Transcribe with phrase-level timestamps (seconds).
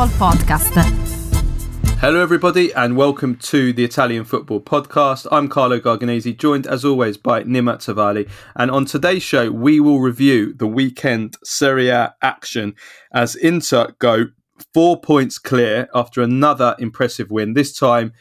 [0.00, 1.98] Football Podcast.
[1.98, 5.26] Hello, everybody, and welcome to the Italian Football Podcast.
[5.30, 8.26] I'm Carlo Garganese, joined as always by Nima Tavallaey.
[8.56, 12.76] And on today's show, we will review the weekend Serie A action
[13.12, 14.28] as Inter go
[14.72, 18.14] four points clear after another impressive win, this time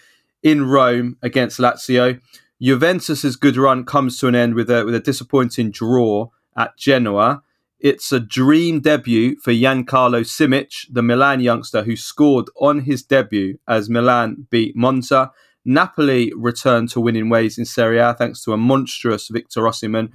[0.43, 2.19] in Rome against Lazio.
[2.61, 6.27] Juventus's good run comes to an end with a, with a disappointing draw
[6.57, 7.41] at Genoa.
[7.80, 13.57] It's a dream debut for Jan-Carlo Simic, the Milan youngster who scored on his debut
[13.70, 15.32] as Milan beat Monza.
[15.64, 20.11] Napoli returned to winning ways in Serie A thanks to a monstrous Victor Osimhen.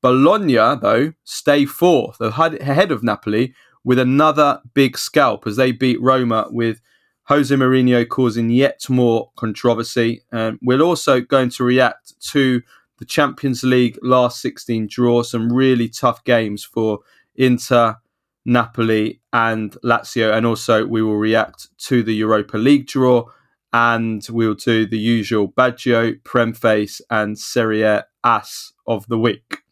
[0.00, 6.46] Bologna, though, stay fourth, ahead of Napoli, with another big scalp as they beat Roma
[6.50, 6.80] with
[7.24, 10.22] Jose Mourinho causing yet more controversy.
[10.32, 12.62] And we're also going to react to
[12.98, 17.00] the Champions League last 16 draw, some really tough games for
[17.34, 17.96] Inter,
[18.44, 20.32] Napoli, and Lazio.
[20.32, 23.26] And also, we will react to the Europa League draw
[23.72, 29.63] and we'll do the usual Baggio, Premface, and Serie A Ass of the Week.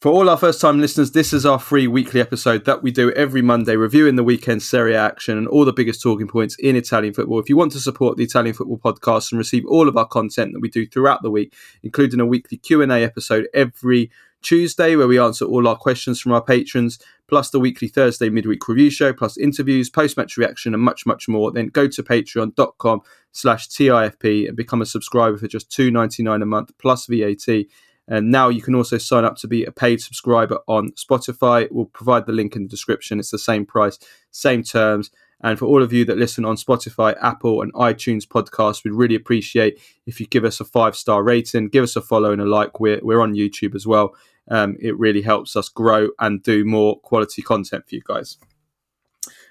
[0.00, 3.10] For all our first time listeners, this is our free weekly episode that we do
[3.14, 6.76] every Monday, reviewing the weekend Serie A action and all the biggest talking points in
[6.76, 7.40] Italian football.
[7.40, 10.52] If you want to support the Italian Football Podcast and receive all of our content
[10.52, 15.18] that we do throughout the week, including a weekly Q&A episode every Tuesday where we
[15.18, 19.36] answer all our questions from our patrons, plus the weekly Thursday midweek review show, plus
[19.36, 23.00] interviews, post-match reaction, and much, much more, then go to patreon.com
[23.32, 27.66] slash TIFP and become a subscriber for just two ninety nine a month plus VAT
[28.08, 31.68] and now you can also sign up to be a paid subscriber on Spotify.
[31.70, 33.20] We'll provide the link in the description.
[33.20, 33.98] It's the same price,
[34.30, 35.10] same terms.
[35.40, 39.14] And for all of you that listen on Spotify, Apple, and iTunes podcasts, we'd really
[39.14, 42.46] appreciate if you give us a five star rating, give us a follow and a
[42.46, 42.80] like.
[42.80, 44.16] We're, we're on YouTube as well.
[44.50, 48.38] Um, it really helps us grow and do more quality content for you guys.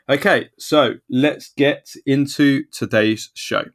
[0.09, 3.65] Okay, so let's get into today's show.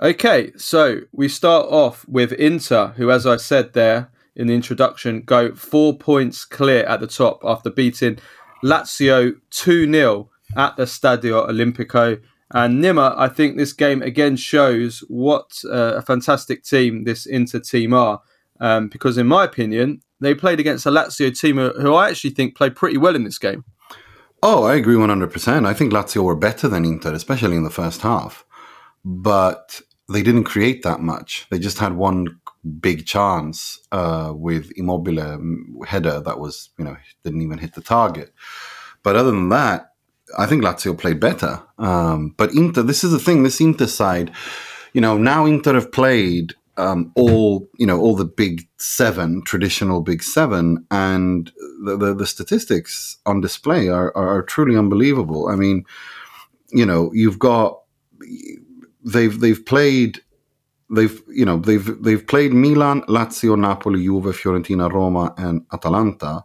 [0.00, 5.22] Okay, so we start off with Inter, who, as I said there in the introduction,
[5.22, 8.18] go four points clear at the top after beating
[8.62, 12.20] Lazio 2 0 at the Stadio Olimpico.
[12.52, 17.58] And Nima, I think this game again shows what uh, a fantastic team this Inter
[17.58, 18.22] team are.
[18.60, 22.56] Um, because, in my opinion, they played against a Lazio team who I actually think
[22.56, 23.64] played pretty well in this game.
[24.44, 25.66] Oh, I agree 100%.
[25.66, 28.44] I think Lazio were better than Inter, especially in the first half.
[29.04, 31.46] But they didn't create that much.
[31.50, 32.40] They just had one
[32.80, 37.82] big chance uh, with Immobile um, header that was, you know, didn't even hit the
[37.82, 38.32] target.
[39.02, 39.92] But other than that,
[40.36, 41.62] I think Lazio played better.
[41.78, 44.32] Um, but Inter, this is the thing, this Inter side,
[44.92, 50.00] you know, now Inter have played um, all, you know, all the big seven, traditional
[50.00, 51.52] big seven, and
[51.84, 55.48] the, the, the statistics on display are, are, are truly unbelievable.
[55.48, 55.84] I mean,
[56.70, 57.80] you know, you've got
[59.04, 60.20] they've they've played
[60.90, 66.44] they've you know they've they've played Milan, Lazio, Napoli, Juve, Fiorentina, Roma, and Atalanta.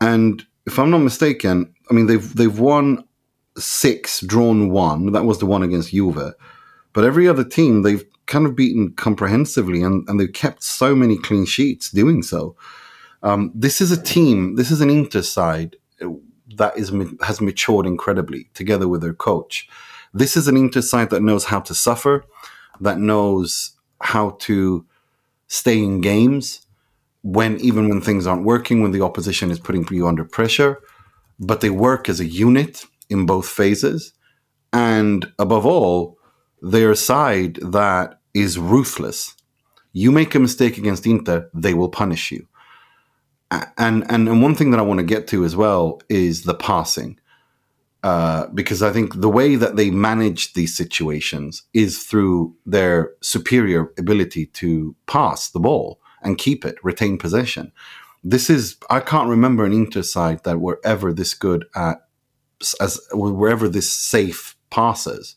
[0.00, 3.04] And if I'm not mistaken, I mean they've they've won
[3.56, 5.12] six, drawn one.
[5.12, 6.34] That was the one against Juve.
[6.92, 11.18] But every other team they've kind of beaten comprehensively, and, and they've kept so many
[11.18, 12.56] clean sheets doing so.
[13.22, 14.54] Um, this is a team.
[14.54, 15.76] This is an Inter side
[16.56, 19.68] that is has matured incredibly together with their coach.
[20.12, 22.24] This is an Inter side that knows how to suffer,
[22.80, 24.84] that knows how to
[25.46, 26.66] stay in games
[27.22, 30.80] when even when things aren't working, when the opposition is putting you under pressure,
[31.38, 34.12] but they work as a unit in both phases.
[34.72, 36.18] And above all,
[36.62, 39.34] they're a side that is ruthless.
[39.92, 42.46] You make a mistake against Inter, they will punish you.
[43.50, 46.54] And and, and one thing that I want to get to as well is the
[46.54, 47.18] passing.
[48.02, 53.92] Uh, because I think the way that they manage these situations is through their superior
[53.98, 57.72] ability to pass the ball and keep it, retain possession.
[58.24, 61.98] This is I can't remember an Inter side that were ever this good at
[62.80, 65.36] as wherever this safe passes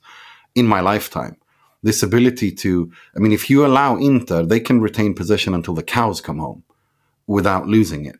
[0.55, 1.37] in my lifetime.
[1.81, 5.83] This ability to, I mean, if you allow Inter, they can retain possession until the
[5.83, 6.63] cows come home
[7.27, 8.19] without losing it,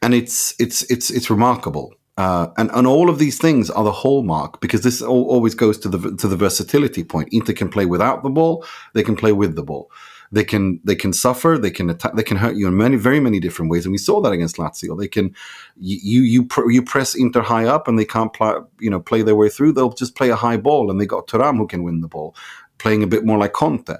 [0.00, 3.92] and it's it's it's it's remarkable uh, and and all of these things are the
[3.92, 7.28] hallmark because this all, always goes to the to the versatility point.
[7.32, 9.90] Inter can play without the ball, they can play with the ball.
[10.30, 13.20] They can they can suffer, they can attack, they can hurt you in many very
[13.20, 14.98] many different ways, and we saw that against Lazio.
[14.98, 15.34] They can
[15.76, 19.36] you you you press Inter high up, and they can't play you know play their
[19.36, 19.72] way through.
[19.72, 22.34] They'll just play a high ball, and they got Thuram who can win the ball,
[22.78, 23.94] playing a bit more like Conte,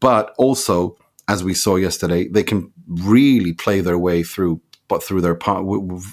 [0.00, 0.96] but also
[1.28, 5.62] as we saw yesterday, they can really play their way through but through their pa-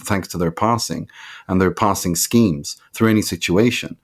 [0.03, 1.09] thanks to their passing
[1.47, 3.97] and their passing schemes through any situation.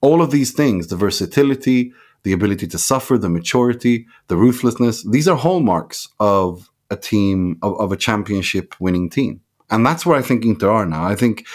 [0.00, 1.92] All of these things, the versatility,
[2.22, 7.78] the ability to suffer, the maturity, the ruthlessness, these are hallmarks of a team of,
[7.80, 9.40] of a championship winning team.
[9.70, 11.04] And that's where I think Inter are now.
[11.04, 11.46] I think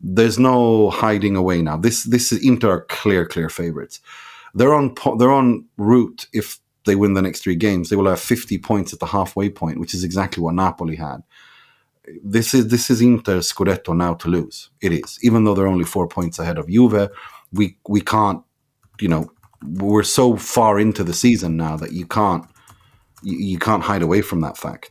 [0.00, 1.76] there's no hiding away now.
[1.76, 4.00] This this is Inter are clear, clear favorites.
[4.54, 8.20] They're on they're on route if they win the next three games, they will have
[8.20, 11.22] 50 points at the halfway point, which is exactly what Napoli had.
[12.22, 14.70] This is this is Inter Scudetto now to lose.
[14.80, 17.10] It is, even though they're only four points ahead of Juve.
[17.52, 18.42] We we can't,
[19.00, 19.32] you know,
[19.64, 22.44] we're so far into the season now that you can't
[23.22, 24.90] you, you can't hide away from that fact.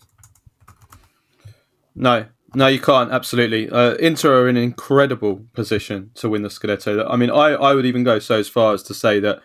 [1.96, 2.26] No,
[2.56, 3.12] no, you can't.
[3.12, 7.06] Absolutely, uh, Inter are in an incredible position to win the Scudetto.
[7.10, 9.42] I mean, I, I would even go so as far as to say that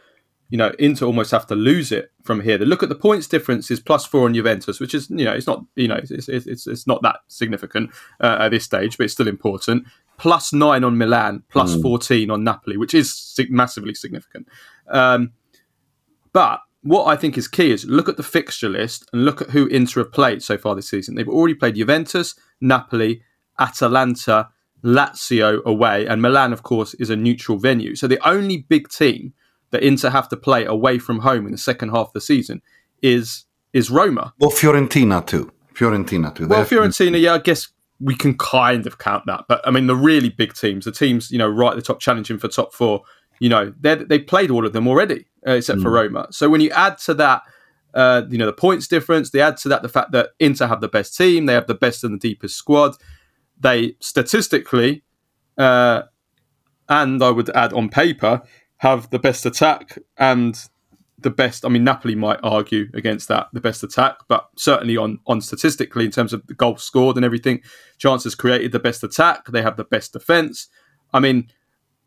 [0.50, 2.58] you know, Inter almost have to lose it from here.
[2.58, 5.32] The look at the points difference is plus four on Juventus, which is you know
[5.32, 9.04] it's not you know it's it's, it's not that significant uh, at this stage, but
[9.04, 9.86] it's still important.
[10.16, 11.82] Plus nine on Milan, plus mm.
[11.82, 14.46] fourteen on Napoli, which is massively significant.
[14.88, 15.32] Um,
[16.32, 19.50] but what I think is key is look at the fixture list and look at
[19.50, 21.14] who Inter have played so far this season.
[21.14, 23.22] They've already played Juventus, Napoli,
[23.58, 24.50] Atalanta,
[24.84, 27.96] Lazio away, and Milan, of course, is a neutral venue.
[27.96, 29.32] So the only big team
[29.74, 32.62] that Inter have to play away from home in the second half of the season
[33.02, 34.32] is is Roma.
[34.38, 35.50] Well, Fiorentina too.
[35.74, 36.46] Fiorentina too.
[36.46, 37.68] Well, Fiorentina, yeah, I guess
[37.98, 39.46] we can kind of count that.
[39.48, 41.98] But I mean, the really big teams, the teams you know right at the top,
[41.98, 43.02] challenging for top four,
[43.40, 45.82] you know, they they played all of them already, uh, except mm.
[45.82, 46.28] for Roma.
[46.30, 47.42] So when you add to that.
[47.92, 49.30] Uh, you know the points difference.
[49.30, 51.46] They add to that the fact that Inter have the best team.
[51.46, 52.96] They have the best and the deepest squad.
[53.60, 55.04] They statistically,
[55.56, 56.02] uh,
[56.88, 58.42] and I would add on paper,
[58.84, 60.68] have the best attack and
[61.18, 61.64] the best.
[61.64, 66.04] I mean, Napoli might argue against that, the best attack, but certainly on on statistically
[66.04, 67.62] in terms of the goals scored and everything,
[67.98, 69.46] chances created, the best attack.
[69.46, 70.68] They have the best defense.
[71.14, 71.48] I mean,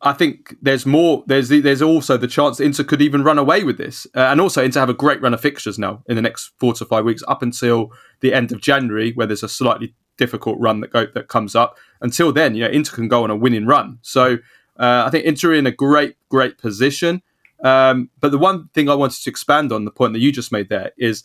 [0.00, 1.24] I think there's more.
[1.26, 4.62] There's there's also the chance Inter could even run away with this, uh, and also
[4.62, 7.24] Inter have a great run of fixtures now in the next four to five weeks,
[7.26, 7.90] up until
[8.20, 11.76] the end of January, where there's a slightly difficult run that go, that comes up.
[12.00, 13.98] Until then, you know, Inter can go on a winning run.
[14.02, 14.38] So
[14.78, 17.22] uh, I think Inter in a great, great position.
[17.64, 20.52] Um, but the one thing I wanted to expand on the point that you just
[20.52, 21.24] made there is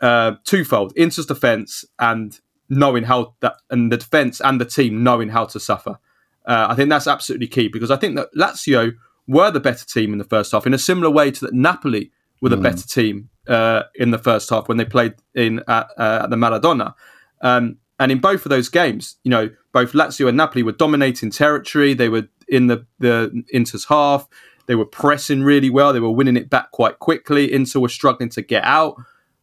[0.00, 2.38] uh, twofold: Inter's defense and
[2.68, 5.98] knowing how that, and the defense and the team knowing how to suffer.
[6.44, 8.94] Uh, I think that's absolutely key because I think that Lazio
[9.28, 12.10] were the better team in the first half in a similar way to that Napoli
[12.40, 12.62] were the mm.
[12.62, 16.36] better team uh, in the first half when they played in at, uh, at the
[16.36, 16.94] Maradona.
[17.40, 21.30] Um, and in both of those games, you know, both Lazio and Napoli were dominating
[21.30, 21.94] territory.
[21.94, 24.28] They were in the, the Inter's half.
[24.66, 25.92] They were pressing really well.
[25.92, 27.52] They were winning it back quite quickly.
[27.52, 28.96] Inter were struggling to get out.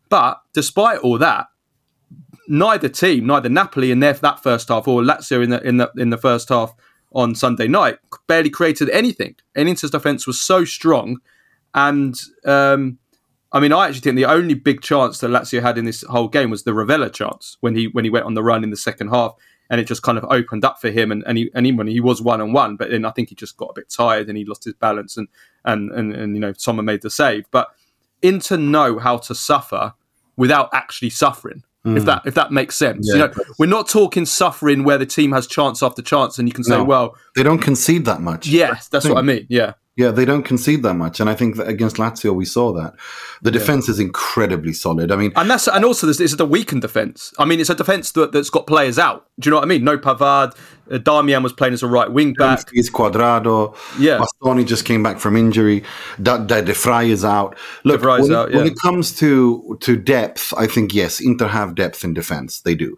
[0.09, 1.47] But despite all that,
[2.47, 5.91] neither team, neither Napoli in their that first half or Lazio in the in the
[5.97, 6.73] in the first half
[7.11, 9.35] on Sunday night, barely created anything.
[9.55, 11.19] And Inter's defense was so strong,
[11.73, 12.97] and um,
[13.51, 16.27] I mean, I actually think the only big chance that Lazio had in this whole
[16.27, 18.77] game was the Rovella chance when he when he went on the run in the
[18.77, 19.35] second half
[19.69, 21.12] and it just kind of opened up for him.
[21.12, 23.36] And and he, and he, he was one on one, but then I think he
[23.36, 25.27] just got a bit tired and he lost his balance, and
[25.66, 27.45] and and, and you know someone made the save.
[27.51, 27.69] But
[28.21, 29.94] Inter know how to suffer
[30.36, 31.63] without actually suffering.
[31.86, 31.98] Mm.
[31.98, 35.06] If that if that makes sense, yeah, you know, we're not talking suffering where the
[35.06, 38.19] team has chance after chance, and you can say, no, "Well, they don't concede that
[38.19, 39.45] much." Yes, that's, that's what I mean.
[39.49, 42.71] Yeah, yeah, they don't concede that much, and I think that against Lazio we saw
[42.71, 42.94] that
[43.41, 43.91] the defense yeah.
[43.91, 45.11] is incredibly solid.
[45.11, 47.33] I mean, and that's and also this is a weakened defense.
[47.37, 49.27] I mean, it's a defense that, has got players out.
[49.41, 49.83] Do you know what I mean?
[49.83, 50.56] No Pavard,
[50.89, 52.69] uh, Darmian was playing as a right wing back.
[52.73, 53.75] Is Cuadrado.
[53.99, 55.83] Yeah, Bastoni just came back from injury.
[56.15, 57.57] De, De, De Vrij is out.
[57.83, 58.56] Look, when, out, yeah.
[58.56, 62.61] when, it comes to to depth, I think yes, Inter have depth in defense.
[62.61, 62.97] They do.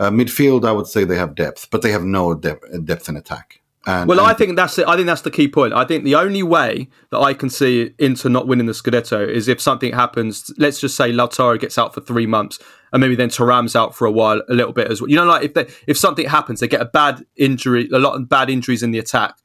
[0.00, 3.16] Uh, midfield, I would say they have depth, but they have no depth, depth in
[3.16, 3.61] attack.
[3.84, 4.86] And, well, and I think that's it.
[4.86, 5.72] I think that's the key point.
[5.72, 9.48] I think the only way that I can see Inter not winning the Scudetto is
[9.48, 10.52] if something happens.
[10.56, 12.60] Let's just say Lautaro gets out for three months,
[12.92, 15.10] and maybe then Thuram's out for a while, a little bit as well.
[15.10, 18.14] You know, like if they, if something happens, they get a bad injury, a lot
[18.14, 19.36] of bad injuries in the attack.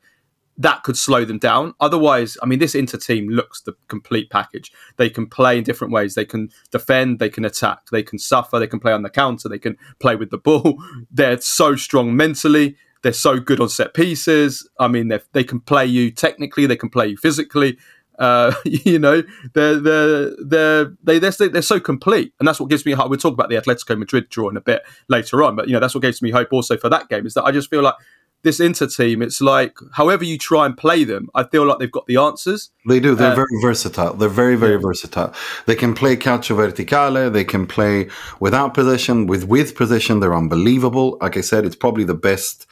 [0.60, 1.74] That could slow them down.
[1.80, 4.72] Otherwise, I mean, this Inter team looks the complete package.
[4.98, 6.16] They can play in different ways.
[6.16, 9.50] They can defend, they can attack, they can suffer, they can play on the counter,
[9.50, 10.82] they can play with the ball.
[11.12, 12.76] They're so strong mentally
[13.08, 14.68] they're so good on set pieces.
[14.82, 17.78] I mean, they can play you technically, they can play you physically.
[18.20, 19.24] Uh, you know,
[19.54, 23.10] they're they're they're they they're, they're so complete, and that's what gives me hope.
[23.10, 25.80] We'll talk about the Atletico Madrid draw in a bit later on, but you know,
[25.80, 27.96] that's what gives me hope also for that game is that I just feel like
[28.44, 31.92] this Inter team, it's like however you try and play them, I feel like they've
[31.92, 32.72] got the answers.
[32.88, 33.16] They do.
[33.16, 34.14] They're uh, very versatile.
[34.14, 34.82] They're very, very yeah.
[34.82, 35.34] versatile.
[35.66, 37.32] They can play calcio verticale.
[37.32, 38.10] They can play
[38.40, 40.20] without position, with with position.
[40.20, 41.18] They're unbelievable.
[41.22, 42.68] Like I said, it's probably the best.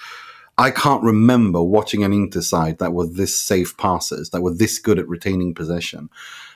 [0.58, 4.80] I can't remember watching an Inter side that were this safe passes, that were this
[4.80, 6.10] good at retaining possession,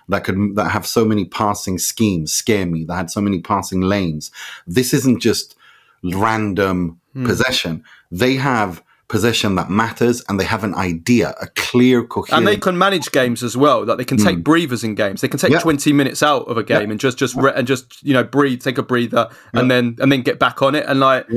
[0.07, 2.85] that could that have so many passing schemes scare me.
[2.85, 4.31] That had so many passing lanes.
[4.65, 5.55] This isn't just
[6.03, 7.25] random mm.
[7.25, 7.83] possession.
[8.09, 12.37] They have possession that matters and they have an idea, a clear, coherent.
[12.37, 13.83] And they can manage games as well.
[13.83, 14.43] Like they can take mm.
[14.43, 15.21] breathers in games.
[15.21, 15.59] They can take yeah.
[15.59, 16.91] 20 minutes out of a game yeah.
[16.91, 19.59] and just just re- and just you know breathe, take a breather, yeah.
[19.59, 20.85] and then and then get back on it.
[20.87, 21.27] And like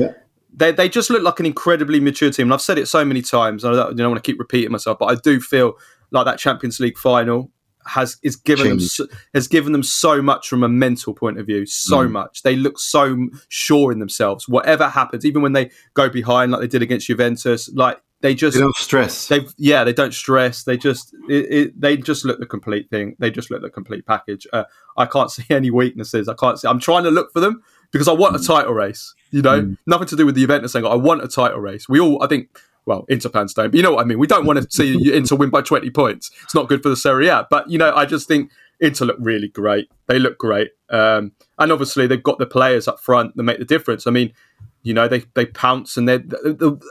[0.55, 2.47] they they just look like an incredibly mature team.
[2.47, 3.65] And I've said it so many times.
[3.65, 5.73] I don't, I want to keep repeating myself, but I do feel
[6.11, 7.51] like that Champions League final
[7.85, 11.45] has is given them so, has given them so much from a mental point of
[11.45, 12.11] view so mm.
[12.11, 12.43] much.
[12.43, 14.47] They look so sure in themselves.
[14.47, 18.55] Whatever happens even when they go behind like they did against Juventus like they just
[18.55, 19.27] they don't stress.
[19.27, 20.63] They yeah they don't stress.
[20.63, 23.15] They just it, it, they just look the complete thing.
[23.19, 24.47] They just look the complete package.
[24.53, 24.63] Uh,
[24.95, 26.29] I can't see any weaknesses.
[26.29, 28.41] I can't see I'm trying to look for them because I want mm.
[28.41, 29.77] a title race you know mm.
[29.87, 32.27] nothing to do with the Juventus Saying I want a title race we all I
[32.27, 32.49] think
[32.85, 34.19] well, Inter fans don't, but you know what I mean.
[34.19, 36.31] We don't want to see Inter win by 20 points.
[36.43, 37.47] It's not good for the Serie A.
[37.49, 39.89] But, you know, I just think Inter look really great.
[40.07, 40.71] They look great.
[40.89, 44.05] Um, and obviously, they've got the players up front that make the difference.
[44.05, 44.33] I mean,
[44.81, 46.19] you know, they, they pounce, and they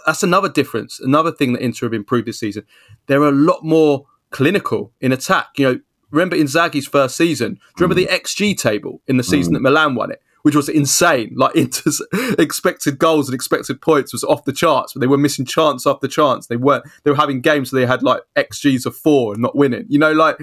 [0.07, 0.99] that's another difference.
[0.99, 2.65] Another thing that Inter have improved this season.
[3.07, 5.49] They're a lot more clinical in attack.
[5.59, 5.81] You know,
[6.11, 7.55] remember Inzaghi's first season?
[7.55, 8.09] Do you remember mm.
[8.09, 9.57] the XG table in the season mm.
[9.57, 10.23] that Milan won it?
[10.43, 11.35] Which was insane.
[11.43, 12.01] Like Inter's
[12.39, 16.07] expected goals and expected points was off the charts, but they were missing chance after
[16.07, 16.47] chance.
[16.47, 16.85] They weren't.
[17.03, 19.87] They were having games where they had like xGs of four and not winning.
[19.89, 20.37] You know, like.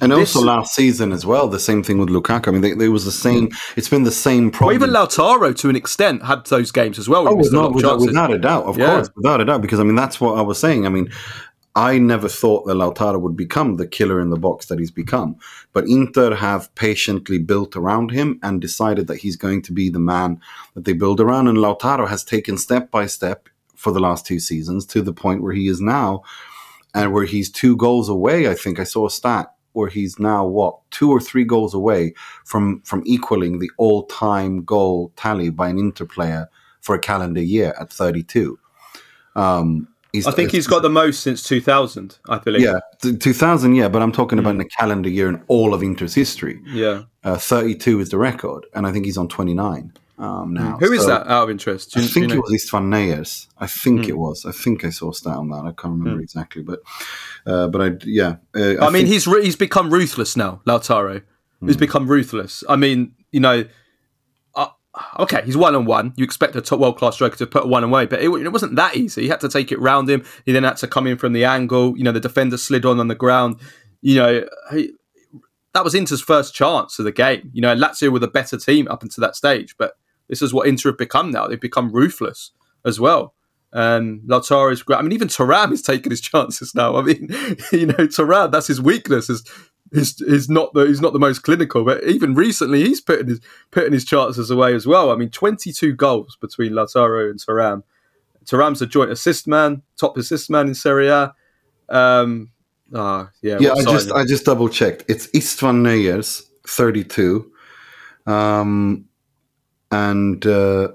[0.00, 2.48] And this, also last season as well, the same thing with Lukaku.
[2.48, 3.48] I mean, they, it was the same.
[3.76, 4.78] It's been the same problem.
[4.78, 7.26] Well, even Lautaro, to an extent, had those games as well.
[7.26, 8.86] Oh, without, without, without, a doubt, of yeah.
[8.86, 9.62] course, without a doubt.
[9.62, 10.84] Because I mean, that's what I was saying.
[10.84, 11.10] I mean,
[11.78, 15.36] I never thought that Lautaro would become the killer in the box that he's become.
[15.72, 20.00] But Inter have patiently built around him and decided that he's going to be the
[20.00, 20.40] man
[20.74, 21.46] that they build around.
[21.46, 25.40] And Lautaro has taken step by step for the last two seasons to the point
[25.40, 26.24] where he is now,
[26.96, 28.48] and where he's two goals away.
[28.48, 32.12] I think I saw a stat where he's now what two or three goals away
[32.44, 36.48] from from equaling the all time goal tally by an Inter player
[36.80, 38.58] for a calendar year at 32.
[39.36, 42.62] Um, He's, I think he's got the most since 2000, I believe.
[42.62, 46.14] Yeah, 2000, yeah, but I'm talking about in the calendar year in all of Inter's
[46.14, 46.60] history.
[46.66, 47.02] Yeah.
[47.22, 50.78] Uh, 32 is the record, and I think he's on 29 um, now.
[50.78, 51.94] Who is so, that out of interest?
[51.94, 52.34] You, I think you know?
[52.36, 53.48] it was Istvan Nyers.
[53.58, 54.08] I think mm.
[54.08, 54.44] it was.
[54.44, 55.64] I think I saw a stat on that.
[55.64, 56.24] I can't remember mm.
[56.24, 56.80] exactly, but
[57.46, 58.36] uh, but I yeah.
[58.54, 61.22] Uh, I, I, mean, he's re- he's become ruthless now, Lautaro.
[61.62, 61.68] Mm.
[61.68, 62.64] He's become ruthless.
[62.68, 63.64] I mean, you know,
[65.18, 66.12] okay, he's one on one.
[66.16, 68.76] You expect a top world class striker to put one away, but it, it, wasn't
[68.76, 69.22] that easy.
[69.22, 70.24] He had to take it round him.
[70.44, 71.96] He then had to come in from the angle.
[71.96, 73.60] You know, the defender slid on on the ground.
[74.00, 74.92] You know, he,
[75.74, 77.50] that was Inter's first chance of the game.
[77.52, 79.94] You know, Lazio were the better team up until that stage, but
[80.28, 81.46] this is what Inter have become now.
[81.46, 82.52] They've become ruthless
[82.84, 83.34] as well.
[83.72, 84.98] Um, Lautaro is great.
[84.98, 86.96] I mean, even Thuram is taking his chances now.
[86.96, 87.28] I mean,
[87.72, 89.44] you know, Thuram, that's his weakness is
[89.92, 93.40] is is not the he's not the most clinical, but even recently he's putting his
[93.70, 95.10] putting his chances away as well.
[95.10, 97.82] I mean, 22 goals between Lautaro and Thuram.
[98.44, 101.34] Thuram's a joint assist man, top assist man in Serie A.
[101.88, 102.50] Um,
[102.94, 103.72] oh, yeah, yeah.
[103.72, 105.04] I just I just double checked.
[105.08, 107.50] It's Istvan Nyers, 32,
[108.26, 109.06] um,
[109.90, 110.44] and.
[110.46, 110.88] Uh,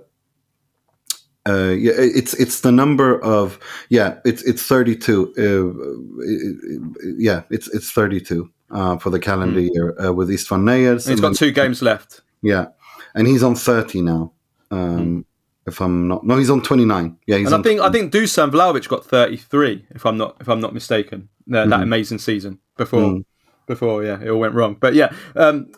[1.46, 3.60] uh, yeah, it's it's the number of
[3.90, 5.34] yeah, it's it's thirty two.
[5.38, 9.70] Uh, yeah, it's it's thirty two uh, for the calendar mm.
[9.74, 11.08] year uh, with Istvan Nyers.
[11.08, 12.22] He's got two games left.
[12.42, 12.68] Yeah,
[13.16, 14.34] and he's on thirty now.
[14.72, 15.26] Um, mm.
[15.66, 17.18] If I'm not, no, he's on twenty nine.
[17.26, 17.90] Yeah, he's and I think 20.
[17.90, 19.86] I think Dusan Vlahovic got thirty three.
[19.92, 21.84] If I'm not if I'm not mistaken, uh, that mm.
[21.84, 23.20] amazing season before hmm.
[23.68, 24.76] before yeah it all went wrong.
[24.80, 25.72] But yeah, um,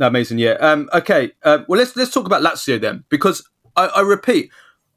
[0.00, 0.52] amazing yeah.
[0.54, 4.50] Um, okay, uh, well let's let's talk about Lazio then because I, I repeat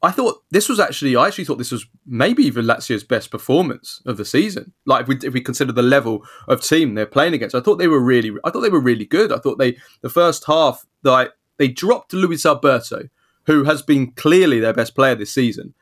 [0.04, 4.02] I thought this was actually, I actually thought this was maybe even Lazio's best performance
[4.04, 4.72] of the season.
[4.84, 7.76] Like if we, if we consider the level of team they're playing against, I thought
[7.76, 9.32] they were really, I thought they were really good.
[9.32, 13.08] I thought they, the first half, like they dropped Luis Alberto,
[13.46, 15.74] who has been clearly their best player this season.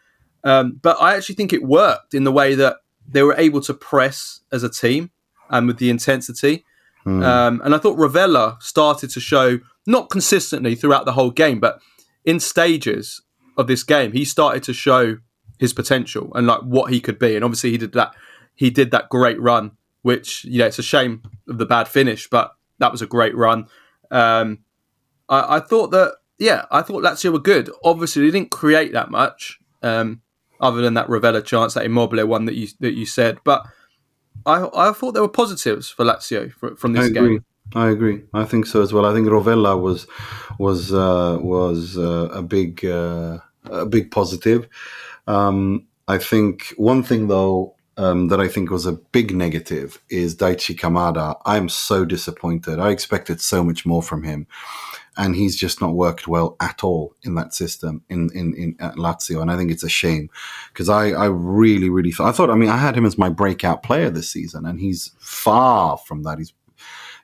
[0.44, 2.76] Um, but I actually think it worked in the way that
[3.08, 5.10] they were able to press as a team
[5.48, 6.64] and with the intensity.
[7.06, 7.24] Mm.
[7.24, 11.80] Um, and I thought Rovella started to show not consistently throughout the whole game, but
[12.24, 13.22] in stages
[13.56, 15.18] of this game, he started to show
[15.58, 17.36] his potential and like what he could be.
[17.36, 18.14] And obviously, he did that.
[18.54, 22.28] He did that great run, which you know it's a shame of the bad finish,
[22.28, 23.68] but that was a great run.
[24.10, 24.60] Um,
[25.28, 27.70] I, I, thought that yeah, I thought Lazio were good.
[27.84, 30.22] Obviously, they didn't create that much, um,
[30.60, 33.38] other than that Rovella chance, that Immobile one that you that you said.
[33.44, 33.64] But
[34.46, 37.44] I I thought there were positives for Lazio from this game.
[37.74, 38.22] I agree.
[38.34, 39.06] I think so as well.
[39.06, 40.06] I think Rovella was
[40.58, 44.68] was uh, was uh, a big uh, a big positive.
[45.26, 50.34] Um, I think one thing though um, that I think was a big negative is
[50.34, 51.40] Daichi Kamada.
[51.44, 52.78] I'm so disappointed.
[52.78, 54.48] I expected so much more from him,
[55.16, 58.94] and he's just not worked well at all in that system in in, in at
[58.96, 59.40] Lazio.
[59.42, 60.28] And I think it's a shame
[60.72, 63.28] because I I really really thought I thought I mean I had him as my
[63.28, 66.38] breakout player this season, and he's far from that.
[66.38, 66.52] He's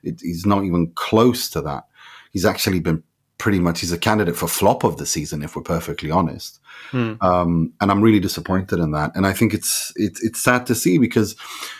[0.03, 1.85] it, he's not even close to that.
[2.31, 3.03] He's actually been
[3.37, 6.59] pretty much he's a candidate for flop of the season if we're perfectly honest.
[6.89, 7.13] Hmm.
[7.21, 9.11] Um, and I'm really disappointed in that.
[9.15, 11.35] And I think it's it's it's sad to see because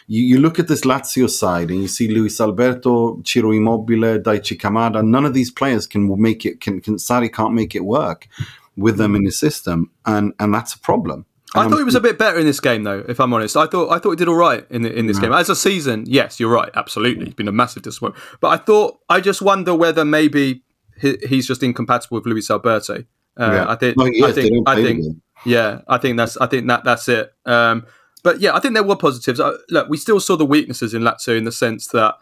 [0.08, 4.58] you, you look at this Lazio side and you see Luis Alberto, Ciro Immobile, Daichi
[4.58, 5.06] Kamada.
[5.06, 6.62] None of these players can make it.
[6.62, 8.28] Can, can Sarri can't make it work
[8.76, 11.26] with them in his system, and and that's a problem.
[11.56, 13.06] I And thought he was a bit better in this game, though.
[13.08, 15.18] If I'm honest, I thought I thought he did all right in the, in this
[15.18, 16.04] game as a season.
[16.06, 16.70] Yes, you're right.
[16.76, 18.24] Absolutely, he's been a massive disappointment.
[18.42, 20.64] But I thought I just wonder whether maybe
[21.00, 23.06] he, he's just incompatible with Luis Alberto.
[23.40, 23.66] Uh, Yeah.
[23.70, 23.98] I think.
[23.98, 24.68] No, he I think.
[24.68, 25.06] I think.
[25.46, 26.36] Yeah, I think that's.
[26.38, 27.34] I think that that's it.
[27.46, 27.86] Um,
[28.24, 29.40] but yeah, I think there were positives.
[29.40, 32.16] Uh, look, we still saw the weaknesses in Lazio in the sense that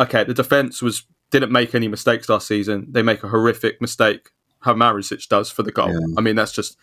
[0.00, 2.88] okay, the defense was didn't make any mistakes last season.
[2.90, 4.30] They make a horrific mistake.
[4.60, 5.92] How Marusic does for the goal.
[5.92, 6.14] Yeah.
[6.18, 6.76] I mean, that's just.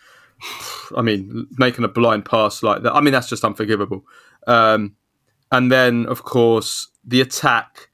[0.96, 2.94] I mean, making a blind pass like that.
[2.94, 4.04] I mean, that's just unforgivable.
[4.46, 4.96] Um,
[5.50, 7.88] and then, of course, the attack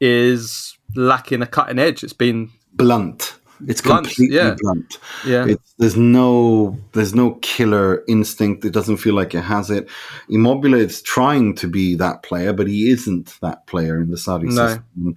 [0.00, 2.02] is lacking a cutting edge.
[2.02, 3.35] It's been blunt.
[3.66, 4.54] It's Blunt, completely yeah.
[4.58, 4.98] blunt.
[5.26, 5.46] yeah.
[5.46, 8.64] It's, there's no there's no killer instinct.
[8.64, 9.88] It doesn't feel like it has it.
[10.28, 14.52] Immobile is trying to be that player, but he isn't that player in the Sarri
[14.52, 14.66] No.
[14.68, 15.16] system.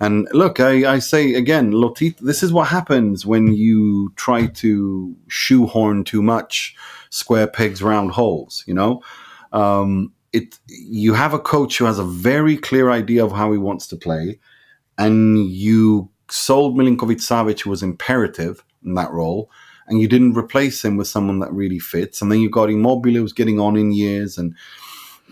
[0.00, 5.16] And look, I, I say again, Lotit, this is what happens when you try to
[5.28, 6.76] shoehorn too much
[7.10, 8.64] square pegs round holes.
[8.66, 9.02] You know,
[9.52, 13.58] um, it you have a coach who has a very clear idea of how he
[13.58, 14.38] wants to play,
[14.98, 19.50] and you sold Milinkovic Savic, who was imperative in that role,
[19.86, 22.22] and you didn't replace him with someone that really fits.
[22.22, 24.54] And then you got Immobile, who's getting on in years, and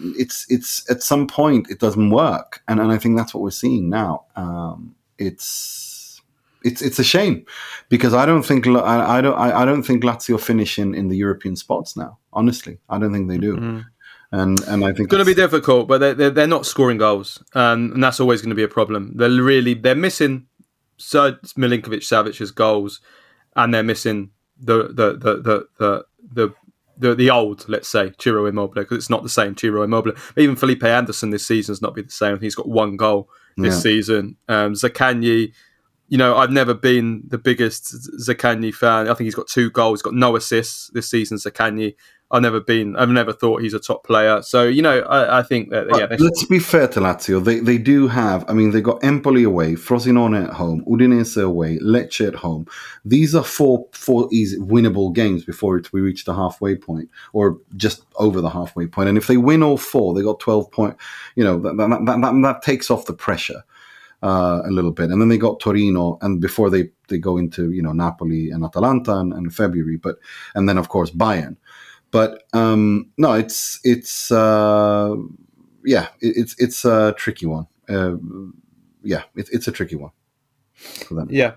[0.00, 2.62] it's it's at some point it doesn't work.
[2.68, 4.24] And and I think that's what we're seeing now.
[4.36, 6.20] Um, it's
[6.64, 7.44] it's it's a shame
[7.88, 11.08] because I don't think I, I don't I, I don't think Lazio finish in, in
[11.08, 12.18] the European spots now.
[12.32, 13.56] Honestly, I don't think they do.
[13.56, 13.84] Mm.
[14.30, 16.98] And and I think It's going to be difficult, but they're, they're, they're not scoring
[16.98, 19.12] goals, um, and that's always going to be a problem.
[19.16, 20.46] They're really they're missing
[20.98, 23.00] Milinkovic Savic's goals,
[23.56, 24.30] and they're missing
[24.60, 26.54] the the the the the, the
[27.00, 30.14] the, the old, let's say, Ciro Immobile, because it's not the same Ciro Immobile.
[30.36, 32.40] Even Felipe Anderson this season has not been the same.
[32.40, 33.80] He's got one goal this Yeah.
[33.80, 34.36] season.
[34.48, 35.52] Um, Zaccagni,
[36.08, 39.06] you know, I've never been the biggest Zaccagni fan.
[39.08, 41.36] I think he's got two goals, he's got no assists this season.
[41.38, 41.94] Zaccagni,
[42.30, 44.42] I've never been, I've never thought he's a top player.
[44.42, 47.42] So you know, I, I think that yeah, let's be fair to Lazio.
[47.42, 48.44] They they do have.
[48.48, 52.66] I mean, they got Empoli away, Frosinone at home, Udinese away, Lecce at home.
[53.04, 58.04] These are four four easy winnable games before we reach the halfway point, or just
[58.16, 59.08] over the halfway point.
[59.08, 60.96] And if they win all four, they got twelve point.
[61.34, 63.64] You know that that, that, that, that takes off the pressure
[64.22, 65.10] uh, a little bit.
[65.10, 68.64] And then they got Torino, and before they they go into you know Napoli and
[68.64, 70.18] Atalanta in, in February, but
[70.54, 71.56] and then of course Bayern.
[72.10, 75.14] But um, no, it's it's uh,
[75.84, 77.66] yeah, it, it's it's a tricky one.
[77.88, 78.16] Uh,
[79.02, 80.10] yeah, it, it's a tricky one.
[81.28, 81.54] Yeah.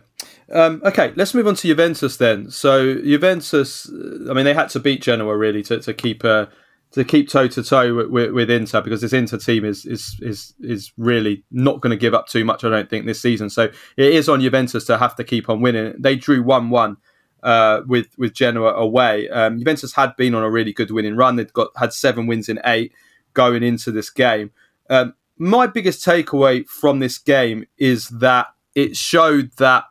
[0.51, 2.51] Um, okay, let's move on to Juventus then.
[2.51, 6.47] So Juventus, uh, I mean, they had to beat Genoa really to, to keep uh,
[6.91, 10.53] to keep toe to toe with, with Inter because this Inter team is is is
[10.59, 12.63] is really not going to give up too much.
[12.63, 13.49] I don't think this season.
[13.49, 15.93] So it is on Juventus to have to keep on winning.
[15.97, 16.97] They drew one one.
[17.43, 21.35] Uh, with with Genoa away, um, Juventus had been on a really good winning run.
[21.35, 22.93] They'd got had seven wins in eight
[23.33, 24.51] going into this game.
[24.89, 29.85] Um, my biggest takeaway from this game is that it showed that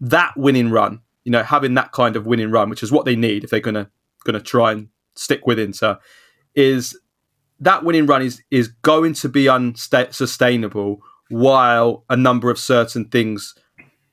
[0.00, 3.16] that winning run, you know, having that kind of winning run, which is what they
[3.16, 3.90] need if they're gonna
[4.24, 5.98] gonna try and stick with Inter,
[6.54, 6.98] is
[7.60, 11.00] that winning run is is going to be unsustainable
[11.30, 13.54] while a number of certain things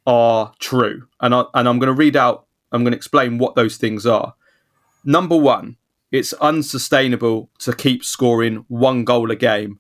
[0.08, 1.08] are true.
[1.20, 2.48] And I, and I'm going to read out.
[2.72, 4.36] I'm going to explain what those things are.
[5.04, 5.78] Number one,
[6.12, 9.80] it's unsustainable to keep scoring one goal a game,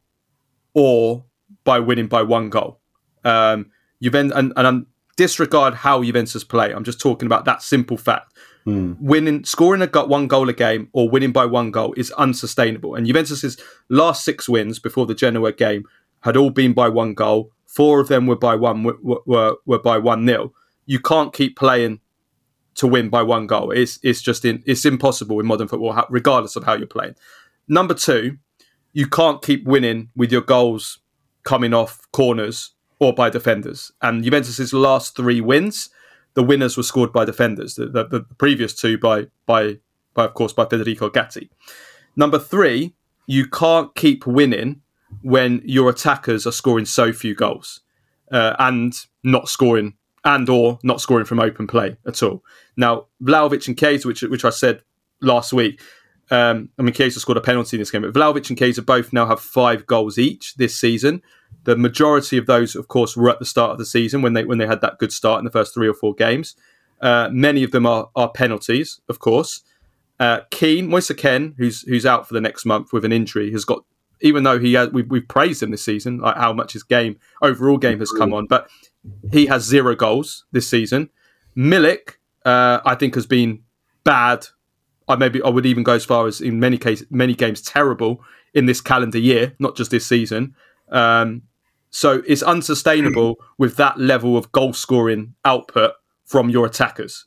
[0.74, 1.26] or
[1.64, 2.80] by winning by one goal.
[3.24, 3.72] Um,
[4.02, 6.72] Juventus and, and I'm disregard how Juventus play.
[6.72, 8.34] I'm just talking about that simple fact.
[8.64, 8.94] Hmm.
[9.02, 12.96] Winning, scoring a go- one goal a game or winning by one goal is unsustainable.
[12.96, 13.58] And Juventus's
[13.90, 15.84] last six wins before the Genoa game
[16.22, 17.52] had all been by one goal.
[17.66, 20.54] Four of them were by one were, were, were by one nil.
[20.86, 22.00] You can't keep playing
[22.80, 23.72] to win by one goal.
[23.72, 27.16] It's it's just in, it's impossible in modern football, regardless of how you're playing.
[27.68, 28.38] Number two,
[28.94, 31.00] you can't keep winning with your goals
[31.44, 33.92] coming off corners or by defenders.
[34.02, 35.90] And Juventus's last three wins,
[36.36, 37.76] the winners were scored by defenders.
[37.76, 39.80] The, the, the previous two by by
[40.14, 41.50] by of course by Federico Gatti.
[42.16, 42.96] Number three,
[43.28, 44.82] you can't keep winning
[45.22, 47.82] when your attackers are scoring so few goals
[48.32, 52.44] uh, and not scoring and or not scoring from open play at all.
[52.76, 54.82] Now, Vlahovic and Chiesa, which which I said
[55.22, 55.82] last week,
[56.32, 59.12] um, I mean, Chiesa scored a penalty in this game, but Vlahovic and Chiesa both
[59.14, 61.22] now have five goals each this season.
[61.64, 64.46] The majority of those, of course, were at the start of the season when they
[64.46, 66.56] when they had that good start in the first three or four games.
[67.02, 69.64] Uh, many of them are are penalties, of course.
[70.20, 73.66] Uh, Kean, Moise Kean, who's who's out for the next month with an injury, has
[73.66, 73.86] got
[74.22, 77.18] even though he has, we've, we've praised him this season, like how much his game
[77.42, 78.70] overall game has come on, but
[79.32, 81.10] he has zero goals this season.
[81.58, 83.64] Milik, uh, I think, has been
[84.04, 84.46] bad.
[85.08, 88.24] I maybe I would even go as far as in many cases, many games, terrible
[88.54, 90.56] in this calendar year, not just this season.
[90.90, 91.44] Um,
[91.90, 95.94] so it's unsustainable with that level of goal scoring output
[96.26, 97.26] from your attackers.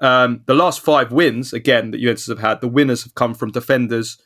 [0.00, 3.50] Um, the last five wins, again, that Juventus have had, the winners have come from
[3.50, 4.18] defenders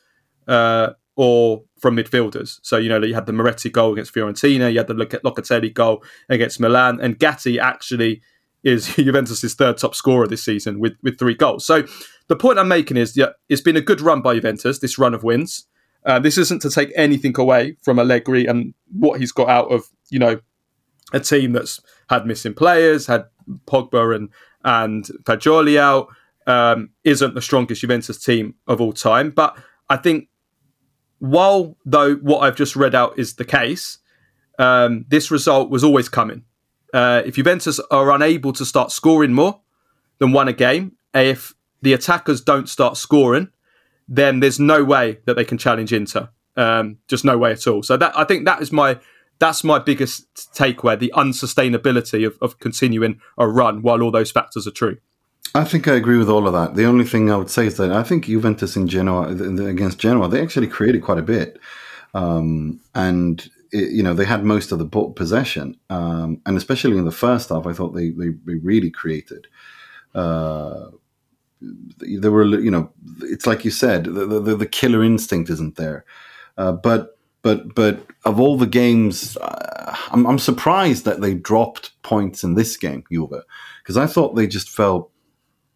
[0.47, 2.61] uh, or from midfielders.
[2.63, 6.03] So, you know, you had the Miretti goal against Fiorentina, you had the Locatelli goal
[6.29, 8.23] against Milan, and Gatti actually
[8.63, 11.67] is Juventus' third top scorer this season with, with three goals.
[11.67, 11.85] So
[12.29, 15.13] the point I'm making is yeah, it's been a good run by Juventus, this run
[15.13, 15.67] of wins.
[16.07, 19.85] Uh, this isn't to take anything away from Allegri and what he's got out of,
[20.09, 20.41] you know,
[21.13, 23.25] a team that's had missing players, had
[23.67, 24.29] Pogba and,
[24.65, 26.09] and Fagioli out,
[26.47, 29.31] um, isn't the strongest Juventus team of all time.
[29.31, 29.57] But
[29.89, 30.29] I think
[31.23, 33.99] while though what I've just read out is the case,
[34.59, 36.43] um, this result was always coming.
[36.93, 39.61] Uh, if Juventus are unable to start scoring more
[40.19, 43.51] than one a game, if the attackers don't start scoring,
[44.09, 46.29] then there's no way that they can challenge Inter.
[46.57, 47.85] Um, just no way at all.
[47.85, 48.99] So that I think that is my
[49.39, 54.67] that's my biggest takeaway: the unsustainability of, of continuing a run while all those factors
[54.67, 54.99] are true.
[55.55, 56.77] I think I agree with all of that.
[56.77, 60.29] The only thing I would say is that I think Juventus in Genoa against Genoa
[60.29, 61.59] they actually created quite a bit,
[62.15, 67.05] um, and it, you know they had most of the possession, um, and especially in
[67.05, 69.47] the first half, I thought they they, they really created.
[70.15, 70.87] Uh,
[71.61, 76.07] there were you know it's like you said the the, the killer instinct isn't there,
[76.57, 81.91] uh, but but but of all the games, uh, I'm, I'm surprised that they dropped
[82.03, 83.43] points in this game, Juve,
[83.83, 85.12] because I thought they just felt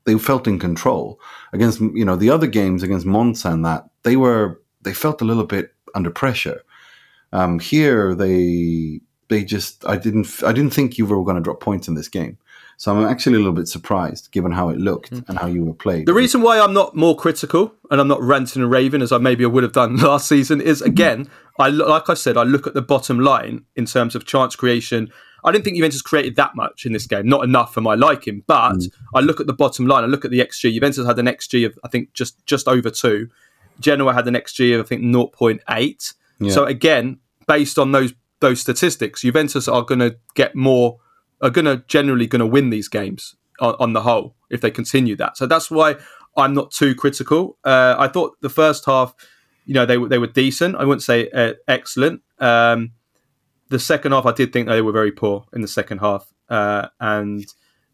[0.07, 1.21] they felt in control
[1.53, 5.25] against you know the other games against Monza and that they were they felt a
[5.25, 6.63] little bit under pressure.
[7.33, 11.61] Um, here they they just I didn't I didn't think you were going to drop
[11.61, 12.39] points in this game.
[12.79, 15.27] So I'm actually a little bit surprised given how it looked mm.
[15.29, 16.07] and how you were played.
[16.07, 19.19] The reason why I'm not more critical and I'm not ranting and raving as I
[19.19, 22.67] maybe I would have done last season is again, I like I said, I look
[22.67, 25.11] at the bottom line in terms of chance creation
[25.47, 28.43] I didn't think Juventus created that much in this game, not enough for my liking.
[28.49, 28.93] But mm.
[29.15, 30.03] I look at the bottom line.
[30.03, 30.73] I look at the XG.
[30.73, 33.29] Juventus had an XG of I think just just over two.
[33.79, 36.15] Genoa had an XG of I think 0.8.
[36.41, 36.51] Yeah.
[36.51, 40.99] So again, based on those those statistics, Juventus are going to get more,
[41.41, 44.71] are going to generally going to win these games on, on, the whole if they
[44.71, 45.39] continue that.
[45.39, 45.97] So that's why
[46.37, 47.57] I'm not too critical.
[47.65, 49.15] Uh, I thought the first half,
[49.65, 50.77] you know, they were they were decent.
[50.77, 52.23] I wouldn't say uh, excellent.
[52.39, 52.93] Um,
[53.69, 56.89] the second half, I did think they were very poor in the second half, uh,
[57.01, 57.45] and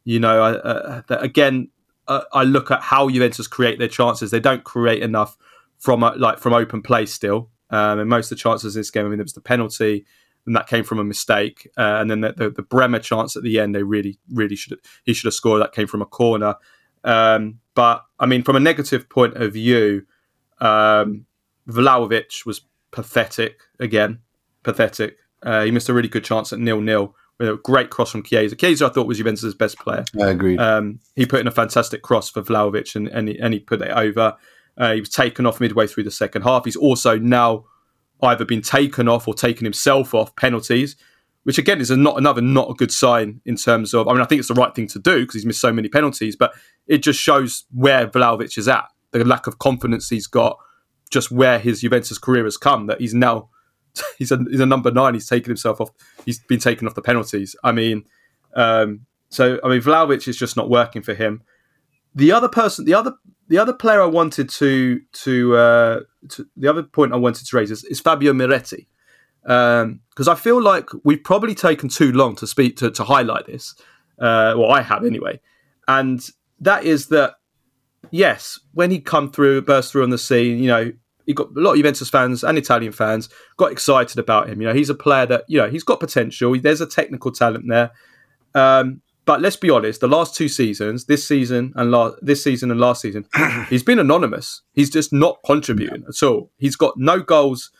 [0.04, 1.68] you know, I, uh, again,
[2.08, 4.30] uh, I look at how Juventus create their chances.
[4.30, 5.36] They don't create enough
[5.78, 7.50] from uh, like from open play still.
[7.70, 10.04] Um, and most of the chances in this game, I mean, there was the penalty,
[10.46, 13.42] and that came from a mistake, uh, and then the, the, the, Bremer chance at
[13.42, 15.62] the end, they really, really should he should have scored.
[15.62, 16.56] That came from a corner.
[17.04, 20.04] Um, but I mean, from a negative point of view,
[20.60, 21.26] um,
[21.68, 24.20] Vlahovic was pathetic again,
[24.62, 25.16] pathetic.
[25.42, 28.22] Uh, he missed a really good chance at nil nil with a great cross from
[28.22, 28.56] Chiesa.
[28.56, 30.04] Chiesa, I thought, was Juventus' best player.
[30.20, 30.56] I agree.
[30.58, 33.82] Um, he put in a fantastic cross for Vlahovic and, and, he, and he put
[33.82, 34.36] it over.
[34.76, 36.64] Uh, he was taken off midway through the second half.
[36.64, 37.64] He's also now
[38.22, 40.96] either been taken off or taken himself off penalties,
[41.42, 44.08] which again is a not another not a good sign in terms of.
[44.08, 45.88] I mean, I think it's the right thing to do because he's missed so many
[45.88, 46.52] penalties, but
[46.86, 50.58] it just shows where Vlahovic is at, the lack of confidence he's got,
[51.10, 52.86] just where his Juventus career has come.
[52.86, 53.50] That he's now
[54.18, 55.14] he's a he's a number nine.
[55.14, 55.90] He's taken himself off.
[56.24, 57.56] He's been taken off the penalties.
[57.62, 58.04] I mean,
[58.54, 61.42] um, so I mean, Vlahovic is just not working for him.
[62.14, 63.14] The other person, the other
[63.48, 66.00] the other player I wanted to to, uh,
[66.30, 68.86] to the other point I wanted to raise is, is Fabio Miretti
[69.42, 73.46] because um, I feel like we've probably taken too long to speak to, to highlight
[73.46, 73.74] this.
[74.18, 75.40] Uh, well, I have anyway,
[75.88, 76.24] and
[76.60, 77.34] that is that
[78.10, 80.92] yes, when he come through, burst through on the scene, you know,
[81.26, 84.60] he got a lot of Juventus fans and Italian fans got excited about him.
[84.60, 86.58] You know, he's a player that you know he's got potential.
[86.58, 87.90] There's a technical talent there.
[88.54, 92.70] Um, but let's be honest, the last two seasons, this season and last this season
[92.70, 93.26] and last season,
[93.68, 94.62] he's been anonymous.
[94.72, 96.50] He's just not contributing at all.
[96.58, 97.70] He's got no goals.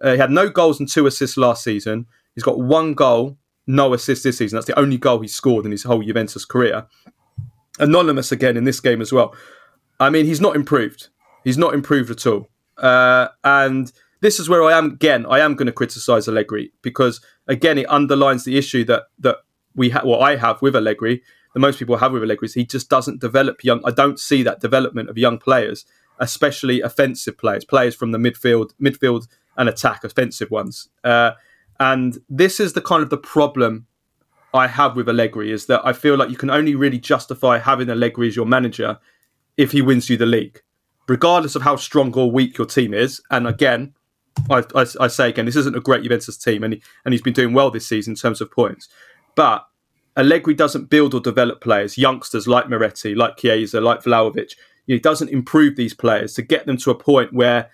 [0.00, 2.06] Uh, he had no goals and two assists last season.
[2.34, 4.56] He's got one goal, no assist this season.
[4.56, 6.86] That's the only goal he scored in his whole Juventus career.
[7.78, 9.34] Anonymous again in this game as well.
[10.00, 11.08] I mean, he's not improved.
[11.44, 12.48] He's not improved at all.
[12.78, 15.26] Uh, and this is where I am again.
[15.26, 19.36] I am going to criticise Allegri because again, it underlines the issue that that
[19.74, 20.04] we have.
[20.04, 21.22] What I have with Allegri,
[21.54, 23.80] the most people have with Allegri, is he just doesn't develop young.
[23.84, 25.84] I don't see that development of young players,
[26.18, 30.88] especially offensive players, players from the midfield, midfield and attack, offensive ones.
[31.04, 31.32] Uh,
[31.80, 33.86] and this is the kind of the problem
[34.52, 37.88] I have with Allegri is that I feel like you can only really justify having
[37.88, 38.98] Allegri as your manager
[39.56, 40.62] if he wins you the league
[41.08, 43.20] regardless of how strong or weak your team is.
[43.30, 43.94] And again,
[44.50, 47.22] I, I, I say again, this isn't a great Juventus team, and he, and he's
[47.22, 48.88] been doing well this season in terms of points.
[49.34, 49.66] But
[50.16, 54.52] Allegri doesn't build or develop players, youngsters like Miretti, like Chiesa, like Vlahovic.
[54.86, 57.70] He doesn't improve these players to get them to a point where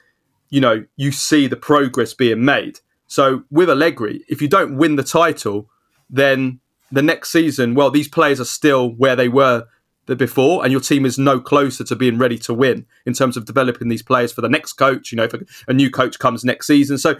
[0.50, 2.80] you know you see the progress being made.
[3.06, 5.68] So with Allegri, if you don't win the title,
[6.10, 9.66] then the next season, well, these players are still where they were
[10.06, 13.36] the before, and your team is no closer to being ready to win in terms
[13.36, 15.12] of developing these players for the next coach.
[15.12, 17.16] You know, if a, a new coach comes next season, so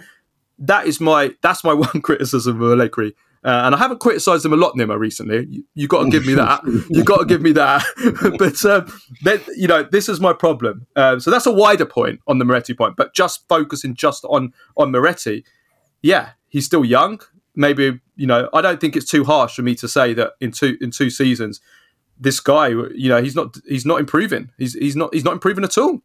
[0.59, 3.15] that is my that's my one criticism of Allegri.
[3.45, 5.47] Uh, and I haven't criticised him a lot, Nima, recently.
[5.47, 6.63] You, you got to give me that.
[6.89, 7.85] You got to give me that.
[8.39, 8.91] but um,
[9.23, 10.87] then, you know, this is my problem.
[10.97, 12.97] Um, so that's a wider point on the Miretti point.
[12.97, 15.45] But just focusing just on on Miretti,
[16.01, 17.21] yeah, he's still young.
[17.55, 20.51] Maybe you know, I don't think it's too harsh for me to say that in
[20.51, 21.61] two in two seasons
[22.19, 24.51] this guy, you know, he's not he's not improving.
[24.59, 26.01] He's he's not he's not improving at all.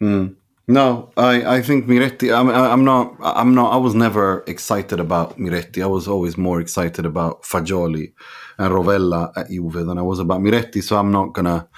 [0.00, 0.36] Mm.
[0.68, 2.32] No, I, I think Miretti.
[2.32, 3.16] I'm, I'm not.
[3.20, 3.72] I'm not.
[3.72, 5.82] I was never excited about Miretti.
[5.82, 8.12] I was always more excited about Fagioli
[8.56, 10.80] and Rovella at Juve than I was about Miretti.
[10.80, 11.68] So I'm not gonna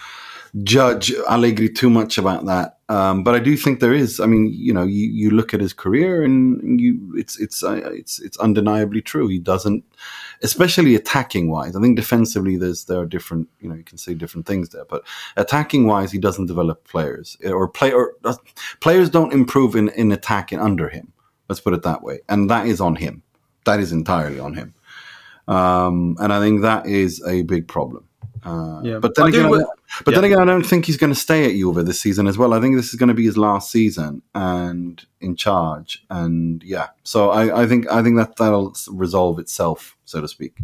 [0.63, 2.81] judge Allegri too much about that.
[2.93, 4.21] Um, but I do think there is.
[4.21, 7.81] I mean, you know, you, you look at his career and you, it's it's uh,
[8.01, 9.29] it's it's undeniably true.
[9.29, 9.83] He doesn't
[10.43, 11.75] especially attacking wise.
[11.75, 13.49] I think defensively, there's there are different.
[13.61, 15.05] You know, you can say different things there, but
[15.39, 18.35] attacking wise, he doesn't develop players or play or uh,
[18.81, 21.15] players don't improve in in attacking under him.
[21.49, 23.23] Let's put it that way, and that is on him.
[23.65, 24.75] That is entirely on him,
[25.49, 28.07] um, and I think that is a big problem.
[28.45, 28.99] Uh, yeah.
[28.99, 29.65] But then I again, I,
[30.05, 30.15] but yeah.
[30.15, 32.53] then again, I don't think he's going to stay at Juve this season as well.
[32.53, 36.05] I think this is going to be his last season and in charge.
[36.11, 40.59] And yeah, so I, I think I think that that'll resolve itself, so to speak.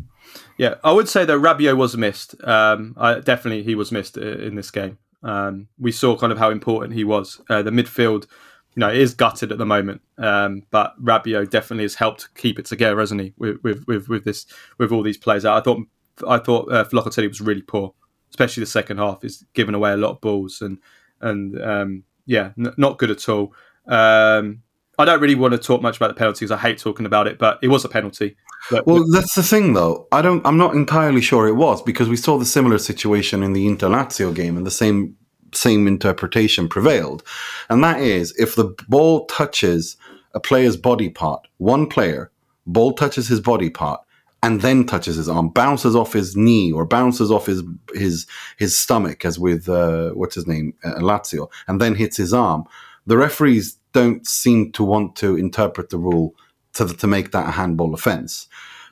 [0.56, 2.34] Yeah, I would say that Rabiot was missed.
[2.44, 4.98] Um, I, definitely, he was missed in this game.
[5.22, 7.40] Um, we saw kind of how important he was.
[7.48, 8.26] Uh, the midfield,
[8.74, 12.66] you know, is gutted at the moment, um, but Rabiot definitely has helped keep it
[12.66, 13.34] together, hasn't he?
[13.38, 14.46] With with with, with this
[14.78, 15.58] with all these players out.
[15.58, 15.86] I thought
[16.26, 17.94] I thought uh, Locatelli was really poor,
[18.30, 19.24] especially the second half.
[19.24, 20.78] Is giving away a lot of balls and
[21.20, 23.54] and um, yeah, n- not good at all.
[23.86, 24.62] Um,
[24.98, 26.50] I don't really want to talk much about the penalties.
[26.50, 28.36] I hate talking about it, but it was a penalty.
[28.68, 30.08] But, well, that's the thing, though.
[30.10, 30.44] I don't.
[30.44, 33.88] I'm not entirely sure it was because we saw the similar situation in the Inter
[33.88, 35.16] Lazio game, and the same
[35.54, 37.22] same interpretation prevailed,
[37.70, 39.96] and that is if the ball touches
[40.34, 42.30] a player's body part, one player,
[42.66, 44.00] ball touches his body part,
[44.42, 47.62] and then touches his arm, bounces off his knee or bounces off his
[47.94, 52.32] his his stomach, as with uh, what's his name, uh, Lazio, and then hits his
[52.32, 52.64] arm.
[53.06, 56.34] The referees don't seem to want to interpret the rule
[56.74, 58.48] to to make that a handball offence.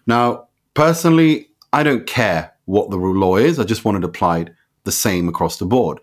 [0.06, 3.58] Now, personally, I don't care what the rule law is.
[3.58, 4.54] I just want it applied
[4.84, 6.00] the same across the board.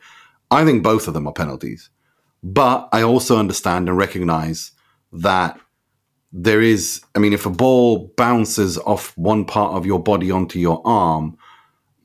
[0.52, 1.90] I think both of them are penalties,
[2.44, 4.72] but I also understand and recognise
[5.12, 5.60] that
[6.36, 10.58] there is, I mean, if a ball bounces off one part of your body onto
[10.58, 11.38] your arm,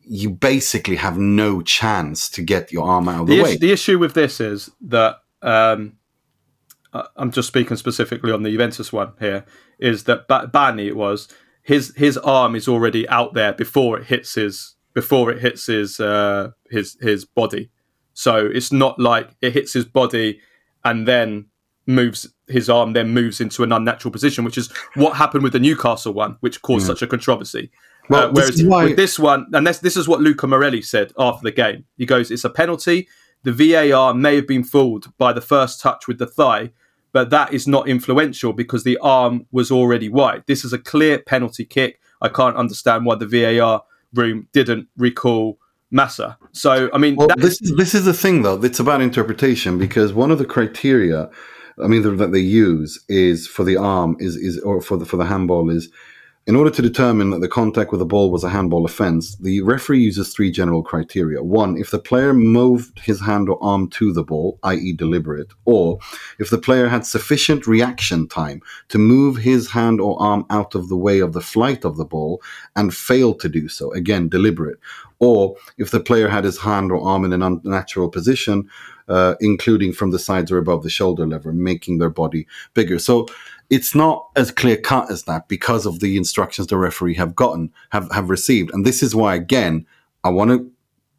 [0.03, 3.51] you basically have no chance to get your arm out of the, the way.
[3.51, 5.97] Issue, the issue with this is that um,
[7.17, 9.47] I'm just speaking specifically on the Juventus one here.
[9.79, 10.89] Is that Bani?
[10.89, 11.29] It was
[11.63, 16.01] his his arm is already out there before it hits his before it hits his
[16.01, 17.71] uh, his his body.
[18.13, 20.41] So it's not like it hits his body
[20.85, 21.47] and then
[21.89, 25.59] moves his arm then moves into an unnatural position, which is what happened with the
[25.59, 26.89] Newcastle one, which caused yeah.
[26.89, 27.71] such a controversy.
[28.09, 28.85] Well, uh, whereas this why...
[28.85, 31.85] with this one, and this, this is what Luca Marelli said after the game.
[31.97, 33.09] He goes, "It's a penalty.
[33.43, 36.73] The VAR may have been fooled by the first touch with the thigh,
[37.13, 40.45] but that is not influential because the arm was already wide.
[40.47, 42.01] This is a clear penalty kick.
[42.21, 43.83] I can't understand why the VAR
[44.15, 45.59] room didn't recall
[45.91, 46.37] Massa.
[46.53, 48.63] So I mean, Well, that- this is this is the thing though.
[48.63, 51.31] It's about interpretation because one of the criteria,
[51.83, 55.07] I mean, that that they use is for the arm is is or for the
[55.07, 55.89] for the handball is.
[56.47, 59.61] In order to determine that the contact with the ball was a handball offense, the
[59.61, 61.43] referee uses three general criteria.
[61.43, 65.99] One, if the player moved his hand or arm to the ball, i.e., deliberate, or
[66.39, 70.89] if the player had sufficient reaction time to move his hand or arm out of
[70.89, 72.41] the way of the flight of the ball
[72.77, 74.79] and failed to do so, again, deliberate,
[75.19, 78.67] or if the player had his hand or arm in an unnatural position,
[79.09, 82.99] uh, including from the sides or above the shoulder level, making their body bigger.
[82.99, 83.27] So
[83.71, 87.73] it's not as clear cut as that because of the instructions the referee have gotten,
[87.91, 88.71] have, have received.
[88.73, 89.87] And this is why, again,
[90.25, 90.71] I want to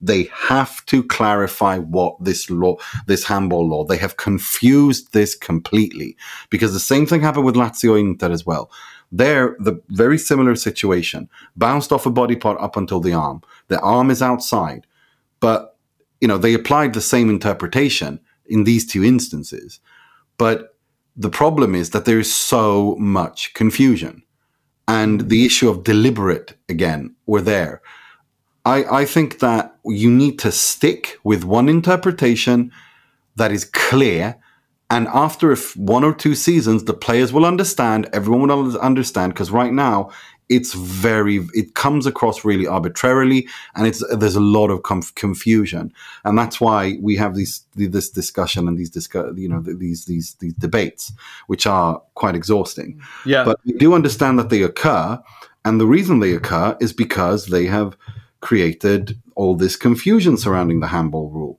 [0.02, 6.16] they have to clarify what this law, this handball law, they have confused this completely
[6.50, 8.72] because the same thing happened with Lazio Inter as well.
[9.12, 13.42] There, the very similar situation bounced off a body part up until the arm.
[13.68, 14.86] The arm is outside,
[15.40, 15.76] but
[16.22, 19.80] you know they applied the same interpretation in these two instances.
[20.38, 20.76] But
[21.16, 24.24] the problem is that there is so much confusion,
[24.88, 27.82] and the issue of deliberate again were there.
[28.66, 32.72] I, I think that you need to stick with one interpretation
[33.36, 34.36] that is clear.
[34.90, 39.34] And after a f- one or two seasons, the players will understand, everyone will understand,
[39.34, 40.10] because right now
[40.50, 45.94] it's very, it comes across really arbitrarily and it's, there's a lot of conf- confusion.
[46.26, 50.34] And that's why we have these, this discussion and these, discuss, you know, these, these,
[50.40, 51.14] these debates,
[51.46, 53.00] which are quite exhausting.
[53.28, 55.22] yeah, But we do understand that they occur.
[55.66, 57.96] And the reason they occur is because they have
[58.42, 61.59] created all this confusion surrounding the handball rule.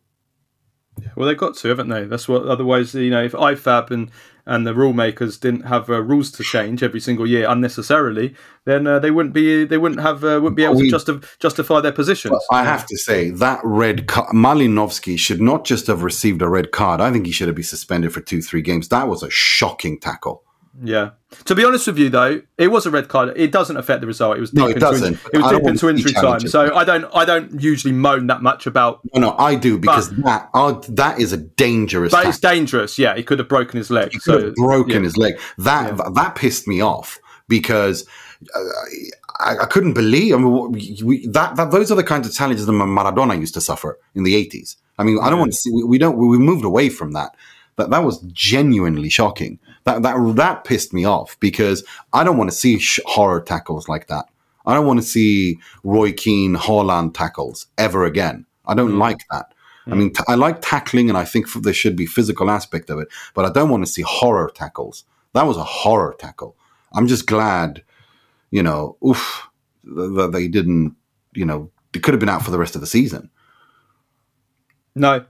[1.16, 2.05] Well they've got to, haven't they?
[2.05, 2.46] That's what.
[2.46, 4.11] Otherwise, you know, if IFAB and
[4.46, 8.87] and the rule makers didn't have uh, rules to change every single year unnecessarily, then
[8.87, 11.81] uh, they wouldn't be they wouldn't have uh, wouldn't be able to We- justi- justify
[11.81, 12.42] their positions.
[12.50, 16.72] I have to say that red card, Malinovskyi should not just have received a red
[16.72, 17.00] card.
[17.00, 18.88] I think he should have been suspended for two, three games.
[18.88, 20.42] That was a shocking tackle.
[20.83, 21.11] Yeah.
[21.46, 23.33] To be honest with you, though, it was a red card.
[23.37, 24.37] It doesn't affect the result.
[24.37, 25.18] It was deep No, it into doesn't.
[25.33, 26.40] It was deep into injury time.
[26.46, 29.00] So I don't I don't usually moan that much about.
[29.14, 32.12] No, no, I do because that uh, that is a dangerous.
[32.12, 32.98] But it's dangerous.
[32.98, 34.12] Yeah, he could have broken his leg.
[34.12, 35.00] He could so have broken yeah.
[35.00, 35.38] his leg.
[35.59, 38.06] That that pissed me off because
[38.54, 38.61] uh,
[39.40, 40.35] I, I couldn't believe.
[40.35, 43.54] I mean, we, we, that, that those are the kinds of challenges that Maradona used
[43.54, 44.76] to suffer in the eighties.
[44.98, 45.70] I mean, I don't want to see.
[45.72, 46.16] We, we don't.
[46.16, 47.37] We, we moved away from that.
[47.76, 49.59] That that was genuinely shocking.
[49.84, 53.88] That that that pissed me off because I don't want to see sh- horror tackles
[53.88, 54.26] like that.
[54.66, 58.46] I don't want to see Roy Keane, Haaland tackles ever again.
[58.66, 59.54] I don't like that.
[59.86, 62.90] I mean, t- I like tackling, and I think f- there should be physical aspect
[62.90, 65.04] of it, but I don't want to see horror tackles.
[65.32, 66.56] That was a horror tackle.
[66.92, 67.82] I'm just glad,
[68.50, 69.48] you know, oof,
[69.84, 70.94] th- that they didn't,
[71.32, 73.30] you know, they could have been out for the rest of the season.
[74.94, 75.24] No,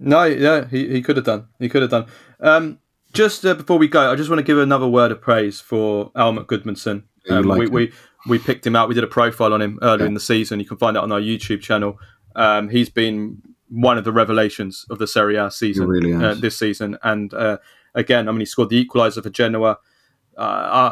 [0.00, 1.46] no, yeah, he, he could have done.
[1.58, 2.06] He could have done.
[2.40, 2.78] Um,
[3.14, 6.10] just uh, before we go, I just want to give another word of praise for
[6.14, 7.04] Albert Gudmundsson.
[7.30, 7.92] Um, like we, we
[8.26, 8.88] we picked him out.
[8.88, 10.08] We did a profile on him earlier Yeah.
[10.08, 10.60] in the season.
[10.60, 11.98] You can find that on our YouTube channel.
[12.36, 16.58] Um, he's been one of the revelations of the Serie A season really uh, this
[16.58, 16.98] season.
[17.02, 17.58] And uh,
[17.94, 19.78] again, I mean, he scored the equaliser for Genoa.
[20.36, 20.40] Uh,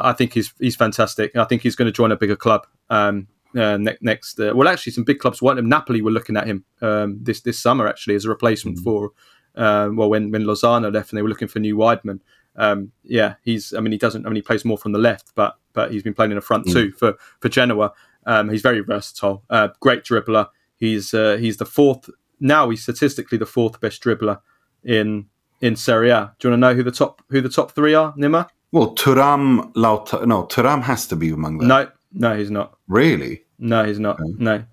[0.01, 1.35] I, I think he's he's fantastic.
[1.35, 2.65] I think he's going to join a bigger club.
[2.89, 5.39] Um, uh, ne- next, uh, well, actually, some big clubs.
[5.39, 8.79] One of Napoli were looking at him um, this this summer actually as a replacement
[8.79, 8.83] Mm.
[8.83, 9.11] for
[9.55, 12.19] um, well when when Lozano left and they were looking for new wideman.
[12.55, 13.73] Um, yeah, he's.
[13.73, 14.25] I mean, he doesn't.
[14.25, 16.41] I mean, he plays more from the left, but but he's been playing in the
[16.41, 16.73] front Mm.
[16.73, 17.93] too for for Genoa.
[18.25, 19.43] Um, he's very versatile.
[19.49, 20.47] Uh, great dribbler.
[20.77, 22.69] He's uh, he's the fourth now.
[22.69, 24.39] He's statistically the fourth best dribbler
[24.83, 25.25] in
[25.61, 26.33] in Serie A.
[26.39, 28.13] Do you want to know who the top who the top three are?
[28.13, 28.47] Nima?
[28.71, 31.67] Well, Thuram, Lauta, no, Thuram has to be among them.
[31.67, 32.75] No, no, he's not.
[32.87, 33.43] Really?
[33.59, 34.17] No, he's not.
[34.19, 34.63] No,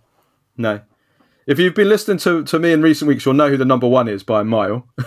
[0.56, 0.80] no.
[1.46, 3.88] If you've been listening to, to me in recent weeks, you'll know who the number
[3.88, 4.86] one is by a mile.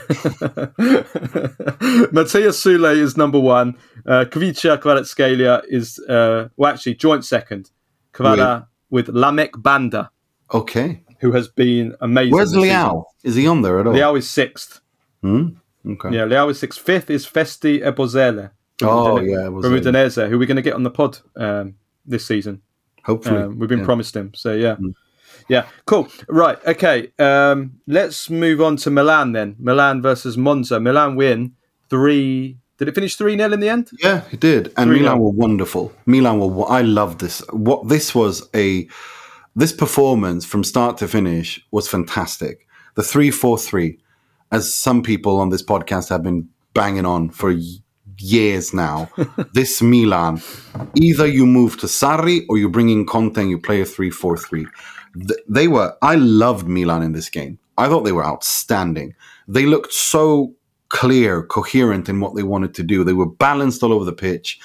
[2.12, 3.76] Matías Soulé is number one.
[4.06, 7.72] Uh, Kvicha Kvaratskhelia is, uh, well, actually, joint second.
[8.14, 10.12] Kvara with Lameck Banda,
[10.54, 11.02] Okay.
[11.20, 12.32] who has been amazing.
[12.34, 12.64] Where's season.
[12.70, 13.04] Leao?
[13.24, 13.94] Is he on there at all?
[13.94, 14.82] Leao is sixth.
[15.22, 15.50] Hmm?
[15.88, 16.10] Okay.
[16.16, 16.80] Yeah, Leao is sixth.
[16.80, 18.52] Fifth is Festy Ebosele.
[18.84, 22.26] Oh, Udine- yeah, From Udinese, who we're going to get on the pod um, this
[22.26, 22.62] season.
[23.04, 23.42] Hopefully.
[23.42, 23.86] Um, we've been Yeah.
[23.86, 24.32] promised him.
[24.36, 24.94] So yeah, Mm.
[25.48, 26.08] Yeah, cool.
[26.28, 27.12] Right, okay.
[27.20, 29.56] Um, let's move on to Milan then.
[29.60, 30.80] Milan versus Monza.
[30.80, 31.54] Milan win
[31.90, 32.58] three.
[32.78, 33.92] Did it finish three 0 in the end?
[34.02, 34.74] Yeah, it did.
[34.78, 35.00] And 3-0.
[35.00, 35.94] Milan were wonderful.
[36.06, 36.70] Milan were.
[36.70, 37.42] I love this.
[37.52, 38.88] What this was a
[39.56, 42.68] this performance from start to finish was fantastic.
[42.96, 44.00] The three four three,
[44.52, 47.54] as some people on this podcast have been banging on for
[48.18, 49.10] years now.
[49.54, 50.42] this Milan,
[50.96, 54.10] either you move to Sarri or you bring in Conte and you play a 3
[54.10, 54.68] 4 3
[55.48, 55.96] they were.
[56.02, 57.60] I loved Milan in this game.
[57.78, 59.16] I thought they were outstanding.
[59.48, 60.54] They looked so
[60.90, 63.04] clear, coherent in what they wanted to do.
[63.04, 64.60] They were balanced all over the pitch.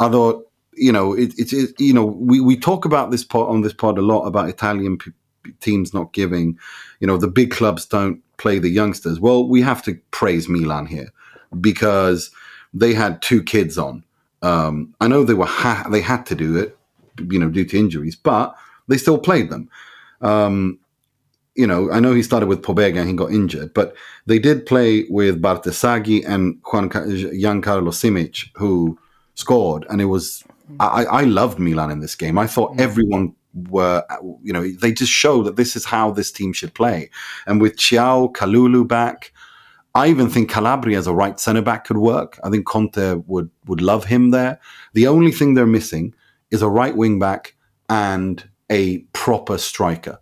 [0.00, 3.48] I thought, you know, it, it, it you know, we, we talk about this pod
[3.48, 5.12] on this pod a lot about Italian p-
[5.60, 6.58] teams not giving,
[7.00, 9.20] you know, the big clubs don't play the youngsters.
[9.20, 11.08] Well, we have to praise Milan here
[11.60, 12.30] because
[12.74, 14.04] they had two kids on.
[14.42, 16.76] Um, I know they were ha- they had to do it,
[17.30, 18.54] you know, due to injuries, but
[18.92, 19.68] they still played them.
[20.20, 20.78] Um,
[21.54, 23.94] you know, I know he started with Pobega and he got injured, but
[24.26, 28.98] they did play with Bartesaghi and Juan Jan-Carlo Simic, who
[29.34, 30.44] scored, and it was
[30.80, 32.38] I, I loved Milan in this game.
[32.38, 33.34] I thought everyone
[33.70, 34.04] were,
[34.42, 37.10] you know, they just show that this is how this team should play.
[37.46, 39.32] And with Thiaw, Kalulu back,
[39.94, 42.40] I even think Calabria as a right centre back could work.
[42.42, 44.58] I think Conte would would love him there.
[44.94, 46.14] The only thing they're missing
[46.50, 47.54] is a right wing back
[47.90, 50.20] and a proper striker.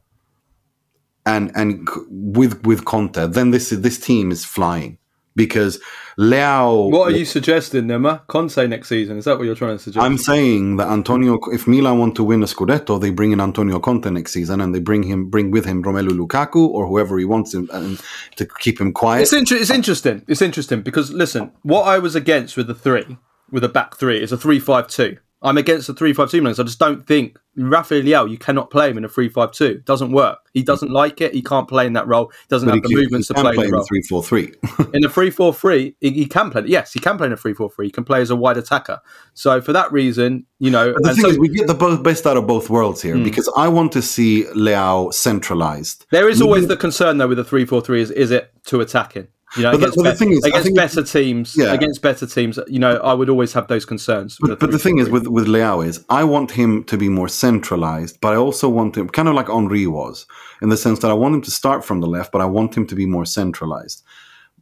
[1.27, 4.99] And and with with Conte, then this this team is flying
[5.37, 5.81] because
[6.19, 6.91] Leao.
[6.91, 8.27] What are you suggesting, Nima?
[8.27, 9.17] Conte next season?
[9.17, 10.05] Is that what you're trying to suggest?
[10.05, 13.79] I'm saying that Antonio, if Milan want to win a Scudetto, they bring in Antonio
[13.81, 17.25] Conte next season, and they bring him, bring with him Romelu Lukaku or whoever he
[17.25, 18.01] wants him, and
[18.37, 19.23] to keep him quiet.
[19.23, 20.23] It's, inter- it's interesting.
[20.27, 23.17] It's interesting because listen, what I was against with the three,
[23.51, 25.19] with a back three, is a three-five-two.
[25.43, 26.53] I'm against the three-five-two man.
[26.59, 28.31] I just don't think Rafael Leao.
[28.31, 29.83] You cannot play him in a three-five-two.
[29.87, 30.39] Doesn't work.
[30.53, 31.33] He doesn't like it.
[31.33, 32.27] He can't play in that role.
[32.31, 33.87] He doesn't But have he the movements to play, play in the role.
[33.87, 34.55] three four three.
[34.95, 37.91] in a 3-4-3 he, he can play yes he can play in a 3-4-3 he
[37.91, 39.01] can play as a wide attacker
[39.35, 42.01] so for that reason you know But the and thing so is, we get the
[42.03, 43.23] best out of both worlds here hmm.
[43.25, 46.07] because I want to see Leao centralized.
[46.11, 49.63] there is always the concern though with the 3-4-3 is is it to attacking you
[49.63, 51.73] know But the- against, but the thing is, against better teams Yeah.
[51.73, 54.99] against better teams you know I would always have those concerns But, but the thing
[54.99, 58.69] is, with with Leao is, I want him to be more centralized, but I also
[58.69, 60.27] want him kind of like Henri was,
[60.63, 62.77] in the sense that I want him to start from the left, but I want
[62.77, 64.03] him to be more centralized.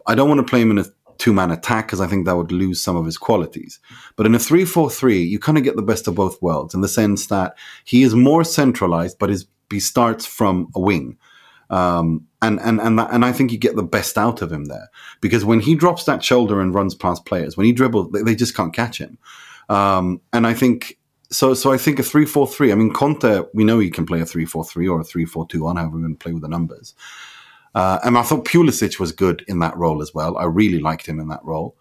[0.06, 0.86] I don't want to play him in a
[1.18, 3.80] two man attack because I think that would lose some of his qualities.
[4.16, 6.74] But in a 3 4 3, you kind of get the best of both worlds
[6.74, 11.16] in the sense that he is more centralized, but his, he starts from a wing.
[11.70, 14.66] Um, and and and that, and I think you get the best out of him
[14.66, 14.88] there
[15.20, 18.34] because when he drops that shoulder and runs past players, when he dribbles, they, they
[18.34, 19.18] just can't catch him.
[19.68, 20.98] Um, and I think
[21.30, 21.54] so.
[21.54, 22.72] So I think a three-four-three.
[22.72, 25.76] I mean, Conte, we know he can play a three-four-three or a three-four-two-one.
[25.76, 26.94] However, we're going to play with the numbers.
[27.74, 30.38] Uh, and I thought Pulisic was good in that role as well.
[30.38, 31.76] I really liked him in that role.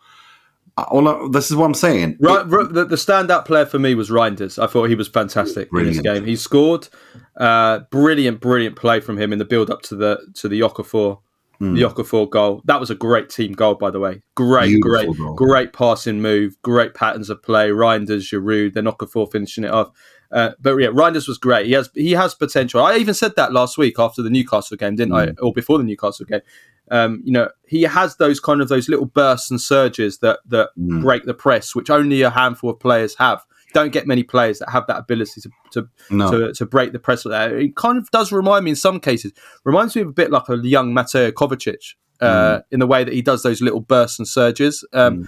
[0.77, 2.17] All I, this is what I'm saying.
[2.19, 4.61] Right, right, the, the standout player for me was Reijnders.
[4.61, 6.23] I thought he was fantastic in this game.
[6.25, 6.87] He scored,
[7.35, 11.19] uh, brilliant, brilliant play from him in the build up to the to the Okafor,
[11.59, 12.61] the Okafor goal.
[12.65, 14.21] That was a great team goal, by the way.
[14.35, 14.73] Great, Hmm.
[14.81, 15.33] Beautiful great, goal.
[15.35, 17.69] great passing move, great patterns of play.
[17.69, 19.89] Reijnders, Giroud, then Okafor finishing it off.
[20.31, 21.65] Uh, but yeah, Reijnders was great.
[21.65, 22.83] He has he has potential.
[22.83, 25.29] I even said that last week after the Newcastle game, didn't I?
[25.41, 26.41] Or before the Newcastle game.
[26.89, 30.69] Um, you know, he has those kind of those little bursts and surges that that
[30.75, 33.41] break the press, which only a handful of players have.
[33.73, 36.31] Don't get many players that have that ability to to, No.
[36.31, 37.57] to, to break the press like that.
[37.57, 39.33] It kind of does remind me in some cases,
[39.65, 43.13] reminds me of a bit like a young Mateo Kovacic uh, in the way that
[43.13, 44.85] he does those little bursts and surges.
[44.93, 45.27] Um,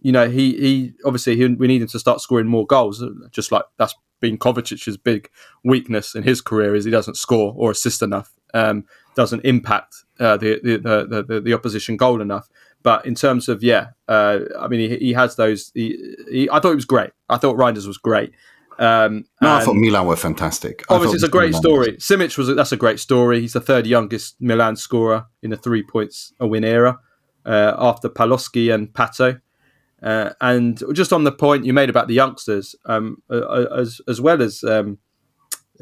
[0.00, 3.02] You know, he he obviously he, we need him to start scoring more goals.
[3.32, 5.28] Just like that's been Kovacic's big
[5.64, 8.84] weakness in his career is he doesn't score or assist enough, um,
[9.18, 12.48] doesn't impact uh, the, the, the the the opposition goal enough.
[12.84, 15.72] But in terms of yeah, uh, I mean he, he has those.
[15.74, 17.10] He, he, I thought he was great.
[17.28, 18.30] I thought Reijnders was great.
[18.78, 20.84] Um, no, I thought Milan were fantastic.
[20.88, 21.92] I Obviously, it's a great Milan story.
[21.96, 23.40] Simic was a, that's a great story.
[23.40, 27.00] He's the third youngest Milan scorer in the three points a win era,
[27.44, 29.40] uh, after Paloschi and Pato.
[30.00, 34.20] Uh, and just on the point you made about the youngsters, um, uh, as as
[34.20, 34.98] well as um,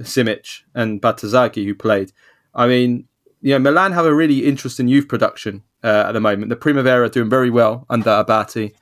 [0.01, 2.13] Simic and Bartesaghi who played.
[2.55, 3.09] I mean,
[3.47, 6.49] you know, Milan have a really interesting youth production uh, at the moment.
[6.49, 8.75] The Primavera are doing very well under Abate,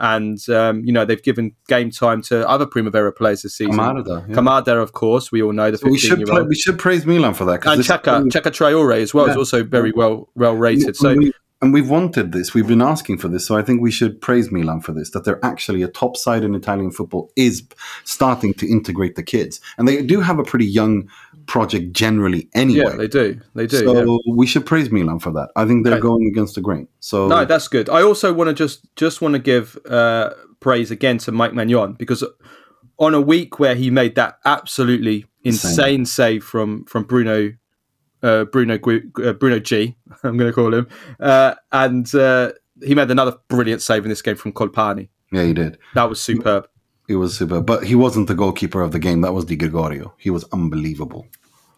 [0.00, 3.76] and um, you know they've given game time to other Primavera players this season.
[3.76, 4.34] Camarda, yeah.
[4.34, 7.64] Camarda, of course, we all know the We should we should praise Milan for that.
[7.64, 10.96] and Chaka Chaka Traore as well is also very well well rated.
[10.96, 12.54] So we, and we've wanted this.
[12.54, 13.46] We've been asking for this.
[13.46, 15.10] So I think we should praise Milan for this.
[15.10, 17.64] That they're actually a top side in Italian football is
[18.04, 21.08] starting to integrate the kids, and they do have a pretty young
[21.46, 22.84] project generally anyway.
[22.90, 23.78] yeah, they do, they do.
[23.78, 24.32] so yeah.
[24.34, 25.48] we should praise Milan for that.
[25.56, 26.02] I think they're Okay.
[26.02, 26.86] going against the grain.
[27.00, 27.88] So No, that's good.
[27.88, 30.30] I also want to just just want to give uh,
[30.60, 32.22] praise again to Mike Maignan because
[32.98, 37.52] on a week where he made that absolutely insane save from from Bruno
[38.22, 38.74] uh, Bruno
[39.24, 40.86] uh, Bruno G, I'm going to call him,
[41.20, 42.52] uh, and uh,
[42.82, 45.08] he made another brilliant save in this game from Colpani.
[45.32, 45.78] yeah, he did.
[45.94, 46.68] That was superb.
[47.08, 49.22] It was superb, but he wasn't the goalkeeper of the game.
[49.22, 50.14] That was Di Gregorio.
[50.18, 51.26] He was unbelievable.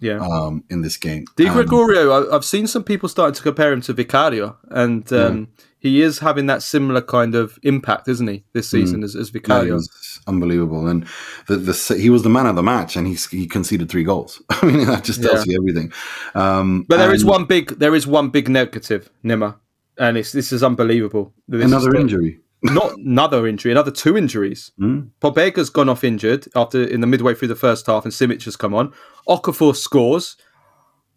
[0.03, 0.18] Yeah.
[0.20, 1.26] um, in this game.
[1.36, 5.49] Di Gregorio, I- I've seen some people starting to compare him to Vicario, and um,
[5.81, 9.74] he is having that similar kind of impact, isn't he, this season as, as Vicario?
[9.74, 11.07] was unbelievable, and
[11.49, 14.43] the, the he was the man of the match, and he he conceded three goals.
[14.51, 15.53] I mean, that just tells Yeah.
[15.53, 15.93] you everything.
[16.35, 19.57] Um, But there is and one big, there is one big negative, Nima,
[19.99, 21.33] and it's this is unbelievable.
[21.49, 22.39] This another not- injury.
[22.62, 24.70] not another injury, another two injuries.
[24.76, 25.01] Hmm?
[25.22, 28.55] Pobega's gone off injured after in the midway through the first half, and Simic has
[28.55, 28.93] come on.
[29.26, 30.37] Okafor scores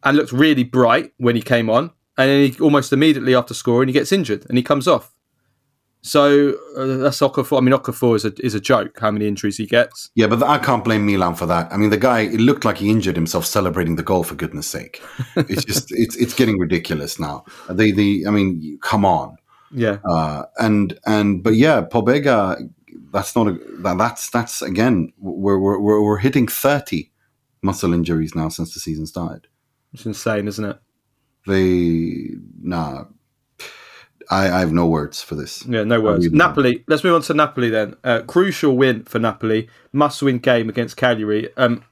[0.05, 3.87] and looked really bright when he came on, and then he almost immediately after scoring
[3.89, 5.13] he gets injured and he comes off.
[6.05, 7.57] So uh, that's Okafor.
[7.57, 8.99] I mean, Okafor is a is a joke.
[8.99, 10.09] How many injuries he gets?
[10.15, 11.71] Yeah, but I can't blame Milan for that.
[11.71, 14.23] I mean, the guy it looked like he injured himself celebrating the goal.
[14.23, 15.01] For goodness' sake,
[15.37, 17.45] it's just it's it's getting ridiculous now.
[17.69, 19.37] The the I mean, come on.
[19.71, 22.69] Yeah, Uh, and and but yeah, Pobega.
[23.11, 27.11] That's not a that, that's that's again we're, we're we're we're hitting thirty
[27.61, 29.47] muscle injuries now since the season started.
[29.93, 30.79] it's insane, isn't it?
[31.47, 32.31] They
[32.61, 33.05] nah.
[34.29, 35.65] I, I have no words for this.
[35.65, 36.25] Yeah, no words.
[36.25, 36.37] really don't.
[36.37, 36.83] Napoli.
[36.87, 37.95] Let's move on to Napoli then.
[38.03, 39.67] Uh, crucial win for Napoli.
[39.91, 41.49] Must-win game against Cagliari.
[41.57, 41.83] Um,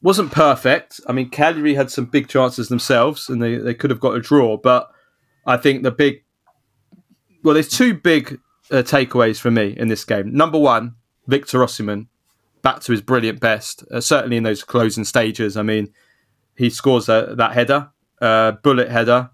[0.00, 1.00] wasn't perfect.
[1.08, 4.20] I mean, Cagliari had some big chances themselves, and they, they could have got a
[4.20, 4.56] draw.
[4.56, 4.90] But
[5.44, 6.22] I think the big,
[7.42, 8.38] well, there's two big
[8.70, 10.32] uh, takeaways for me in this game.
[10.32, 10.94] Number one,
[11.26, 12.06] Victor Osimhen
[12.62, 13.84] back to his brilliant best.
[13.90, 15.56] Uh, certainly in those closing stages.
[15.56, 15.92] I mean,
[16.56, 17.90] he scores a, that header,
[18.20, 19.30] uh, bullet header.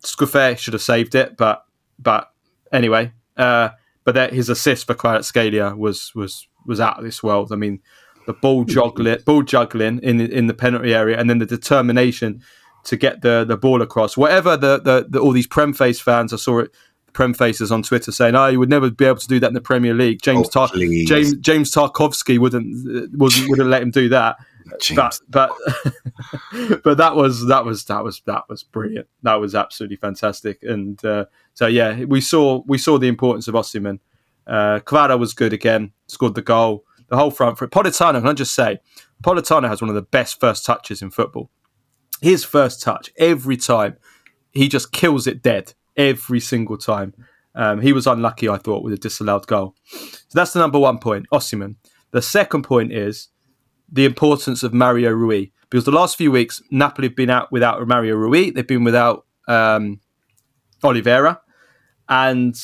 [0.00, 1.64] Scuffet should have saved it, but
[1.98, 2.30] but
[2.72, 3.70] anyway, uh,
[4.04, 7.52] but that his assist for Kvaratskhelia was was was out of this world.
[7.52, 7.80] I mean,
[8.26, 12.42] the ball juggling, ball juggling in the, in the penalty area, and then the determination
[12.84, 14.16] to get the the ball across.
[14.16, 16.74] Whatever the the, the all these Prem face fans, I saw it.
[17.14, 19.54] Prem faces on Twitter saying, "Oh, you would never be able to do that in
[19.54, 24.08] the Premier League." James Oh, Tar- James James Tarkowski wouldn't wouldn't wouldn't let him do
[24.08, 24.36] that
[24.80, 25.20] James.
[25.28, 25.50] but
[26.52, 29.08] but but that was that was that was that was brilliant.
[29.22, 30.62] That was absolutely fantastic.
[30.62, 34.00] And uh, so yeah, we saw we saw the importance of Osimhen.
[34.46, 36.84] Uh, Kvara was good again, scored the goal.
[37.08, 38.20] The whole front for Politano.
[38.20, 38.78] Can I just say,
[39.22, 41.50] Politano has one of the best first touches in football.
[42.22, 43.98] His first touch every time,
[44.52, 47.14] he just kills it dead every single time.
[47.54, 49.74] Um, he was unlucky, I thought, with a disallowed goal.
[49.84, 51.76] So that's the number one point, Osimhen.
[52.10, 53.28] The second point is
[53.94, 57.86] the importance of Mario Rui because the last few weeks Napoli have been out without
[57.86, 58.50] Mario Rui.
[58.50, 60.00] They've been without um,
[60.82, 61.40] Oliveira,
[62.08, 62.54] and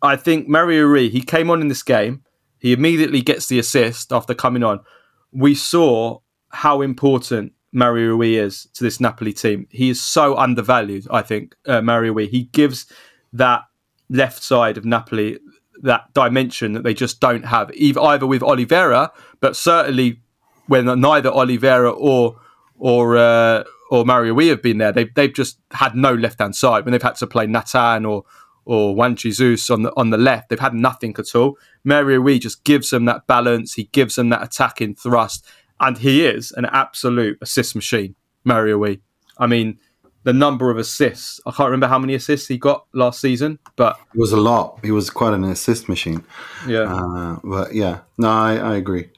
[0.00, 2.22] I think Mario Rui he came on in this game.
[2.58, 4.80] He immediately gets the assist after coming on.
[5.32, 6.18] We saw
[6.50, 9.66] how important Mario Rui is to this Napoli team.
[9.70, 11.06] He is so undervalued.
[11.10, 12.28] I think uh, Mario Rui.
[12.28, 12.86] He gives
[13.32, 13.62] that
[14.08, 15.38] left side of Napoli
[15.82, 19.10] that dimension that they just don't have, either, either with Oliveira,
[19.40, 20.20] but certainly
[20.70, 22.38] when neither Oliveira or
[22.78, 26.54] or uh, or Mario we have been there, they've they've just had no left hand
[26.54, 28.24] side when they've had to play Natan or
[28.64, 30.48] or Juan Jesus on the on the left.
[30.48, 31.58] They've had nothing at all.
[31.82, 33.74] Mario Rui just gives them that balance.
[33.74, 35.44] He gives them that attacking thrust,
[35.80, 38.14] and he is an absolute assist machine.
[38.44, 38.98] Mario Rui.
[39.38, 39.78] I mean,
[40.22, 41.40] the number of assists.
[41.46, 44.78] I can't remember how many assists he got last season, but It was a lot.
[44.84, 46.22] He was quite an assist machine.
[46.68, 49.08] yeah, Uh, but yeah, no, I, I agree.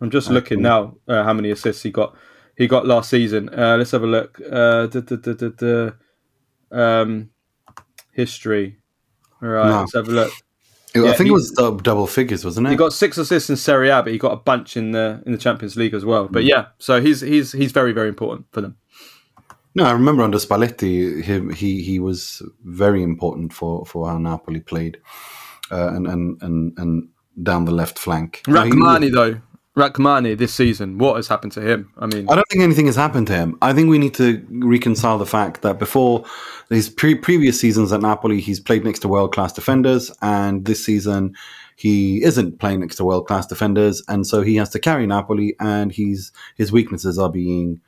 [0.00, 2.14] I'm just looking now uh, how many assists he got.
[2.56, 3.48] He got last season.
[3.48, 4.40] Uh, let's have a look.
[4.40, 5.90] Uh, duh, duh, duh, duh, duh.
[6.70, 7.30] Um,
[8.12, 8.78] history.
[9.42, 9.80] All right, No.
[9.80, 10.32] let's have a look.
[10.96, 12.70] I think he- it was double figures, wasn't it?
[12.70, 15.32] He got six assists in Serie A, but he got a bunch in the in
[15.32, 16.28] the Champions League as well.
[16.28, 18.76] But yeah, so he's he's he's very very important for them.
[19.74, 24.60] no, I remember under Spalletti, him, he he was very important for, for how Napoli
[24.60, 24.98] played,
[25.72, 27.08] uh, and, and and and
[27.42, 28.42] down the left flank.
[28.46, 29.40] No, Rrahmani though,
[29.76, 31.90] Rrahmani this season, what has happened to him?
[31.98, 33.58] I mean, I don't think anything has happened to him.
[33.60, 36.24] I think we need to reconcile the fact that before
[36.70, 40.84] his pre- previous seasons at Napoli, he's played next to world class defenders, and this
[40.84, 41.34] season
[41.76, 45.56] he isn't playing next to world class defenders, and so he has to carry Napoli,
[45.58, 47.80] and he's his weaknesses are being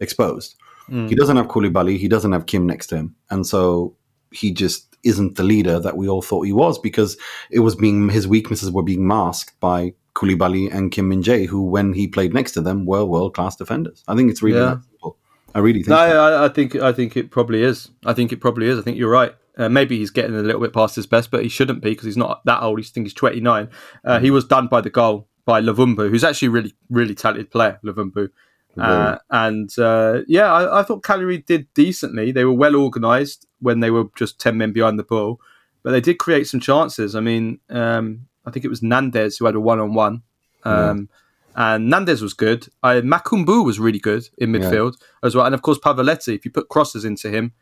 [0.00, 0.56] exposed.
[0.86, 1.08] Hmm.
[1.08, 3.94] He doesn't have Koulibaly, he doesn't have Kim next to him, and so
[4.30, 7.18] he just isn't the leader that we all thought he was because
[7.50, 11.62] it was being his weaknesses were being masked by Koulibaly and Kim Min Jae, who
[11.62, 14.02] when he played next to them were world class defenders.
[14.08, 14.74] I think it's really Yeah.
[14.76, 15.16] that simple.
[15.54, 15.88] I really think.
[15.88, 15.96] No.
[15.96, 17.90] I, I think I think it probably is.
[18.06, 18.78] I think it probably is.
[18.78, 19.34] I think you're right.
[19.56, 22.06] Uh, maybe he's getting a little bit past his best, but he shouldn't be because
[22.06, 22.78] he's not that old.
[22.78, 23.68] He's think he's 29.
[24.04, 27.50] Uh, he was done by the goal by Luvumbo, who's actually a really really talented
[27.50, 27.78] player.
[27.84, 28.30] Luvumbo.
[28.76, 32.32] Uh, and uh, yeah, I, I thought Cagliari did decently.
[32.32, 35.40] They were well organised when they were just ten men behind the ball,
[35.84, 37.14] but they did create some chances.
[37.14, 40.22] I mean, um, I think it was Nandez who had a one-on-one,
[40.64, 41.08] um,
[41.56, 42.68] and Nandez was good.
[42.82, 45.06] I, Makoumbou was really good in midfield yeah.
[45.22, 46.34] as well, and of course Pavoletti.
[46.34, 47.52] If you put crosses into him,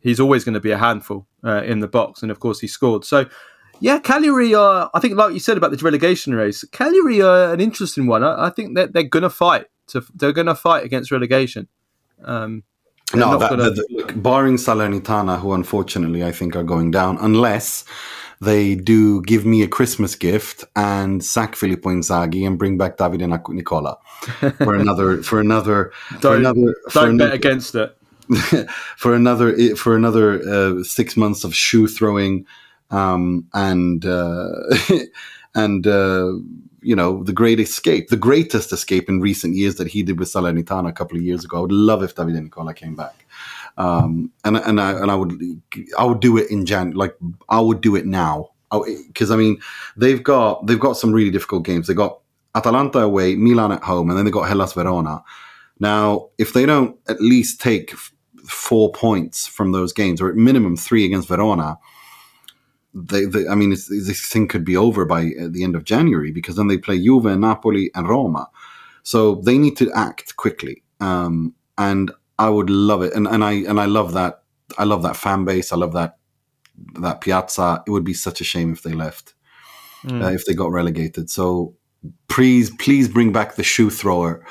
[0.00, 2.66] he's always going to be a handful uh, in the box, and of course he
[2.66, 3.04] scored.
[3.04, 3.26] So.
[3.80, 4.88] Yeah, Cagliari are.
[4.94, 8.22] I think, like you said about the relegation race, Cagliari are an interesting one.
[8.22, 9.66] I, I think that they're going to fight.
[9.88, 11.66] To, they're going to fight against relegation.
[12.22, 12.62] Um,
[13.14, 13.70] no, that, gonna...
[13.70, 17.84] the, look, barring Salernitana, who unfortunately I think are going down, unless
[18.44, 23.26] they do give me a Christmas gift and sack Filippo Inzaghi and bring back Davide
[23.48, 23.98] Nicola
[24.58, 27.96] for another for another don't, for another don't another, bet against it
[28.96, 32.46] for another for another uh, six months of shoe throwing
[32.90, 34.48] um, and uh,
[35.54, 36.32] and uh,
[36.82, 40.28] you know the great escape, the greatest escape in recent years that he did with
[40.28, 41.58] Salernitana a couple of years ago.
[41.58, 43.23] I would love if Davide Nicola came back,
[43.76, 45.40] um, and and I and I would
[45.98, 47.14] I would do it in Jan like
[47.48, 48.50] I would do it now
[49.08, 49.60] because I mean
[49.96, 51.86] they've got they've got some really difficult games.
[51.86, 52.20] They got
[52.54, 55.22] Atalanta away, Milan at home, and then they got Hellas Verona.
[55.80, 57.92] Now, if they don't at least take
[58.46, 61.78] four points from those games, or at minimum three against Verona,
[62.94, 66.54] they, they, I mean, this thing could be over by the end of January because
[66.54, 68.48] then they play Juve, Napoli, and Roma.
[69.02, 70.82] So they need to act quickly.
[71.00, 74.42] Um, and I would love it, and, and I and I love that.
[74.78, 75.72] I love that fan base.
[75.72, 76.16] I love that
[77.00, 77.82] that piazza.
[77.86, 79.34] It would be such a shame if they left,
[80.04, 80.22] mm.
[80.22, 81.30] uh, if they got relegated.
[81.30, 81.74] So
[82.28, 84.44] please, please bring back the shoe thrower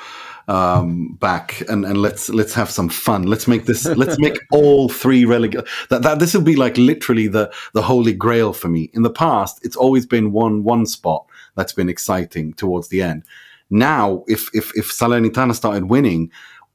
[0.48, 3.24] um, back and, and let's let's have some fun.
[3.24, 7.28] Let's make this let's make all three relegate that, that this will be like literally
[7.28, 8.90] the the holy grail for me.
[8.92, 13.24] In the past, it's always been one one spot that's been exciting towards the end.
[13.70, 16.30] Now, if if if Salernitana started winning,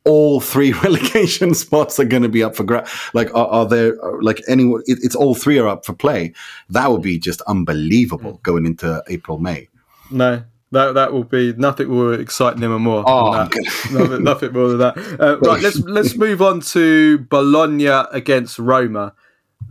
[0.06, 2.88] all three relegation spots are going to be up for grab.
[3.14, 4.82] Like, are, are there like anyone?
[4.86, 6.34] It, it's all three are up for play.
[6.70, 8.44] That would be just unbelievable mm.
[8.44, 9.68] going into April May.
[10.12, 13.04] No, that that will be nothing will excite Nima more.
[13.08, 13.32] Oh,
[13.92, 14.98] nothing, nothing, more than that.
[15.20, 19.14] Uh, right, let's let's move on to Bologna against Roma,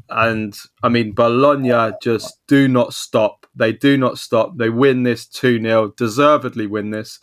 [0.08, 3.46] and I mean Bologna just do not stop.
[3.54, 4.56] They do not stop.
[4.56, 7.20] They win this two 0 deservedly win this.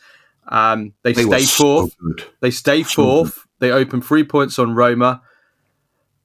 [0.47, 1.91] Um, they, they stay fourth.
[1.93, 3.45] So they stay fourth.
[3.59, 5.21] They open three points on Roma.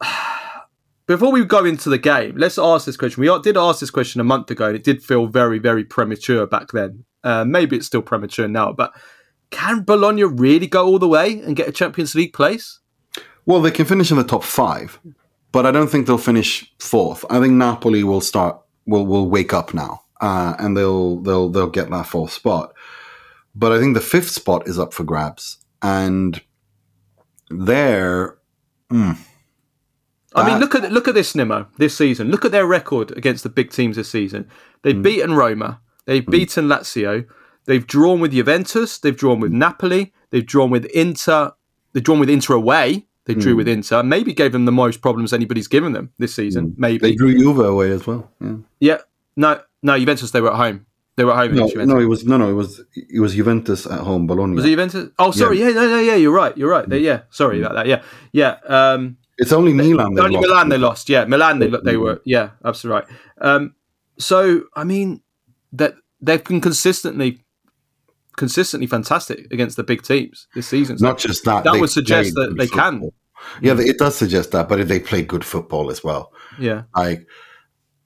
[1.06, 3.20] Before we go into the game, let's ask this question.
[3.20, 6.46] We did ask this question a month ago, and it did feel very, very premature
[6.46, 7.04] back then.
[7.24, 8.92] Uh, maybe it's still premature now, but
[9.50, 12.78] can Bologna really go all the way and get a Champions League place?
[13.44, 15.00] Well, they can finish in the top five,
[15.50, 17.24] but I don't think they'll finish fourth.
[17.28, 21.70] I think Napoli will start will will wake up now, uh, and they'll they'll they'll
[21.70, 22.72] get that fourth spot.
[23.54, 26.40] But I think the fifth spot is up for grabs, and
[27.50, 28.38] there.
[28.90, 29.18] Mm,
[30.34, 32.30] I mean, look at look at this Nima this season.
[32.30, 34.48] Look at their record against the big teams this season.
[34.82, 35.02] They've mm.
[35.02, 35.80] beaten Roma.
[36.06, 36.30] They've mm.
[36.30, 37.26] beaten Lazio.
[37.66, 38.98] They've drawn with Juventus.
[38.98, 40.12] They've drawn with Napoli.
[40.30, 41.52] They've drawn with Inter.
[41.92, 43.06] They've drawn with Inter away.
[43.26, 43.58] They drew mm.
[43.58, 44.02] with Inter.
[44.02, 46.70] Maybe gave them the most problems anybody's given them this season.
[46.70, 46.78] Mm.
[46.78, 48.30] Maybe they drew Juve away as well.
[48.40, 48.54] Yeah.
[48.80, 48.98] yeah.
[49.36, 49.60] No.
[49.82, 49.98] No.
[49.98, 50.30] Juventus.
[50.30, 50.86] They were at home.
[51.20, 51.54] They were home.
[51.54, 52.48] No, no, it was no, no.
[52.48, 54.26] It was it was Juventus at home.
[54.26, 54.54] Bologna.
[54.54, 55.10] Was it Juventus?
[55.18, 55.58] Oh, sorry.
[55.58, 56.14] Yeah, yeah no, no, yeah.
[56.14, 56.56] You're right.
[56.56, 56.88] You're right.
[56.88, 57.24] They, yeah.
[57.28, 57.66] Sorry mm.
[57.66, 57.86] about that.
[57.86, 58.02] Yeah,
[58.32, 58.56] yeah.
[58.66, 60.18] Um, it's only Milan.
[60.18, 60.48] Only lost.
[60.48, 61.08] Milan they lost.
[61.10, 62.22] Yeah, Milan they they were.
[62.24, 63.18] Yeah, absolutely right.
[63.42, 63.74] Um,
[64.16, 65.20] so I mean
[65.74, 67.44] that they've been consistently
[68.38, 70.96] consistently fantastic against the big teams this season.
[70.96, 71.64] So Not just that.
[71.64, 72.90] That would suggest that they football.
[72.90, 73.10] can.
[73.60, 76.32] Yeah, it does suggest that, but if they play good football as well.
[76.58, 77.26] Yeah, like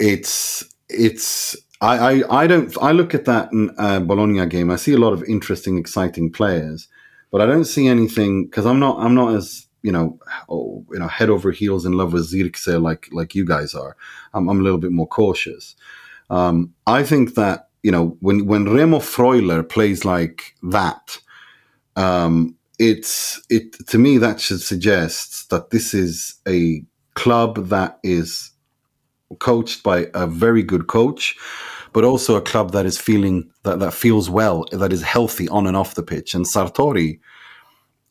[0.01, 1.57] it's it's.
[1.85, 2.77] I, I, I don't.
[2.83, 4.71] I look at that uh, Bologna game.
[4.71, 6.89] I see a lot of interesting, exciting players,
[7.31, 8.99] but I don't see anything because I'm not.
[8.99, 10.19] I'm not as you know,
[10.49, 13.97] oh, you know, head over heels in love with Zirkzee like like you guys are.
[14.33, 15.77] I'm, I'm a little bit more cautious.
[16.31, 21.19] Um, I think that you know, when when Remo Freuler plays like that,
[21.97, 26.83] um, it's it to me that should suggest that this is a
[27.15, 28.53] club that is
[29.39, 31.37] coached by a very good coach,
[31.95, 35.67] but also a club that is feeling that that feels well, that is healthy on
[35.67, 36.35] and off the pitch.
[36.35, 37.21] And Sartori,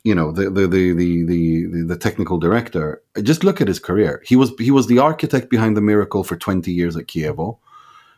[0.04, 4.24] you know, the the the the the, the technical director, just look at his career.
[4.26, 7.60] He was he was the architect behind the miracle for twenty years at Chievo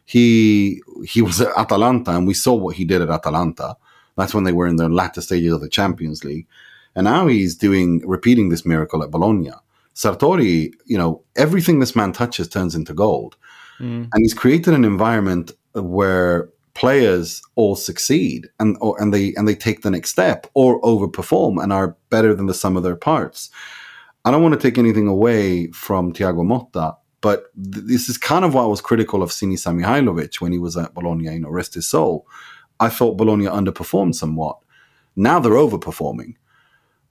[0.05, 3.76] he he was at Atalanta, and we saw what he did at Atalanta.
[4.16, 6.47] That's when they were in the latter stages of the Champions League,
[6.95, 9.51] and now he's doing repeating this miracle at Bologna.
[9.95, 13.36] Sartori, you know, everything this man touches turns into gold,
[13.80, 14.08] mm.
[14.12, 19.56] and he's created an environment where players all succeed and or, and they and they
[19.56, 23.50] take the next step or overperform and are better than the sum of their parts.
[24.26, 28.44] I don't want to take anything away from Thiago Motta, but th- this is kind
[28.44, 31.50] of why I was critical of Sinisa Mihajlovic when he was at Bologna, you know,
[31.50, 32.28] rest his soul.
[32.80, 34.58] I thought Bologna underperformed somewhat.
[35.16, 36.36] Now they're overperforming,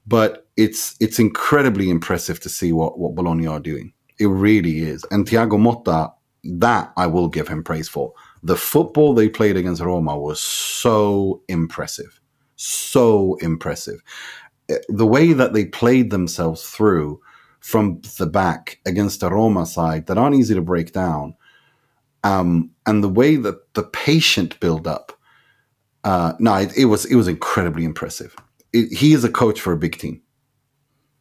[0.06, 3.92] but it's it's incredibly impressive to see what what Bologna are doing.
[4.18, 5.04] It really is.
[5.10, 6.12] And Thiago Motta,
[6.44, 8.12] that I will give him praise for.
[8.42, 12.20] The football they played against Roma was so impressive,
[12.56, 14.02] so impressive.
[14.68, 17.20] Eh, the way that they played themselves through
[17.60, 21.34] from the back against a Roma side that aren't easy to break down.
[22.22, 25.12] Um, and the way that the patient build up,
[26.04, 28.36] uh, no, it, it, was it was incredibly impressive.
[28.72, 30.20] It, he is a coach for a big team.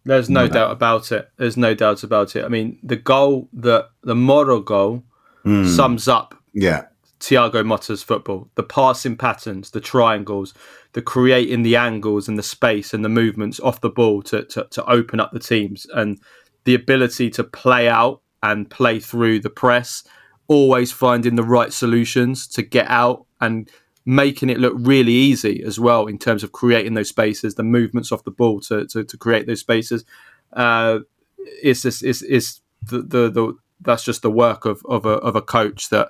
[0.05, 1.29] There's no, doubt about it.
[1.37, 2.43] There's no doubt about it.
[2.43, 5.03] I mean, the goal, the the Moro goal,
[5.45, 5.67] mm.
[5.67, 6.85] sums up yeah
[7.23, 8.49] Thiago Motta's football.
[8.55, 10.53] The passing patterns, the triangles,
[10.91, 14.67] the creating the angles and the space and the movements off the ball to, to,
[14.71, 16.19] to open up the teams and
[16.65, 20.03] the ability to play out and play through the press,
[20.49, 23.71] always finding the right solutions to get out and
[24.05, 28.11] making it look really easy as well in terms of creating those spaces, the movements
[28.11, 30.03] off the ball to, to, to create those spaces.
[30.51, 30.99] Uh,
[31.37, 35.35] it's, just, it's, it's the, the, the, that's just the work of, of, a, of
[35.35, 36.09] a coach that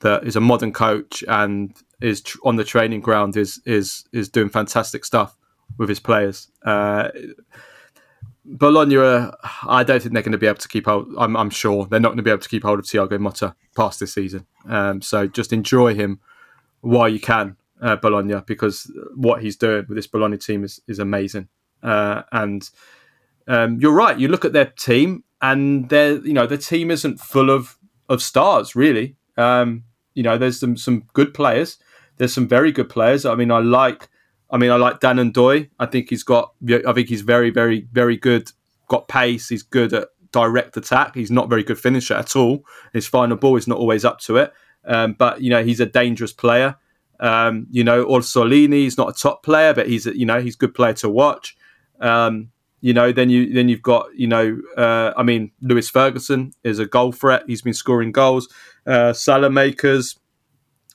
[0.00, 4.28] that is a modern coach and is tr- on the training ground is is is
[4.28, 5.36] doing fantastic stuff
[5.78, 6.48] with his players.
[6.64, 7.08] Uh,
[8.44, 8.96] Bologna,
[9.66, 11.08] I don't think they're going to be able to keep hold.
[11.18, 13.54] I'm, I'm sure they're not going to be able to keep hold of Thiago Motta
[13.74, 14.46] past this season.
[14.68, 16.20] Um, so just enjoy him
[16.80, 20.98] while you can, uh, Bologna, because what he's doing with this Bologna team is is
[20.98, 21.48] amazing.
[21.82, 22.70] Uh, and
[23.48, 24.18] um, you're right.
[24.18, 27.78] You look at their team, and their you know the team isn't full of
[28.08, 29.16] of stars really.
[29.36, 29.84] Um,
[30.14, 31.78] you know, there's some some good players.
[32.16, 33.24] There's some very good players.
[33.24, 34.08] I mean, I like.
[34.50, 35.70] I mean, I like Dan N'Doye.
[35.78, 36.54] I think he's got.
[36.86, 38.50] I think he's very, very, very good.
[38.88, 39.48] Got pace.
[39.48, 41.14] He's good at direct attack.
[41.14, 42.64] He's not very good finisher at all.
[42.92, 44.52] His final ball is not always up to it.
[44.86, 46.76] Um, but you know, he's a dangerous player.
[47.20, 50.54] Um, you know, Orsolini is not a top player, but he's a, you know he's
[50.54, 51.56] a good player to watch.
[52.00, 52.50] Um,
[52.80, 56.78] you know, then you then you've got you know, uh, I mean, Lewis Ferguson is
[56.78, 57.42] a goal threat.
[57.46, 58.48] He's been scoring goals.
[58.86, 60.18] Uh, Saelemaekers.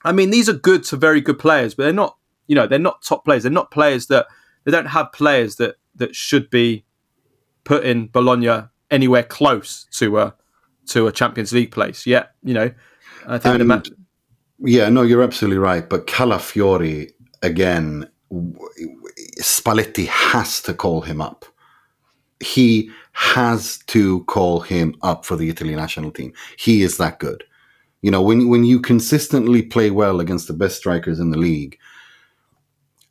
[0.04, 2.16] I mean, these are good to very good players, but they're not.
[2.46, 3.44] You know, they're not top players.
[3.44, 4.26] They're not players that
[4.64, 6.84] they don't have players that that should be
[7.64, 10.34] put in Bologna anywhere close to a
[10.88, 12.06] to a Champions League place.
[12.06, 12.70] Yeah, you know,
[13.26, 13.60] I think.
[13.60, 13.82] And, ma-
[14.58, 15.88] yeah, no, you're absolutely right.
[15.88, 17.10] But Calafiori
[17.42, 18.08] again,
[19.40, 21.44] Spalletti has to call him up
[22.42, 26.32] he has to call him up for the Italy national team.
[26.58, 27.44] He is that good.
[28.00, 31.78] You know, when when you consistently play well against the best strikers in the league,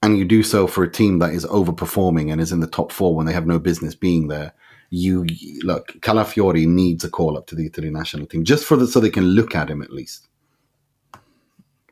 [0.04, 2.92] and you do so for a team that is overperforming and is in the top
[2.92, 4.54] four when they have no business being there,
[4.90, 5.26] you
[5.64, 9.00] look Calafiori needs a call up to the Italy national team just for the so
[9.00, 10.28] they can look at him at least.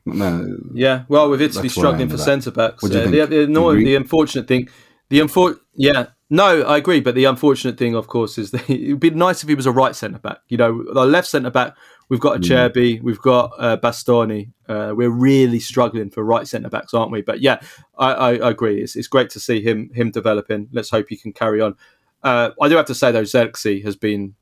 [0.05, 4.47] No, yeah, well, with Italy struggling for centre backs, uh, the, the, the, the unfortunate
[4.47, 4.67] thing,
[5.09, 6.99] the unfor- yeah, no, I agree.
[6.99, 9.65] But the unfortunate thing, of course, is that it would be nice if he was
[9.65, 10.39] a right centre back.
[10.47, 11.75] You know, the left centre back,
[12.07, 13.01] we've got a mm.
[13.01, 14.51] we've got uh, Bastoni.
[14.67, 17.21] Uh, we're really struggling for right centre backs, aren't we?
[17.21, 17.59] But yeah,
[17.97, 18.81] I, I, I, agree.
[18.81, 20.69] It's, it's great to see him him developing.
[20.71, 21.75] Let's hope he can carry on.
[22.21, 24.35] Uh, I do have to say though, Zirkzee has been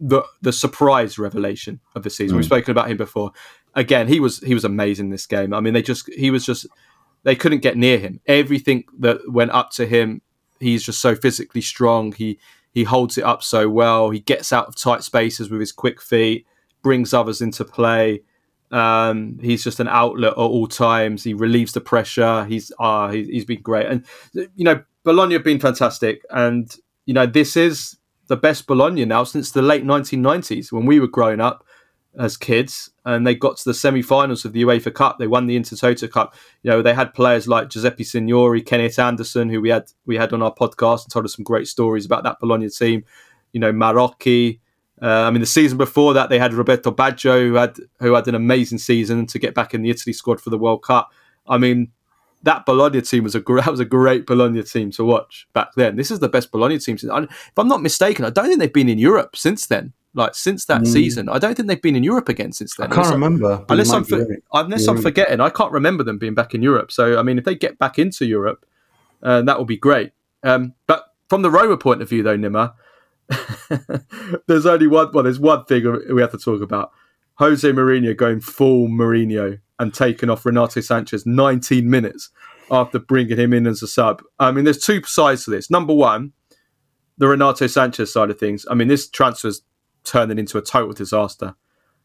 [0.00, 2.36] the the surprise revelation of the season.
[2.36, 2.38] Mm.
[2.38, 3.32] We've spoken about him before.
[3.74, 5.52] Again, he was he was amazing in this game.
[5.52, 6.66] I mean, they just he was just
[7.24, 8.20] they couldn't get near him.
[8.26, 10.22] Everything that went up to him
[10.60, 12.12] he's just so physically strong.
[12.12, 12.38] He
[12.72, 14.10] he holds it up so well.
[14.10, 16.46] He gets out of tight spaces with his quick feet,
[16.82, 18.22] brings others into play.
[18.70, 21.24] Um, he's just an outlet at all times.
[21.24, 22.44] He relieves the pressure.
[22.44, 26.22] He's uh, he, he's been great, and you know Bologna have been fantastic.
[26.30, 26.74] And
[27.06, 27.96] you know this is
[28.26, 31.64] the best Bologna now since the late 1990s when we were growing up
[32.16, 35.18] as kids, and they got to the semi-finals of the UEFA Cup.
[35.18, 36.34] They won the Intertoto Cup.
[36.62, 40.32] You know, they had players like Giuseppe Signori, Kennet Andersson, who we had we had
[40.32, 43.04] on our podcast and told us some great stories about that Bologna team.
[43.52, 44.60] You know, Marocchi.
[45.00, 48.26] Uh, I mean, the season before that, they had Roberto Baggio, who had who had
[48.26, 51.12] an amazing season to get back in the Italy squad for the World Cup.
[51.46, 51.92] I mean,
[52.42, 55.96] that Bologna team was a that was a great Bologna team to watch back then.
[55.96, 56.98] This is the best Bologna team.
[56.98, 59.92] Since, if I'm not mistaken, I don't think they've been in Europe since then.
[60.14, 60.86] Like since that mm.
[60.86, 62.90] season, I don't think they've been in Europe again since then.
[62.90, 63.64] I can't unless remember.
[63.68, 66.90] unless I'm, for, unless I'm forgetting, I can't remember them being back in Europe.
[66.90, 68.64] So I mean, if they get back into Europe,
[69.22, 70.12] uh, that will be great.
[70.42, 72.72] Um, but from the Roma point of view, though, Nima,
[74.46, 75.10] there's only one.
[75.12, 76.90] Well, there's one thing we have to talk about.
[77.34, 82.30] Jose Mourinho going full Mourinho and taking off Renato Sanches 19 minutes
[82.70, 84.22] after bringing him in as a sub.
[84.38, 85.70] I mean, there's two sides to this.
[85.70, 86.32] Number one,
[87.18, 88.66] the Renato Sanches side of things.
[88.70, 89.62] I mean, this transfer's
[90.08, 91.54] turning into a total disaster.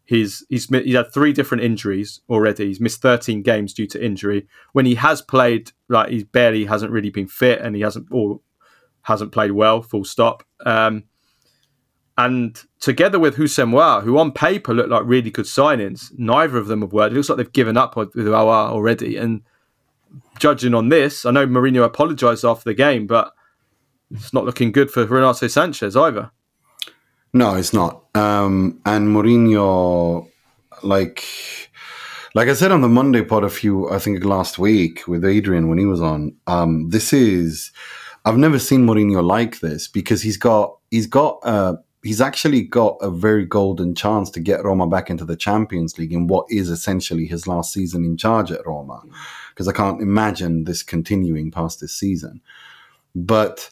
[0.06, 2.68] He's he's he had three different injuries already.
[2.68, 4.48] He's missed 13 games due to injury.
[4.74, 8.42] When he has played, like he barely hasn't really been fit, and he hasn't or
[9.04, 9.82] hasn't played well.
[9.82, 10.44] Full stop.
[10.66, 11.06] Um,
[12.18, 16.82] and together with Houssem who on paper look like really good signings, neither of them
[16.82, 17.14] have worked.
[17.14, 19.18] It looks like they've given up with Aouar already.
[19.18, 19.42] And
[20.38, 23.34] judging on this, I know Mourinho apologised after the game, but
[24.12, 26.32] it's not looking good for Renato Sanches either.
[27.34, 28.04] No, it's not.
[28.16, 30.30] Um, and Mourinho,
[30.84, 31.24] like,
[32.36, 35.68] like I said on the Monday pod a few, I think last week with Adrian
[35.68, 36.36] when he was on.
[36.46, 37.72] Um, this is,
[38.26, 42.98] I've never seen Mourinho like this because he's got, he's got, uh, he's actually got
[43.02, 46.70] a very golden chance to get Roma back into the Champions League in what is
[46.70, 49.02] essentially his last season in charge at Roma,
[49.50, 52.42] because I can't imagine this continuing past this season.
[53.16, 53.70] But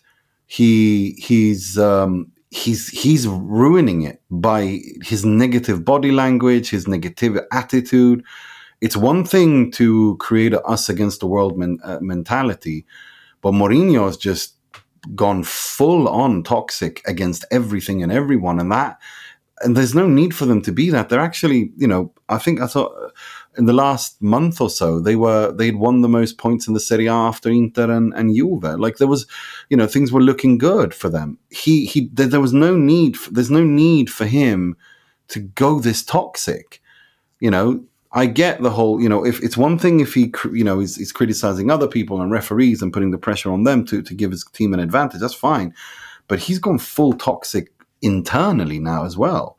[0.48, 8.24] he he's um, he's he's ruining it by his negative body language, his negative attitude.
[8.82, 12.86] It's one thing to create a us against the world men, uh, mentality,
[13.42, 14.56] but Mourinho has just
[15.16, 19.00] gone full on toxic against everything and everyone, and that
[19.64, 21.10] and there's no need for them to be that.
[21.10, 22.90] They're actually, you know, I think I saw
[23.58, 26.80] in the last month or so, they were they'd won the most points in the
[26.80, 28.80] Serie A after Inter and, and Juve.
[28.80, 29.28] Like there was,
[29.70, 31.38] you know, things were looking good for them.
[31.50, 34.78] He he there was no need for, there's no need for him
[35.30, 36.82] to go this toxic.
[37.40, 37.84] You know,
[38.14, 41.12] I get the whole, you know, if it's one thing if he, you know, is
[41.12, 44.46] criticizing other people and referees and putting the pressure on them to to give his
[44.46, 45.20] team an advantage.
[45.20, 45.74] That's fine,
[46.28, 49.58] but he's gone full toxic internally now as well,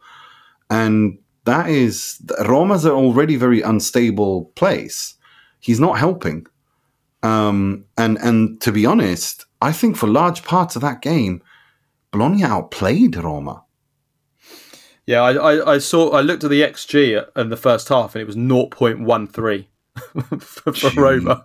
[0.71, 5.15] and that is Roma's an already very unstable place.
[5.61, 6.47] He's not helping.
[7.23, 11.43] Um, and and to be honest, I think for large parts of that game,
[12.11, 13.65] Bologna outplayed Roma.
[15.07, 16.11] Yeah, I, I, I, saw.
[16.11, 19.67] I looked at the XG in the first half, and it was 0.13
[20.41, 21.45] for, for Roma.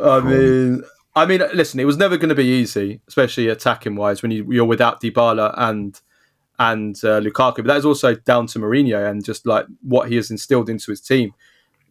[0.00, 0.82] I mean,
[1.14, 4.46] I mean, listen, it was never going to be easy, especially attacking wise, when you,
[4.50, 6.00] you're without Dybala and
[6.58, 7.56] and uh, Lukaku.
[7.56, 10.90] But that is also down to Mourinho and just like what he has instilled into
[10.90, 11.32] his team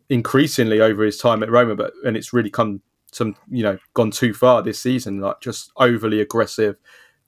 [0.09, 1.75] increasingly over his time at Roma.
[1.75, 5.71] But and it's really come some you know gone too far this season, like just
[5.77, 6.75] overly aggressive,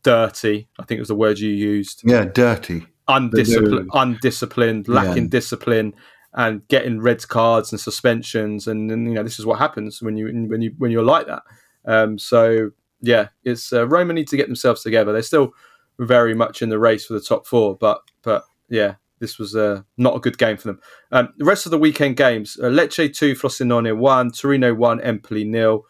[0.03, 0.67] dirty.
[0.79, 2.01] I think it was the word you used.
[2.03, 5.29] Yeah, dirty, undisciplined, undisciplined, lacking yeah.
[5.29, 5.93] discipline.
[6.31, 10.15] And getting red cards and suspensions, and, and, you know this is what happens when
[10.15, 11.41] you when you when you're like that.
[11.85, 12.69] Um, so
[13.01, 15.11] yeah, it's uh, Roma need to get themselves together.
[15.11, 15.53] They're still
[15.99, 17.77] very much in the race for the top four.
[17.77, 20.79] But but yeah, this was uh, not a good game for them.
[21.11, 25.43] Um, the rest of the weekend games: uh, Lecce two, Frosinone one, Torino one, Empoli
[25.43, 25.85] nil.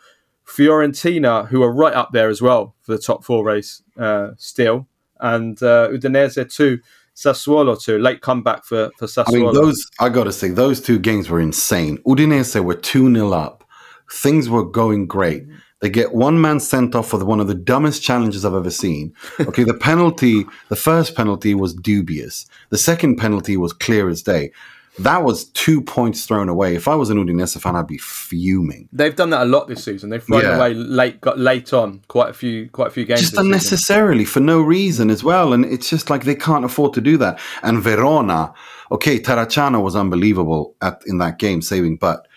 [0.46, 3.84] Fiorentina, who are right up there as well for the top four race
[4.38, 4.88] still,
[5.20, 6.80] uh, and uh, Udinese two,
[7.16, 8.00] Sassuolo two.
[8.00, 9.28] Late comeback for for Sassuolo.
[9.28, 12.00] I mean, those I got to say those two games were insane.
[12.00, 13.64] Udinese were two 0 up.
[14.12, 15.46] Things were going great.
[15.82, 19.14] They get one man sent off for one of the dumbest challenges I've ever seen.
[19.40, 22.46] Okay, the penalty, the first penalty was dubious.
[22.70, 24.52] The second penalty was clear as day.
[25.00, 26.76] That was two points thrown away.
[26.76, 28.90] If I was an Udinese fan, I'd be fuming.
[28.92, 30.10] They've done that a lot this season.
[30.10, 30.58] They've thrown yeah.
[30.58, 33.22] away late, got late on quite a few, quite a few games.
[33.22, 34.34] Just unnecessarily season.
[34.34, 37.40] for no reason as well, and it's just like they can't afford to do that.
[37.64, 38.54] And Verona,
[38.92, 42.28] okay, Terracciano was unbelievable at in that game saving, but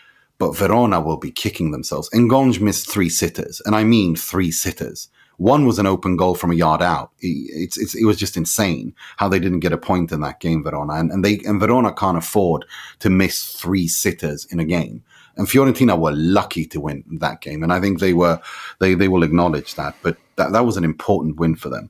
[0.43, 2.11] but Verona will be kicking themselves.
[2.11, 5.09] Ngonge missed three sitters, and I mean three sitters.
[5.37, 7.13] One was an open goal from a yard out.
[7.21, 10.65] It's, it's, it was just insane how they didn't get a point in that game,
[10.65, 12.65] Verona, and, and they and Verona can't afford
[12.99, 15.05] to miss three sitters in a game.
[15.37, 18.41] And Fiorentina were lucky to win that game, and I think they were
[18.81, 19.95] they they will acknowledge that.
[20.03, 21.89] But that that was an important win for them.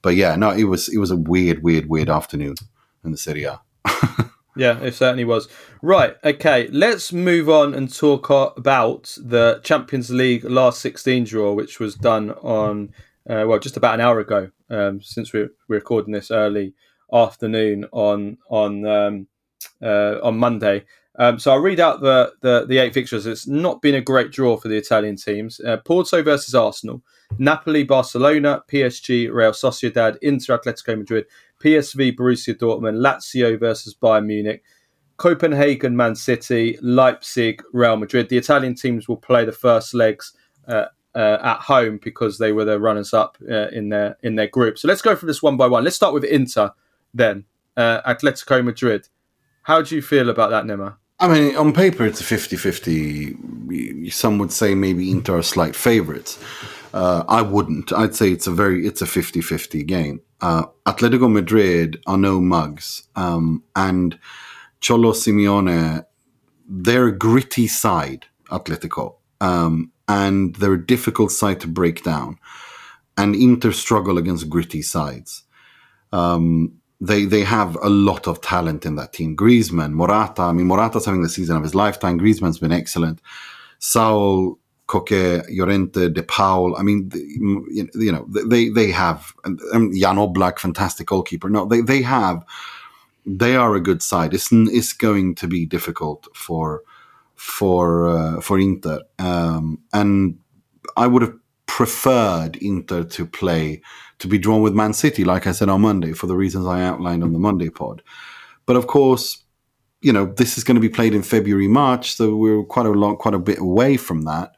[0.00, 2.54] But yeah, no, it was it was a weird, weird, weird afternoon
[3.04, 3.60] in the Serie A.
[4.60, 5.48] Yeah, it certainly was.
[5.80, 11.80] Right, okay, let's move on and talk about the Champions League last 16 draw, which
[11.80, 12.92] was done on,
[13.26, 16.74] uh, well, just about an hour ago, um, since we're, recording this early
[17.10, 19.28] afternoon on on um,
[19.82, 20.84] uh, on Monday.
[21.20, 23.26] Um, so I'll read out the, the, the eight fixtures.
[23.26, 25.60] It's not been a great draw for the Italian teams.
[25.60, 27.02] Uh, Porto versus Arsenal,
[27.38, 31.26] Napoli, Barcelona, PSG, Real Sociedad, Inter, Atletico Madrid,
[31.62, 34.64] PSV, Borussia Dortmund, Lazio versus Bayern Munich,
[35.18, 38.30] Copenhagen, Man City, Leipzig, Real Madrid.
[38.30, 40.32] The Italian teams will play the first legs
[40.68, 44.46] uh, uh, at home because they were the runners up uh, in their in their
[44.46, 44.78] group.
[44.78, 45.84] So let's go through this one by one.
[45.84, 46.70] Let's start with Inter
[47.12, 47.44] then.
[47.76, 49.06] Uh, Atletico Madrid.
[49.64, 50.96] How do you feel about that, Nima?
[51.20, 54.10] I mean, on paper, it's a 50 50.
[54.10, 56.38] Some would say maybe Inter are slight favourites.
[56.92, 57.92] Uh, I wouldn't.
[57.92, 60.20] I'd say it's a very it's a 50-50 game.
[60.40, 64.18] Uh, Atletico Madrid are no mugs, um, and
[64.80, 66.04] Cholo Simeone,
[66.68, 72.38] they're a gritty side, Atletico, um, and they're a difficult side to break down.
[73.16, 75.44] And Inter struggle against gritty sides.
[76.12, 79.36] Um, they they have a lot of talent in that team.
[79.36, 80.42] Griezmann, Morata.
[80.42, 82.18] I mean, Morata's having the season of his lifetime.
[82.18, 83.20] Griezmann's been excellent.
[83.78, 86.76] Saul, Koke, Llorente, De Paul.
[86.76, 91.48] I mean, you know, they they have um, Jan Oblak, fantastic goalkeeper.
[91.48, 92.44] No, they they have.
[93.26, 94.34] They are a good side.
[94.34, 96.82] It's it's going to be difficult for
[97.34, 100.38] for uh, for Inter, um, and
[100.96, 101.34] I would have
[101.80, 103.80] preferred Inter to play
[104.18, 106.82] to be drawn with Man City, like I said on Monday, for the reasons I
[106.82, 108.02] outlined on the Monday pod.
[108.66, 109.42] But of course,
[110.02, 112.90] you know this is going to be played in February, March, so we're quite a
[112.90, 114.56] long, quite a bit away from that.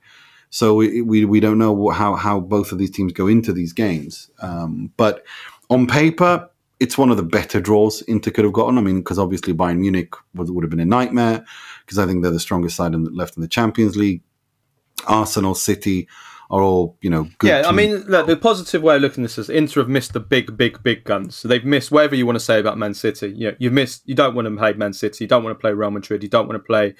[0.50, 3.72] So we we, we don't know how how both of these teams go into these
[3.72, 4.28] games.
[4.40, 5.24] Um, but
[5.70, 6.50] on paper,
[6.80, 8.78] it's one of the better draws Inter could have gotten.
[8.78, 11.44] I mean, because obviously Bayern Munich would, would have been a nightmare
[11.86, 14.22] because I think they're the strongest side in left in the Champions League.
[15.06, 16.08] Arsenal, City
[16.52, 17.28] are all you know.
[17.42, 20.12] yeah, I mean, look, the positive way of looking at this is Inter have missed
[20.12, 21.34] the big, big, big guns.
[21.34, 23.30] So they've missed whatever you want to say about Man City.
[23.30, 24.02] You know, you've missed.
[24.04, 25.24] You don't want to play Man City.
[25.24, 26.22] You don't want to play Real Madrid.
[26.22, 26.94] You don't want to play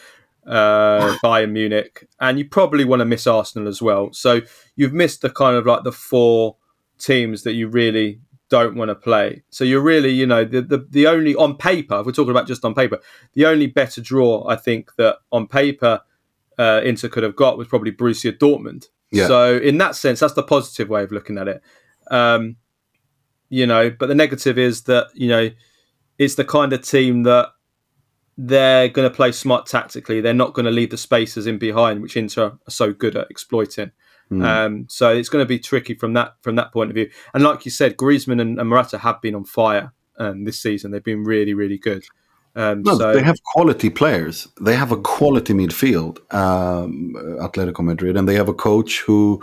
[0.46, 4.10] uh, Bayern Munich, and you probably want to miss Arsenal as well.
[4.12, 4.40] So
[4.74, 6.56] you've missed the kind of like the four
[6.98, 9.42] teams that you really don't want to play.
[9.50, 12.46] So you're really, you know, the, the, the only on paper, if we're talking about
[12.46, 13.00] just on paper,
[13.34, 16.02] the only better draw I think that on paper
[16.58, 18.88] uh, Inter could have got was probably Borussia Dortmund.
[19.12, 19.26] Yeah.
[19.28, 21.62] So in that sense, that's the positive way of looking at it.
[22.10, 22.56] Um,
[23.48, 25.50] you know, but the negative is that you know
[26.18, 27.50] it's the kind of team that
[28.38, 30.20] they're going to play smart tactically.
[30.20, 33.30] They're not going to leave the spaces in behind, which Inter are so good at
[33.30, 33.92] exploiting.
[34.30, 34.44] Mm.
[34.44, 37.10] Um, so it's going to be tricky from that from that point of view.
[37.34, 40.90] And like you said, Griezmann and, and Morata have been on fire um, this season.
[40.90, 42.04] They've been really, really good.
[42.54, 44.48] Um, no, so, they have quality players.
[44.60, 49.42] They have a quality midfield, um, Atletico Madrid, and they have a coach who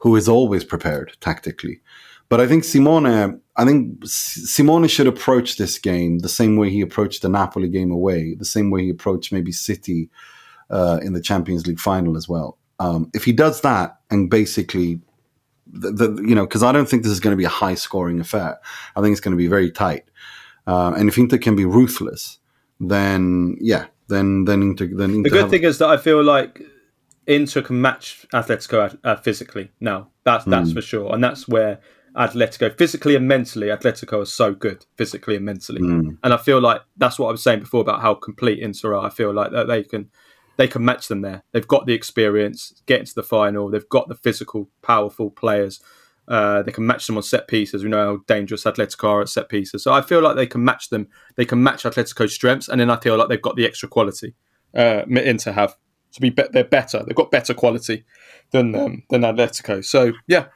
[0.00, 1.80] who is always prepared tactically.
[2.28, 6.80] But I think Simone, I think Simone should approach this game the same way he
[6.80, 10.10] approached the Napoli game away, the same way he approached maybe City
[10.70, 12.58] uh, in the Champions League final as well.
[12.78, 15.00] Um, if he does that and basically,
[15.66, 17.74] the, the you know, because I don't think this is going to be a high
[17.74, 18.58] scoring affair.
[18.96, 20.04] I think it's going to be very tight.
[20.66, 22.38] Uh, and if Inter can be ruthless,
[22.80, 24.86] then yeah, then then Inter.
[24.86, 26.62] Then Inter the good thing is that I feel like
[27.26, 30.08] Inter can match Atletico uh, physically now.
[30.24, 30.74] That's that's mm.
[30.74, 31.80] for sure, and that's where
[32.16, 36.16] Atletico physically and mentally, Atletico are so good physically and mentally, mm.
[36.22, 39.06] and I feel like that's what I was saying before about how complete Inter are.
[39.06, 40.10] I feel like that they can
[40.56, 41.42] they can match them there.
[41.52, 43.70] They've got the experience, get into the final.
[43.70, 45.80] They've got the physical, powerful players.
[46.28, 47.84] Uh, they can match them on set pieces.
[47.84, 49.82] We know how dangerous Atletico are at set pieces.
[49.82, 51.08] So I feel like they can match them.
[51.36, 54.34] They can match Atletico's strengths, and then I feel like they've got the extra quality
[54.76, 55.76] uh, Inter have
[56.12, 56.30] to be.
[56.30, 57.02] They're better.
[57.04, 58.04] They've got better quality
[58.50, 59.84] than um, than Atletico.
[59.84, 60.46] So yeah,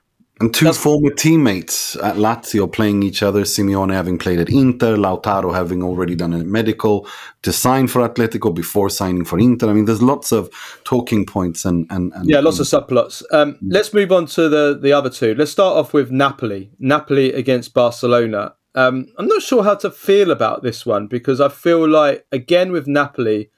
[0.41, 5.55] and two former teammates at Lazio playing each other, Simeone having played at Inter, Lautaro
[5.55, 7.07] having already done a medical
[7.43, 9.69] to sign for Atletico before signing for Inter.
[9.69, 10.51] I mean, there's lots of
[10.85, 11.87] talking points and.
[11.91, 12.73] and, and yeah, lots and...
[12.73, 13.23] of subplots.
[13.33, 15.35] Um, let's move on to the, the other two.
[15.35, 16.71] Let's start off with Napoli.
[16.79, 18.55] Napoli against Barcelona.
[18.75, 22.73] Um, I'm not sure how to feel about this one because I feel like, again,
[22.73, 23.51] with Napoli,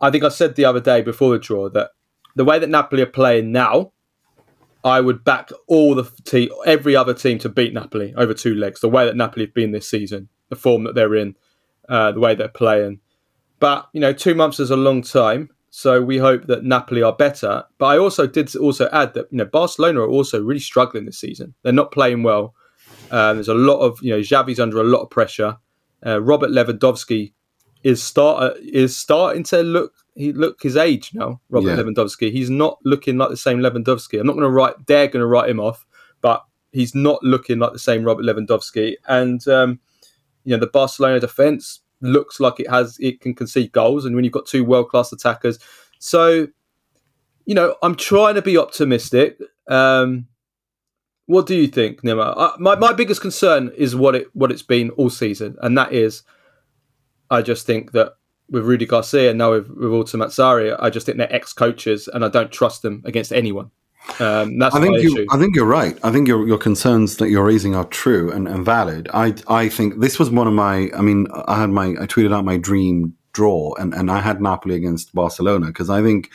[0.00, 1.90] I think I said the other day before the draw that
[2.34, 3.92] the way that Napoli are playing now,
[4.84, 8.80] I would back all the team, every other team to beat Napoli over two legs.
[8.80, 11.36] The way that Napoli have been this season, the form that they're in,
[11.88, 13.00] uh, the way they're playing.
[13.60, 17.14] But you know, two months is a long time, so we hope that Napoli are
[17.14, 17.64] better.
[17.78, 21.18] But I also did also add that you know Barcelona are also really struggling this
[21.18, 21.54] season.
[21.62, 22.54] They're not playing well.
[23.10, 25.56] Uh, there's a lot of you know Xavi's under a lot of pressure.
[26.04, 27.32] Uh, Robert Lewandowski
[27.82, 31.76] is start is starting to look he look his age now, Robert yeah.
[31.76, 32.30] Lewandowski.
[32.30, 34.20] He's not looking like the same Lewandowski.
[34.20, 35.84] I'm not going to write, dare going to write him off,
[36.20, 38.94] but he's not looking like the same Robert Lewandowski.
[39.08, 39.80] And um,
[40.44, 44.24] you know, the Barcelona defense looks like it has it can concede goals, and when
[44.24, 45.58] you've got two world class attackers,
[45.98, 46.46] so
[47.46, 49.38] you know, I'm trying to be optimistic.
[49.68, 50.28] Um,
[51.26, 52.58] what do you think, Nima?
[52.58, 56.22] My my biggest concern is what it what it's been all season, and that is,
[57.30, 58.14] I just think that
[58.54, 62.08] with Rudi Garcia and now with, with Walter Mazzarri, I just think they're ex coaches
[62.08, 63.70] and I don't trust them against anyone.
[64.20, 65.26] Um, that's I think you, issue.
[65.30, 65.98] I think you're right.
[66.04, 69.08] I think your, your concerns that you're raising are true and, and valid.
[69.12, 70.90] I I think this was one of my.
[70.96, 74.40] I mean, I had my I tweeted out my dream draw and, and I had
[74.40, 76.30] Napoli against Barcelona because I think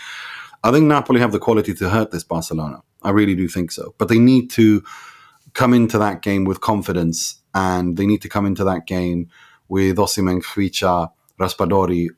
[0.63, 2.81] I think Napoli have the quality to hurt this Barcelona.
[3.03, 3.95] I really do think so.
[3.97, 4.83] But they need to
[5.53, 9.29] come into that game with confidence and they need to come into that game
[9.69, 12.09] with Osimhen Khvicha Raspadori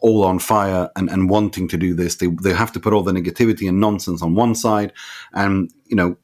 [0.00, 2.16] all on fire and, and wanting to do this.
[2.16, 4.92] They they have to put all the negativity and nonsense on one side,
[5.32, 6.16] and you know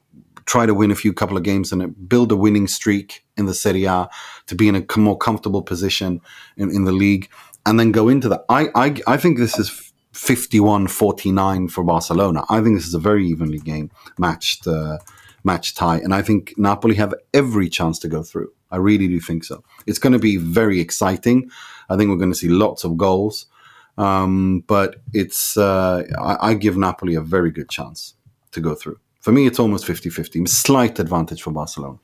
[0.45, 3.53] try to win a few couple of games and build a winning streak in the
[3.53, 4.09] Serie A
[4.45, 6.21] to be in a more comfortable position
[6.55, 7.29] in, in the league,
[7.65, 8.45] and then go into that.
[8.49, 9.83] I I, I think this is.
[10.13, 12.43] 51-49 for Barcelona.
[12.49, 14.97] I think this is a very evenly game matched uh,
[15.43, 18.51] match tie, and I think Napoli have every chance to go through.
[18.71, 19.63] I really do think so.
[19.85, 21.49] It's going to be very exciting.
[21.89, 23.45] I think we're going to see lots of goals.
[23.97, 28.13] Um, but it's uh, I, I, give Napoli a very good chance
[28.51, 28.99] to go through.
[29.21, 30.47] For me, it's almost 50-50.
[30.47, 31.97] Slight advantage for Barcelona.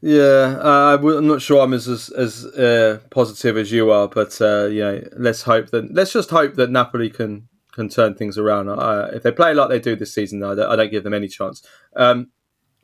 [0.00, 4.40] Yeah, uh, I'm not sure I'm as as, as uh, positive as you are, but
[4.40, 7.47] uh, yeah, let's hope that let's just hope that Napoli can
[7.78, 8.68] can turn things around.
[8.68, 11.28] Uh, if they play like they do this season, though, I don't give them any
[11.28, 11.62] chance.
[11.96, 12.28] Um,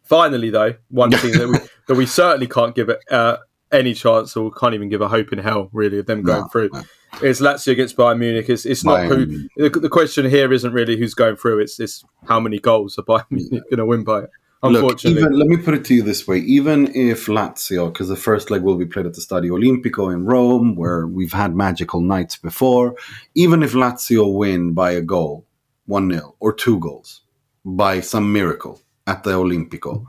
[0.03, 3.38] finally, though, one thing that we that we certainly can't give it uh,
[3.72, 6.49] any chance, or can't even give a hope in hell, really, of them going no,
[6.49, 6.70] through.
[6.72, 6.82] No
[7.22, 8.49] it's Lazio against Bayern Munich.
[8.49, 9.26] It's, it's not who
[9.57, 11.61] the, the, question here isn't really who's going through.
[11.61, 14.24] It's it's how many goals are Bayern Munich going to win by.
[14.64, 18.08] Unfortunately, Look, even, let me put it to you this way: even if Lazio, because
[18.08, 21.54] the first leg will be played at the Stadio Olimpico in Rome, where we've had
[21.54, 22.96] magical nights before,
[23.34, 25.46] even if Lazio win by a goal,
[25.86, 27.20] one 0 or two goals,
[27.64, 30.06] by some miracle at the Olimpico,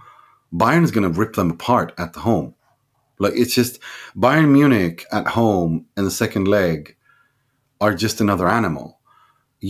[0.53, 2.55] Bayern is going to rip them apart at the home.
[3.19, 3.79] Like it's just
[4.15, 6.95] Bayern Munich at home in the second leg
[7.81, 8.99] are just another animal.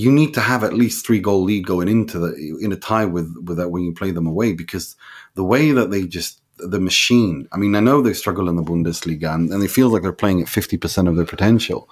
[0.04, 3.06] You need to have at least three goal lead going into the in a tie
[3.06, 4.96] with with that when you play them away because
[5.36, 7.48] the way that they just the machine.
[7.52, 10.14] I mean, I know they struggle in the Bundesliga and, and they feel like they're
[10.14, 11.90] playing at fifty percent of their potential,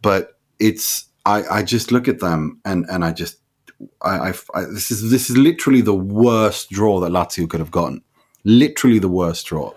[0.00, 3.38] but it's I I just look at them and and I just
[4.02, 7.70] I, I, I this is this is literally the worst draw that Lazio could have
[7.70, 8.02] gotten.
[8.44, 9.72] Literally the worst draw.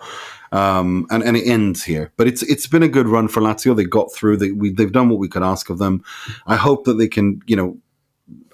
[0.52, 2.12] Um, and, and it ends here.
[2.18, 3.76] But it's it's been a good run for Lazio.
[3.76, 4.38] They got through.
[4.38, 6.04] They we, they've done what we could ask of them.
[6.46, 7.78] I hope that they can you know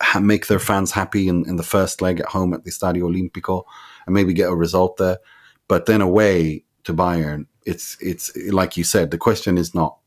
[0.01, 3.03] ha- make their fans happy in, in the first leg at home at the Stadio
[3.03, 3.63] Olimpico
[4.05, 5.19] and maybe get a result there.
[5.67, 9.11] But then away to Bayern, it's it's like you said.
[9.11, 9.97] The question is not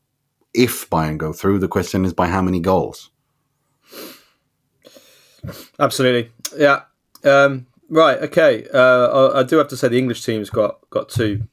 [0.53, 1.59] if Bayern go through.
[1.59, 3.09] The question is by how many goals.
[5.79, 6.81] Absolutely, yeah.
[7.23, 8.67] Um, right, okay.
[8.73, 11.43] Uh, I, I, do have to say the English team's got got two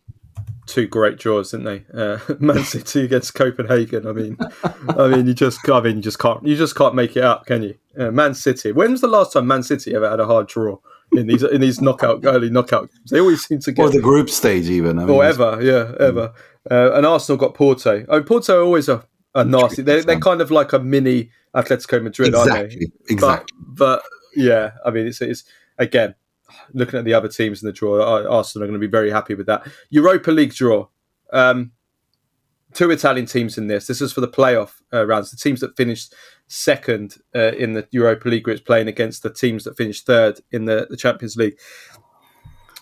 [0.67, 1.85] two great draws, didn't they?
[1.95, 4.07] Uh, Man City against Copenhagen.
[4.07, 4.37] I mean,
[4.89, 7.47] I mean, you just, I mean, you just can't, you just can't make it up,
[7.47, 7.75] can you?
[7.99, 8.73] Uh, Man City.
[8.73, 10.79] When was the last time Man City ever had a hard draw
[11.13, 13.11] in these in these knockout early knockout games?
[13.11, 14.99] They always seem to get or the group stage even.
[14.99, 16.33] I mean, or ever, yeah, ever.
[16.71, 18.05] Uh, and Arsenal got Porto.
[18.09, 19.05] I mean, Porto are always a,
[19.35, 19.83] a nasty.
[19.83, 22.53] They're, they're kind of like a mini Atletico Madrid, exactly.
[22.53, 22.87] aren't they?
[23.11, 23.59] Exactly.
[23.59, 24.03] But, but
[24.37, 25.45] yeah, I mean, it's it's
[25.79, 26.15] again
[26.73, 29.35] looking at the other teams in the draw, Arsenal are going to be very happy
[29.35, 29.67] with that.
[29.91, 30.89] Europa League draw.
[31.33, 31.73] Um,
[32.73, 33.87] two Italian teams in this.
[33.87, 35.31] This is for the playoff uh, rounds.
[35.31, 36.15] The teams that finished
[36.49, 40.65] second uh, in the Europa League groups playing against the teams that finished third in
[40.67, 41.59] the, the Champions League.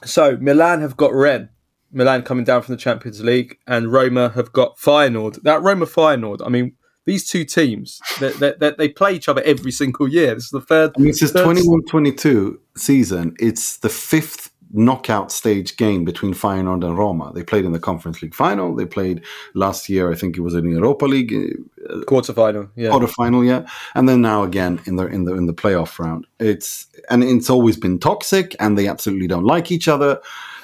[0.05, 1.51] So Milan have got Rennes.
[1.93, 5.43] Milan coming down from the Champions League, and Roma have got Feyenoord.
[5.43, 6.41] That Roma Feyenoord.
[6.45, 6.77] I mean,
[7.11, 10.35] these two teams they, they, they, play each other every single year.
[10.35, 10.93] This is the third.
[10.97, 13.35] I mean, it's 21-22 season.
[13.41, 17.33] It's the fifth knockout stage game between Feyenoord and Roma.
[17.35, 18.75] They played in the Conference League final.
[18.77, 20.13] They played last year.
[20.13, 22.71] I think it was in the Europa League uh, quarterfinal.
[22.77, 23.47] Yeah, quarterfinal.
[23.47, 26.27] Yeah, and then now again in the in the in the playoff round.
[26.39, 30.21] It's and it's always been toxic, and they absolutely don't like each other.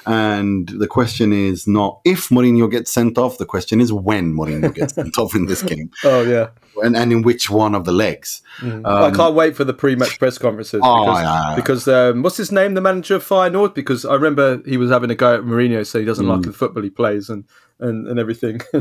[0.07, 3.37] And the question is not if Mourinho gets sent off.
[3.37, 5.91] The question is when Mourinho gets sent off in this game.
[6.03, 6.49] Oh yeah,
[6.83, 8.41] and, and in which one of the legs?
[8.59, 8.85] Mm.
[8.85, 11.55] Um, I can't wait for the pre-match press conferences oh, because, yeah.
[11.55, 13.73] because um, what's his name, the manager of Feyenoord?
[13.73, 16.35] Because I remember he was having a go at Mourinho, so he doesn't mm.
[16.35, 17.45] like the football he plays and
[17.79, 18.61] and, and everything.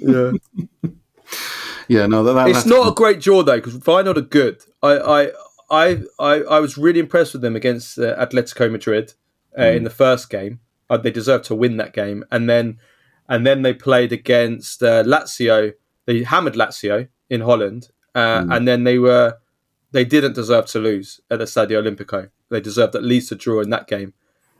[0.00, 0.32] yeah.
[1.88, 4.62] Yeah, no, that, that it's not a great draw though because Feyenoord are good.
[4.82, 5.30] I, I,
[5.70, 9.14] I, I, I was really impressed with them against uh, Atletico Madrid
[9.56, 9.76] uh, mm.
[9.76, 10.60] in the first game.
[10.90, 12.78] Uh, they deserved to win that game, and then
[13.28, 15.72] and then they played against uh, Lazio.
[16.06, 18.56] They hammered Lazio in Holland, uh, mm.
[18.56, 19.38] and then they were
[19.92, 22.30] they didn't deserve to lose at the Stadio Olimpico.
[22.50, 24.14] They deserved at least a draw in that game.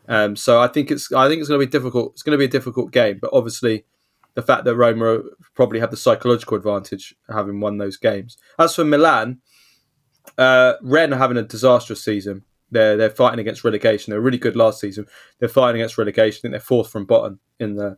[0.09, 2.13] Um, so I think it's I think it's going to be difficult.
[2.13, 3.85] It's going to be a difficult game, but obviously
[4.35, 5.21] the fact that Roma
[5.55, 8.39] probably have the psychological advantage having won those games.
[8.59, 9.41] As for Milan,
[10.37, 12.45] uh, are having a disastrous season.
[12.71, 14.11] They're they're fighting against relegation.
[14.11, 15.07] They're really good last season.
[15.39, 16.39] They're fighting against relegation.
[16.39, 17.97] I think they're fourth from bottom in the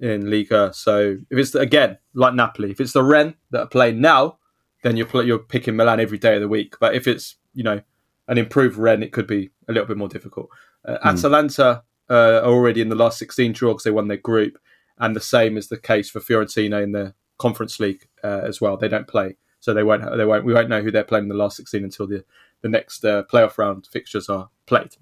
[0.00, 0.72] in Liga.
[0.74, 4.38] So if it's again like Napoli, if it's the Rennes that are playing now,
[4.82, 6.76] then you're play, you're picking Milan every day of the week.
[6.80, 7.80] But if it's you know
[8.28, 10.48] an improved Rennes, it could be a little bit more difficult.
[10.84, 11.04] Uh, mm.
[11.04, 14.58] Atalanta uh, are already in the last 16 draw because they won their group,
[14.98, 18.76] and the same is the case for Fiorentina in the Conference League uh, as well.
[18.76, 20.02] They don't play, so they won't.
[20.16, 20.44] They won't.
[20.44, 22.24] We won't know who they're playing in the last sixteen until the
[22.62, 24.96] the next uh, playoff round fixtures are played.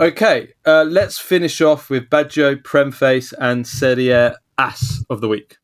[0.00, 5.58] Okay, uh, let's finish off with Baggio, Premface, and Serie Ass of the week.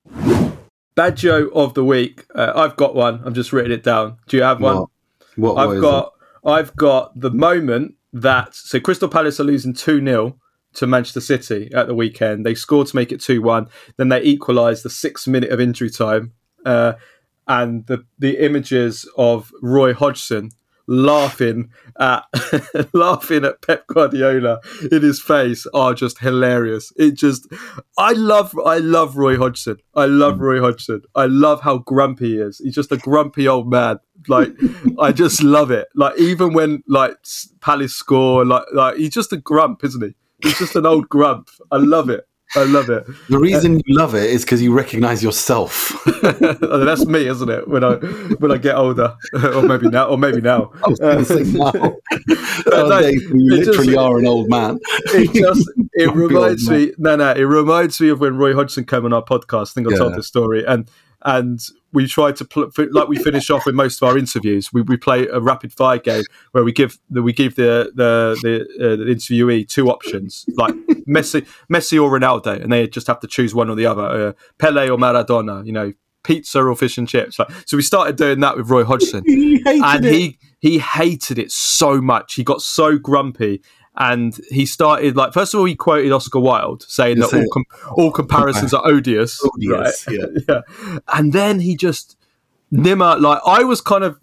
[0.96, 2.26] Baggio of the week.
[2.34, 3.22] Uh, I've got one.
[3.24, 4.18] I'm just written it down.
[4.28, 4.76] Do you have one?
[4.76, 4.88] What?
[5.36, 6.12] What, I've got.
[6.44, 10.38] I've got the moment that so Crystal Palace are losing two 0
[10.74, 12.46] to Manchester City at the weekend.
[12.46, 13.68] They scored to make it two one.
[13.96, 16.32] Then they equalised the sixth minute of injury time.
[16.64, 16.94] Uh,
[17.50, 20.50] and the the images of Roy Hodgson
[20.86, 22.24] laughing at
[22.92, 24.60] laughing at Pep Guardiola
[24.90, 26.92] in his face are just hilarious.
[26.96, 27.48] It just
[27.98, 29.78] I love I love Roy Hodgson.
[29.96, 30.40] I love mm.
[30.40, 31.02] Roy Hodgson.
[31.16, 32.58] I love how grumpy he is.
[32.58, 33.98] He's just a grumpy old man.
[34.28, 34.52] Like
[35.00, 35.88] I just love it.
[35.96, 37.16] Like even when like
[37.60, 40.14] Palace score, like like he's just a grump, isn't he?
[40.42, 41.48] He's just an old grump.
[41.72, 42.26] I love it.
[42.56, 43.06] I love it.
[43.28, 45.96] The reason uh, you love it is because you recognize yourself.
[46.62, 47.66] Oh, that's me, isn't it?
[47.68, 47.94] When I
[48.38, 50.70] when I get older, or maybe now, or maybe now.
[50.84, 51.96] I was going to say uh, now.
[52.70, 54.78] no, Nowadays, you it just- literally are an old man.
[55.06, 56.92] It just it reminds me.
[56.98, 59.70] No, no, it reminds me of when Roy Hodgson came on our podcast.
[59.70, 60.16] I think I told Yeah.
[60.16, 60.88] this story, and
[61.22, 61.60] and
[61.92, 64.72] we try to pl- like we finish off with most of our interviews.
[64.72, 68.38] We, we play a rapid fire game where we give the we give the the
[68.42, 70.74] the, uh, the interviewee two options like
[71.08, 74.32] Messi Messi or Ronaldo, and they just have to choose one or the other, uh,
[74.58, 75.66] Pele or Maradona.
[75.66, 75.92] You know,
[76.22, 77.38] pizza or fish and chips.
[77.38, 79.24] Like, so we started doing that with Roy Hodgson
[79.66, 82.34] and he he hated it so much.
[82.34, 83.62] He got so grumpy,
[83.96, 87.48] and he started like first of all he quoted Oscar Wilde saying Yes, that all,
[87.52, 87.64] com-
[87.96, 90.16] all comparisons are odious, Odious, right?
[90.18, 90.26] yeah.
[90.48, 92.16] yeah, and then he just
[92.72, 94.16] Nima like I was kind of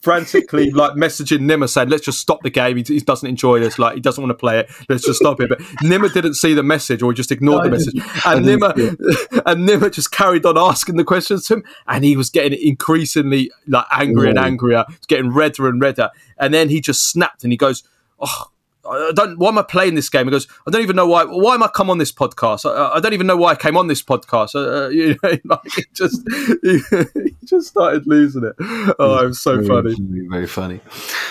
[0.00, 2.76] frantically like messaging Nima saying let's just stop the game.
[2.76, 4.70] He, he doesn't enjoy this, like he doesn't want to play it.
[4.88, 5.48] Let's just stop it.
[5.48, 7.94] But Nima didn't see the message or he just ignored No, the message,
[8.26, 8.76] and Nima
[9.46, 13.52] and Nima just carried on asking the questions to him, and he was getting increasingly
[13.68, 17.56] like angry and angrier, getting redder and redder, and then he just snapped and he
[17.56, 17.84] goes,
[18.18, 18.46] "Oh,
[18.88, 19.38] I don't.
[19.38, 21.24] Why am I playing this game?" He goes, "I don't even know why.
[21.24, 22.70] Why am I come on this podcast?
[22.70, 25.78] I, I don't even know why I came on this podcast." Uh, you know, like
[25.78, 26.22] it just
[26.62, 26.80] he,
[27.22, 28.54] he just started losing it.
[28.98, 29.94] Oh, it was so very, funny.
[29.98, 30.80] Very, very funny.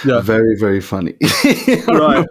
[0.06, 0.22] Yeah.
[0.22, 1.16] Very, very funny.
[1.88, 2.28] Right.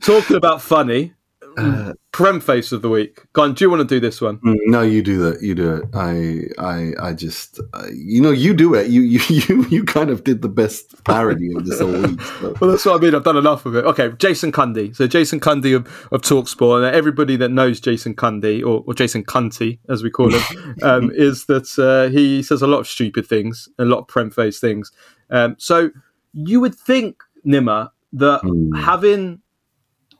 [0.00, 1.12] Talking about funny,
[1.56, 3.20] Uh, prem face of the week.
[3.32, 4.38] Gon, do you want to do this one?
[4.38, 5.42] Mm, No, you do that.
[5.42, 5.84] You do it.
[5.94, 8.88] I, I, I just, uh, you know, you do it.
[8.88, 12.20] You, you, you, you kind of did the best parody of this whole week.
[12.20, 12.54] So.
[12.60, 13.14] Well, that's what I mean.
[13.14, 13.84] I've done enough of it.
[13.86, 14.94] Okay, Jason Cundy.
[14.94, 19.24] So Jason Cundy of, of Talksport, and everybody that knows Jason Cundy, or, or Jason
[19.24, 23.26] Cunty, as we call him, um, is that uh, he says a lot of stupid
[23.26, 24.92] things, a lot of prem-face things.
[25.30, 25.90] Um, so
[26.34, 28.78] you would think, Nima, that Mm.
[28.82, 29.40] having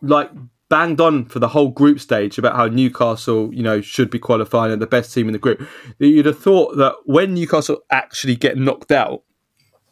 [0.02, 0.30] like
[0.68, 4.72] banged on for the whole group stage about how Newcastle, you know, should be qualifying
[4.72, 5.66] and the best team in the group,
[5.98, 9.22] that you'd have thought that when Newcastle actually get knocked out,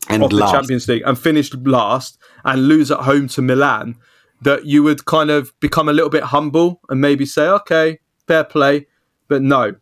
[0.09, 3.97] And of the Champions League and finished last and lose at home to Milan,
[4.43, 8.45] that you would kind of become a little bit humble and maybe say, okay, fair
[8.45, 8.87] play.
[9.29, 9.77] But no,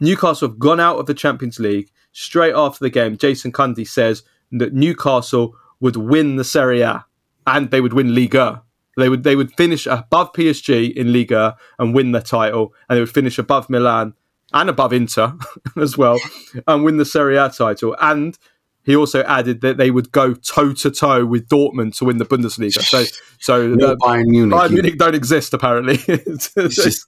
[0.00, 3.16] Newcastle have gone out of the Champions League straight after the game.
[3.16, 4.22] Jason Cundy says
[4.52, 7.06] that Newcastle would win the Serie A
[7.46, 8.62] and they would win Liga.
[8.96, 13.00] They would they would finish above PSG in Liga and win the title, and they
[13.00, 14.14] would finish above Milan
[14.52, 15.34] and above Inter
[15.76, 16.18] as well,
[16.66, 17.96] and win the Serie A title.
[18.00, 18.38] And
[18.84, 22.24] he also added that they would go toe to toe with Dortmund to win the
[22.24, 22.80] Bundesliga.
[22.82, 23.04] So,
[23.40, 24.58] so no uh, Bayern Munich.
[24.58, 25.96] Bayern Munich don't exist apparently.
[26.68, 27.06] just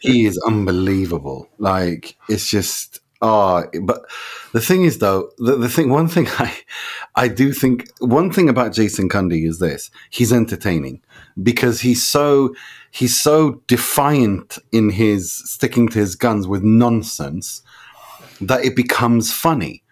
[0.00, 1.48] he is unbelievable.
[1.58, 4.02] Like it's just oh, but
[4.52, 6.54] the thing is though, the, the thing one thing I
[7.16, 11.00] I do think one thing about Jason Cundy is this: he's entertaining
[11.42, 12.54] because he's so
[12.90, 17.62] he's so defiant in his sticking to his guns with nonsense
[18.40, 19.82] that it becomes funny.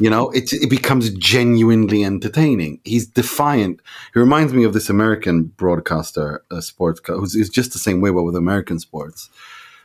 [0.00, 2.80] You know, it, it becomes genuinely entertaining.
[2.84, 3.80] He's defiant.
[4.14, 8.10] He reminds me of this American broadcaster, uh, sports, who's, who's just the same way,
[8.10, 9.28] but with American sports.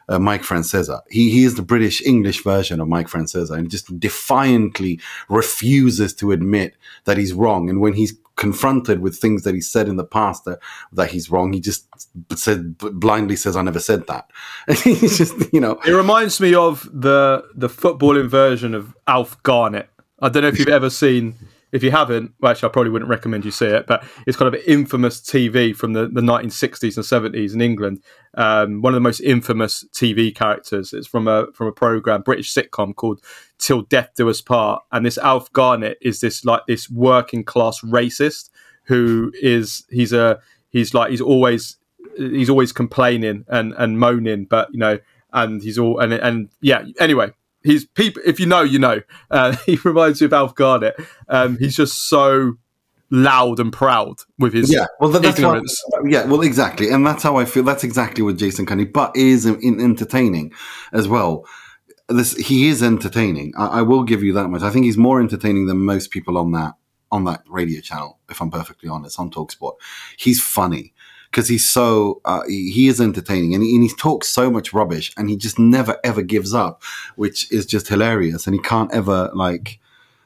[0.09, 0.99] Uh, Mike Francesa.
[1.09, 4.99] He he is the British English version of Mike Francesa, and just defiantly
[5.29, 6.75] refuses to admit
[7.05, 7.69] that he's wrong.
[7.69, 10.59] And when he's confronted with things that he said in the past that,
[10.91, 11.87] that he's wrong, he just
[12.35, 14.29] said blindly says, "I never said that."
[14.83, 19.89] He's just you know It reminds me of the the footballing version of Alf Garnett.
[20.19, 21.35] I don't know if you've ever seen.
[21.73, 23.87] If you haven't, well, actually, I probably wouldn't recommend you see it.
[23.87, 28.01] But it's kind of infamous TV from the, the 1960s and 70s in England.
[28.35, 30.93] Um, one of the most infamous TV characters.
[30.93, 33.21] It's from a from a program, British sitcom called
[33.57, 37.81] "Till Death Do Us Part." And this Alf Garnett is this like this working class
[37.81, 38.49] racist
[38.85, 40.39] who is he's a
[40.69, 41.77] he's like he's always
[42.15, 44.99] he's always complaining and and moaning, but you know
[45.33, 46.85] and he's all and and yeah.
[46.99, 47.31] Anyway,
[47.63, 48.21] he's people.
[48.25, 49.01] If you know, you know.
[49.31, 50.95] Uh, he reminds me of Alf Garnett.
[51.29, 52.53] Um, he's just so
[53.09, 55.83] loud and proud with his Yeah, well, that- that's what, ignorance.
[56.05, 57.63] yeah, well, exactly, and that's how I feel.
[57.63, 60.51] That's exactly what Jason Cundy, but is in, in entertaining
[60.93, 61.45] as well.
[62.09, 63.53] This he is entertaining.
[63.57, 64.61] I, I will give you that much.
[64.61, 66.73] I think he's more entertaining than most people on that
[67.11, 68.19] on that radio channel.
[68.29, 69.73] If I'm perfectly honest, on Talksport,
[70.17, 70.93] he's funny
[71.33, 74.71] because he's so uh, he, he is entertaining, and he, and he talks so much
[74.71, 76.83] rubbish, and he just never ever gives up,
[77.15, 78.45] which is just hilarious.
[78.45, 79.79] And he can't ever like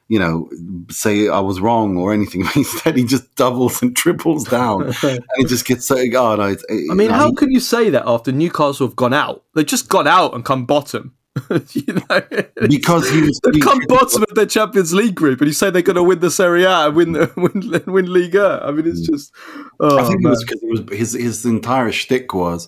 [0.10, 0.50] you know,
[0.90, 2.42] say I was wrong or anything.
[2.56, 5.98] Instead, he just doubles and triples down, and it just gets so.
[5.98, 6.56] Oh no!
[6.70, 9.44] I mean, how can you say that after Newcastle have gone out?
[9.56, 11.14] They've just gone out and come bottom.
[11.72, 12.22] you know,
[12.68, 15.82] because he was they've come bottom of their Champions League group, and you say they're
[15.82, 18.62] going to win the Serie A win the, win win Liga.
[18.64, 19.34] I mean, it's just.
[19.80, 20.28] Oh, I think man.
[20.28, 22.68] it was because it was his his entire shtick was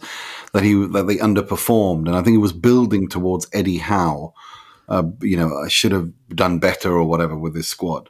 [0.53, 4.33] that he that they underperformed, and I think he was building towards Eddie Howe.
[4.87, 8.09] Uh, you know, I should have done better or whatever with this squad.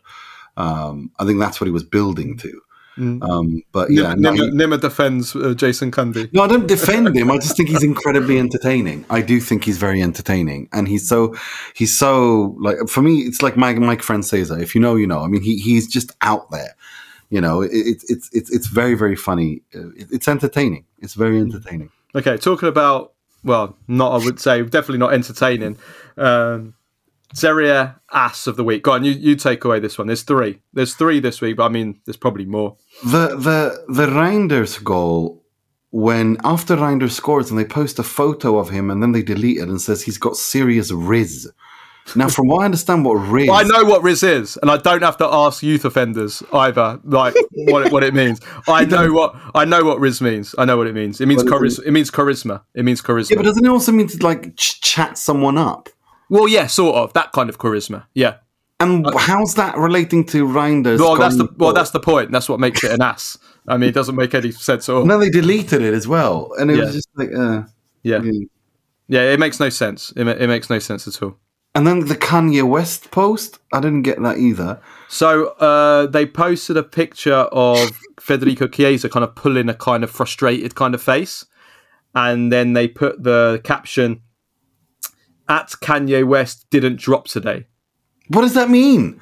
[0.56, 2.62] Um, I think that's what he was building to.
[3.00, 3.24] Mm.
[3.24, 6.32] Um, but yeah, Nima, he- Nima defends uh, Jason Cundy.
[6.34, 7.32] No, I don't defend him.
[7.32, 9.06] I just think he's incredibly entertaining.
[9.10, 11.34] I do think he's very entertaining, and he's so
[11.74, 14.62] he's so like for me, it's like Mike Mike Francesa.
[14.62, 15.22] If you know, you know.
[15.22, 16.76] I mean, he he's just out there.
[17.30, 19.62] You know, it, it's it's it's it's very very funny.
[19.74, 20.84] Uh, It, it's entertaining.
[21.00, 21.92] It's very entertaining.
[22.16, 23.14] Okay, talking about
[23.44, 25.78] well, not I would say definitely not entertaining.
[26.18, 26.74] Um,
[27.34, 28.84] Serie ass of the week.
[28.84, 30.08] Go on, you, you take away this one.
[30.08, 30.62] There's three.
[30.74, 32.78] There's three this week, but I mean, there's probably more.
[33.04, 35.44] The the the Reijnders goal
[35.92, 39.58] when after Reijnders scores and they post a photo of him and then they delete
[39.58, 41.52] it and says he's got serious riz.
[42.16, 45.04] Now, from what I understand, what riz I know what Riz is, and I don't
[45.04, 48.40] have to ask youth offenders either, like what it, what it means.
[48.68, 50.56] I know what I know what Riz means.
[50.58, 51.22] I know what it means.
[51.22, 51.86] It means charisma.
[51.86, 52.62] It means charisma.
[52.74, 53.30] It means charisma.
[53.32, 55.90] Yeah, but doesn't it also mean to like ch- chat someone up?
[56.30, 58.06] Well, yeah, sort of that kind of charisma.
[58.14, 58.36] Yeah.
[58.80, 61.00] And how's that relating to Reijnders?
[61.00, 62.32] Uh, Well, that's the well, that's the point.
[62.32, 63.38] That's what makes it an ass.
[63.68, 65.02] I mean, it doesn't make any sense at all.
[65.02, 66.86] And then they deleted it as well, and it Yeah.
[66.86, 67.64] was just like, uh,
[68.04, 68.46] Yeah, yeah.
[69.10, 70.14] yeah, it makes no sense.
[70.16, 71.36] It, it makes no sense at all.
[71.76, 74.80] And then the Kanye West post, I didn't get that either.
[75.08, 80.10] So uh, they posted a picture of Federico Chiesa kind of pulling a kind of
[80.10, 81.46] frustrated kind of face,
[82.16, 84.22] and then they put the caption
[85.50, 87.66] at Kanye West didn't drop today.
[88.30, 89.20] What does that mean?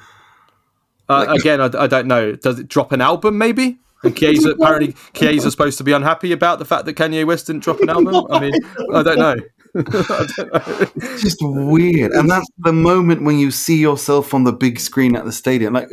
[1.08, 2.36] Uh, again, I, I don't know.
[2.36, 3.78] Does it drop an album maybe?
[4.04, 7.64] And Chiesa apparently Chiesa's supposed to be unhappy about the fact that Kanye West didn't
[7.64, 8.26] drop an album.
[8.30, 8.52] I mean,
[8.94, 9.36] I don't know.
[9.74, 10.86] I don't know.
[10.96, 12.12] It's just weird.
[12.12, 15.72] And that's the moment when you see yourself on the big screen at the stadium.
[15.72, 15.88] Like,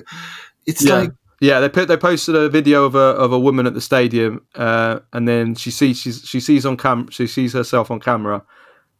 [0.65, 0.95] it's Yeah.
[0.95, 3.81] like, Yeah, they put they posted a video of a of a woman at the
[3.81, 7.99] stadium, uh, and then she sees she's, she sees on cam she sees herself on
[7.99, 8.43] camera,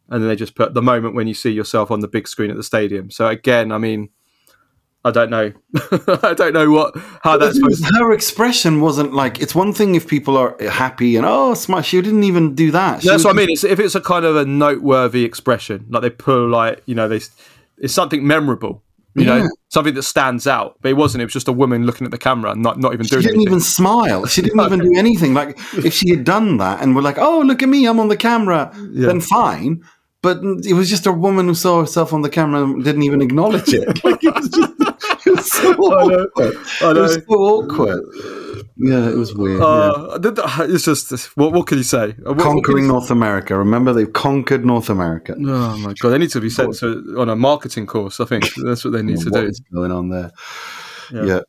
[0.08, 2.50] and then they just put the moment when you see yourself on the big screen
[2.50, 3.10] at the stadium.
[3.10, 4.10] So again, I mean,
[5.04, 5.52] I don't know,
[6.22, 7.84] I don't know what how that's supposed.
[7.86, 7.94] to...
[7.96, 11.84] her expression wasn't like, it's one thing if people are happy and, oh, smart.
[11.84, 13.02] She didn't even do that.
[13.02, 13.50] She That's was what I mean.
[13.50, 17.06] It's, if it's a kind of a noteworthy expression, like they pull like you know
[17.08, 17.20] they
[17.78, 18.82] it's something memorable.
[19.14, 19.46] You know, Yeah.
[19.70, 21.22] something that stands out, but it wasn't.
[21.22, 23.22] It was just a woman looking at the camera and not, not even She doing
[23.22, 23.52] She didn't anything.
[23.54, 24.26] even smile.
[24.26, 25.32] She didn't even do anything.
[25.32, 28.08] Like if she had done that and we're like, "Oh, look at me, I'm on
[28.08, 29.82] the camera," then fine.
[30.22, 33.22] But it was just a woman who saw herself on the camera and didn't even
[33.22, 33.86] acknowledge it.
[34.04, 34.72] Like, it was just
[35.26, 36.56] it was so awkward.
[36.80, 38.02] I It was so awkward.
[38.78, 39.60] Yeah, it was weird.
[39.60, 40.38] Uh, th-
[40.70, 42.08] it's just what, what can you say?
[42.22, 43.56] What- what Conquering North America.
[43.56, 45.34] Remember, they've conquered North America.
[45.38, 48.18] Oh my god, they need to be sent to on a marketing course.
[48.20, 49.46] I think that's what they need to What do.
[49.46, 50.30] is going on there?
[51.12, 51.24] Yeah.
[51.24, 51.40] Yeah.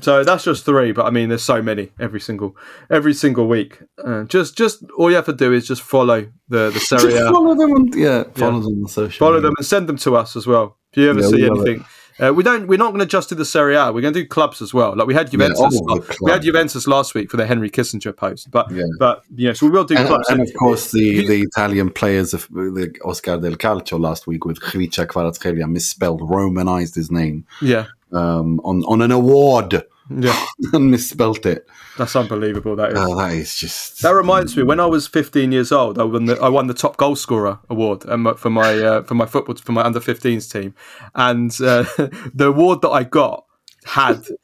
[0.00, 2.56] So that's just three, but I mean, there's so many every single
[2.90, 3.80] every single week.
[4.04, 7.32] Uh, just just all you have to do is just follow the the Serie Just
[7.32, 9.18] follow them on, yeah, follow them on social.
[9.18, 9.48] follow media.
[9.48, 10.76] them, and send them to us as well.
[10.92, 11.84] If you ever Yeah, see anything,
[12.20, 12.66] uh, we don't.
[12.66, 13.92] We're not going to just do the Serie A.
[13.92, 14.96] We're going to do clubs as well.
[14.96, 15.60] Like we had Juventus.
[15.60, 18.82] all the la- we had Juventus last week for the Henry Kissinger post, but Yeah.
[18.98, 20.28] but yeah, so we will do And, clubs.
[20.30, 24.58] and of course, the, the Italian players of the Oscar del Calcio last week with
[24.60, 31.44] Khvicha Kvaratskhelia misspelled, romanized his name yeah, um, on on an award yeah, and misspelt
[31.44, 31.68] it.
[31.98, 32.76] that's unbelievable.
[32.76, 32.98] That is.
[32.98, 34.00] Oh, that is just.
[34.02, 36.74] That reminds me, when I was 15 years old, I won the, I won the
[36.74, 40.50] top goal scorer award um, for my uh, for my football for my under 15s
[40.50, 40.74] team,
[41.14, 41.82] and uh,
[42.34, 43.44] the award that I got
[43.84, 44.22] had.
[44.24, 44.34] do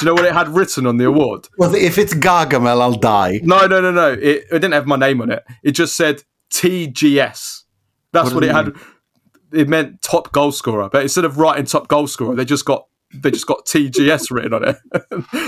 [0.00, 1.48] you know what it had written on the award?
[1.56, 3.40] well, if it's Gargamel, I'll die.
[3.42, 4.12] No, no, no, no.
[4.12, 5.42] It, it didn't have my name on it.
[5.62, 6.22] It just said
[6.52, 7.62] TGS.
[8.12, 8.72] That's What what, it it had.
[9.52, 12.86] It meant top goal scorer, but instead of writing top goal scorer, they just got
[13.14, 14.76] they just got TGS written on it.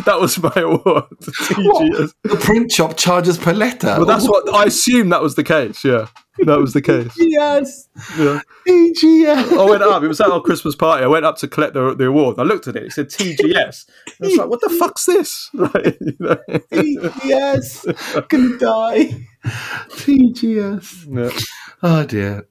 [0.05, 1.05] that was my award.
[1.23, 2.15] TGS.
[2.23, 3.89] The print shop charges per letter.
[3.89, 5.85] Well, that's what I assume that was the case.
[5.85, 6.09] Yeah,
[6.39, 7.13] that was the case.
[7.17, 7.89] Yes.
[8.17, 8.41] Yeah.
[8.67, 9.59] TGS.
[9.59, 10.03] I went up.
[10.03, 11.05] It was at our Christmas party.
[11.05, 12.39] I went up to collect the, the award.
[12.39, 12.85] I looked at it.
[12.85, 13.87] It said TGS.
[14.09, 16.37] I was like, "What the fuck's this?" Like, you know.
[16.73, 18.29] TGS.
[18.29, 19.27] Gonna die.
[19.45, 21.07] TGS.
[21.11, 21.39] Yeah.
[21.83, 22.49] Oh dear.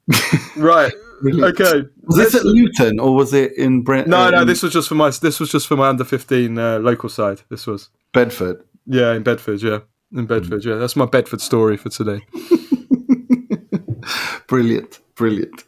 [0.56, 0.94] Right.
[1.22, 1.60] Brilliant.
[1.60, 1.88] Okay.
[2.04, 4.08] Was this at Luton or was it in Brent?
[4.08, 4.46] No, no.
[4.46, 5.10] This was just for my.
[5.10, 7.42] This was just for my under fifteen uh, local side.
[7.50, 7.90] This was.
[8.14, 8.64] Bedford.
[8.86, 9.62] Yeah, in Bedford.
[9.62, 9.80] Yeah,
[10.14, 10.64] in Bedford.
[10.64, 12.22] Yeah, that's my Bedford story for today.
[14.48, 15.00] Brilliant.
[15.16, 15.64] Brilliant.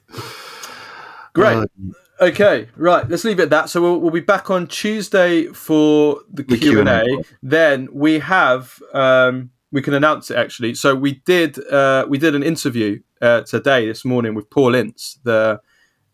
[1.34, 1.58] Great.
[1.58, 1.66] Uh,
[2.22, 3.08] Okay, right.
[3.08, 3.70] Let's leave it at that.
[3.70, 7.06] So we'll, we'll be back on Tuesday for the, The Q and A.
[7.06, 7.24] Q&A.
[7.42, 10.76] Then we have um, we can announce it actually.
[10.76, 15.20] So we did uh, we did an interview uh, today this morning with Paul Ince,
[15.24, 15.62] the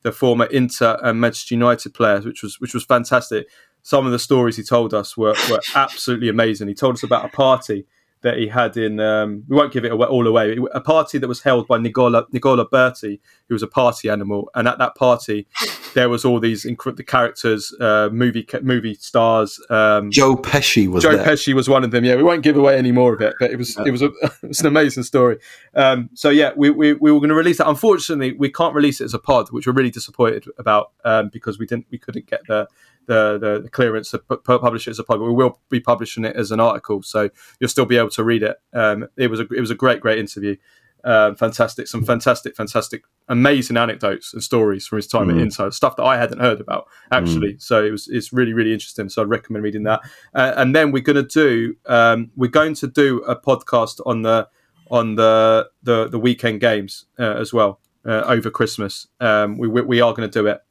[0.03, 3.47] the former Inter and Manchester United players, which was which was fantastic.
[3.81, 6.67] Some of the stories he told us were, were absolutely amazing.
[6.67, 7.85] He told us about a party
[8.25, 8.99] that he had in.
[8.99, 10.57] Um, we won't give it away, all away.
[10.73, 14.67] A party that was held by Nicola Nicola Berti, who was a party animal, and
[14.67, 15.47] at that party
[15.93, 19.63] there was all these inc- the characters, uh, movie movie stars.
[19.69, 21.25] Um, Joe Pesci was Joe there.
[21.25, 22.03] Pesci was one of them.
[22.03, 24.09] Yeah, we won't give away any more of it, but it was it was a,
[24.43, 25.37] it's an amazing story.
[25.75, 27.69] Um, so yeah, we, we, we were going to release that.
[27.69, 31.59] Unfortunately, we can't release it as a pod, which we're really disappointed about um, because
[31.59, 32.67] we didn't we couldn't get the
[33.07, 35.19] the, the, clearance to pu- publish it as a pod.
[35.19, 37.29] But we will be publishing it as an article, so
[37.59, 38.57] you'll still be able to read it.
[38.73, 40.55] Um, it was a it was a great great interview.
[41.03, 45.41] Um, fantastic, some fantastic, fantastic, amazing anecdotes and stories from his time at Mm.
[45.43, 47.57] Inter, stuff that I hadn't heard about actually.
[47.59, 49.09] So it was it's really really interesting.
[49.09, 50.01] So I'd recommend reading that.
[50.33, 54.23] Uh, and then we're going to do um, we're going to do a podcast on
[54.23, 54.47] the
[54.89, 59.07] on the the, the weekend games uh, as well uh, over Christmas.
[59.19, 60.61] Um, we we we are going to do it.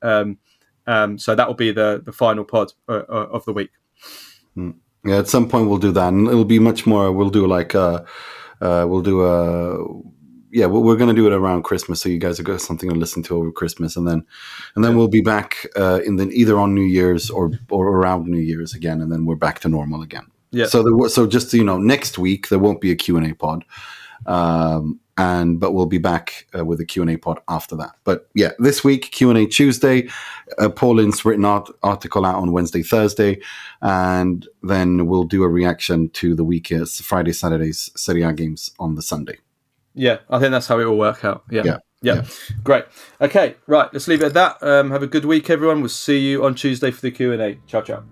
[0.87, 3.71] Um, so that will be the the final pod uh, uh, of the week.
[4.57, 7.13] Yeah, at some point we'll do that, and it'll be much more.
[7.13, 8.05] We'll do like uh,
[8.61, 9.79] uh we'll do a
[10.55, 12.89] yeah, we're, we're going to do it around Christmas, so you guys have got something
[12.89, 14.25] to listen to over Christmas, and then
[14.77, 18.27] and then we'll be back uh, in the either on New Year's or or around
[18.27, 20.27] New Year's again, and then we're back to normal again.
[20.53, 20.67] Yeah.
[20.67, 23.35] So there, so just you know, next week there won't be a Q and A
[23.35, 23.65] pod,
[24.27, 27.97] um, and but we'll be back uh, with Q and A pod after that.
[28.05, 30.09] But yeah, this week Q and A Tuesday,
[30.59, 33.41] uh, Paul Ince's written art- article out on Wednesday, Thursday,
[33.83, 38.95] and then we'll do a reaction to the week's Friday, Saturday's Serie A games on
[38.95, 39.39] the Sunday.
[39.95, 41.45] Yeah, I think that's how it will work out.
[41.51, 41.63] Yeah.
[41.65, 41.79] Yeah.
[42.03, 42.25] Yeah.
[42.63, 42.85] Great.
[43.21, 43.57] Okay.
[43.67, 43.89] Right.
[43.93, 44.63] Let's leave it at that.
[44.63, 45.81] Um, have a good week, everyone.
[45.81, 47.59] We'll see you on Tuesday for the Q and A.
[47.67, 48.05] Ciao, ciao.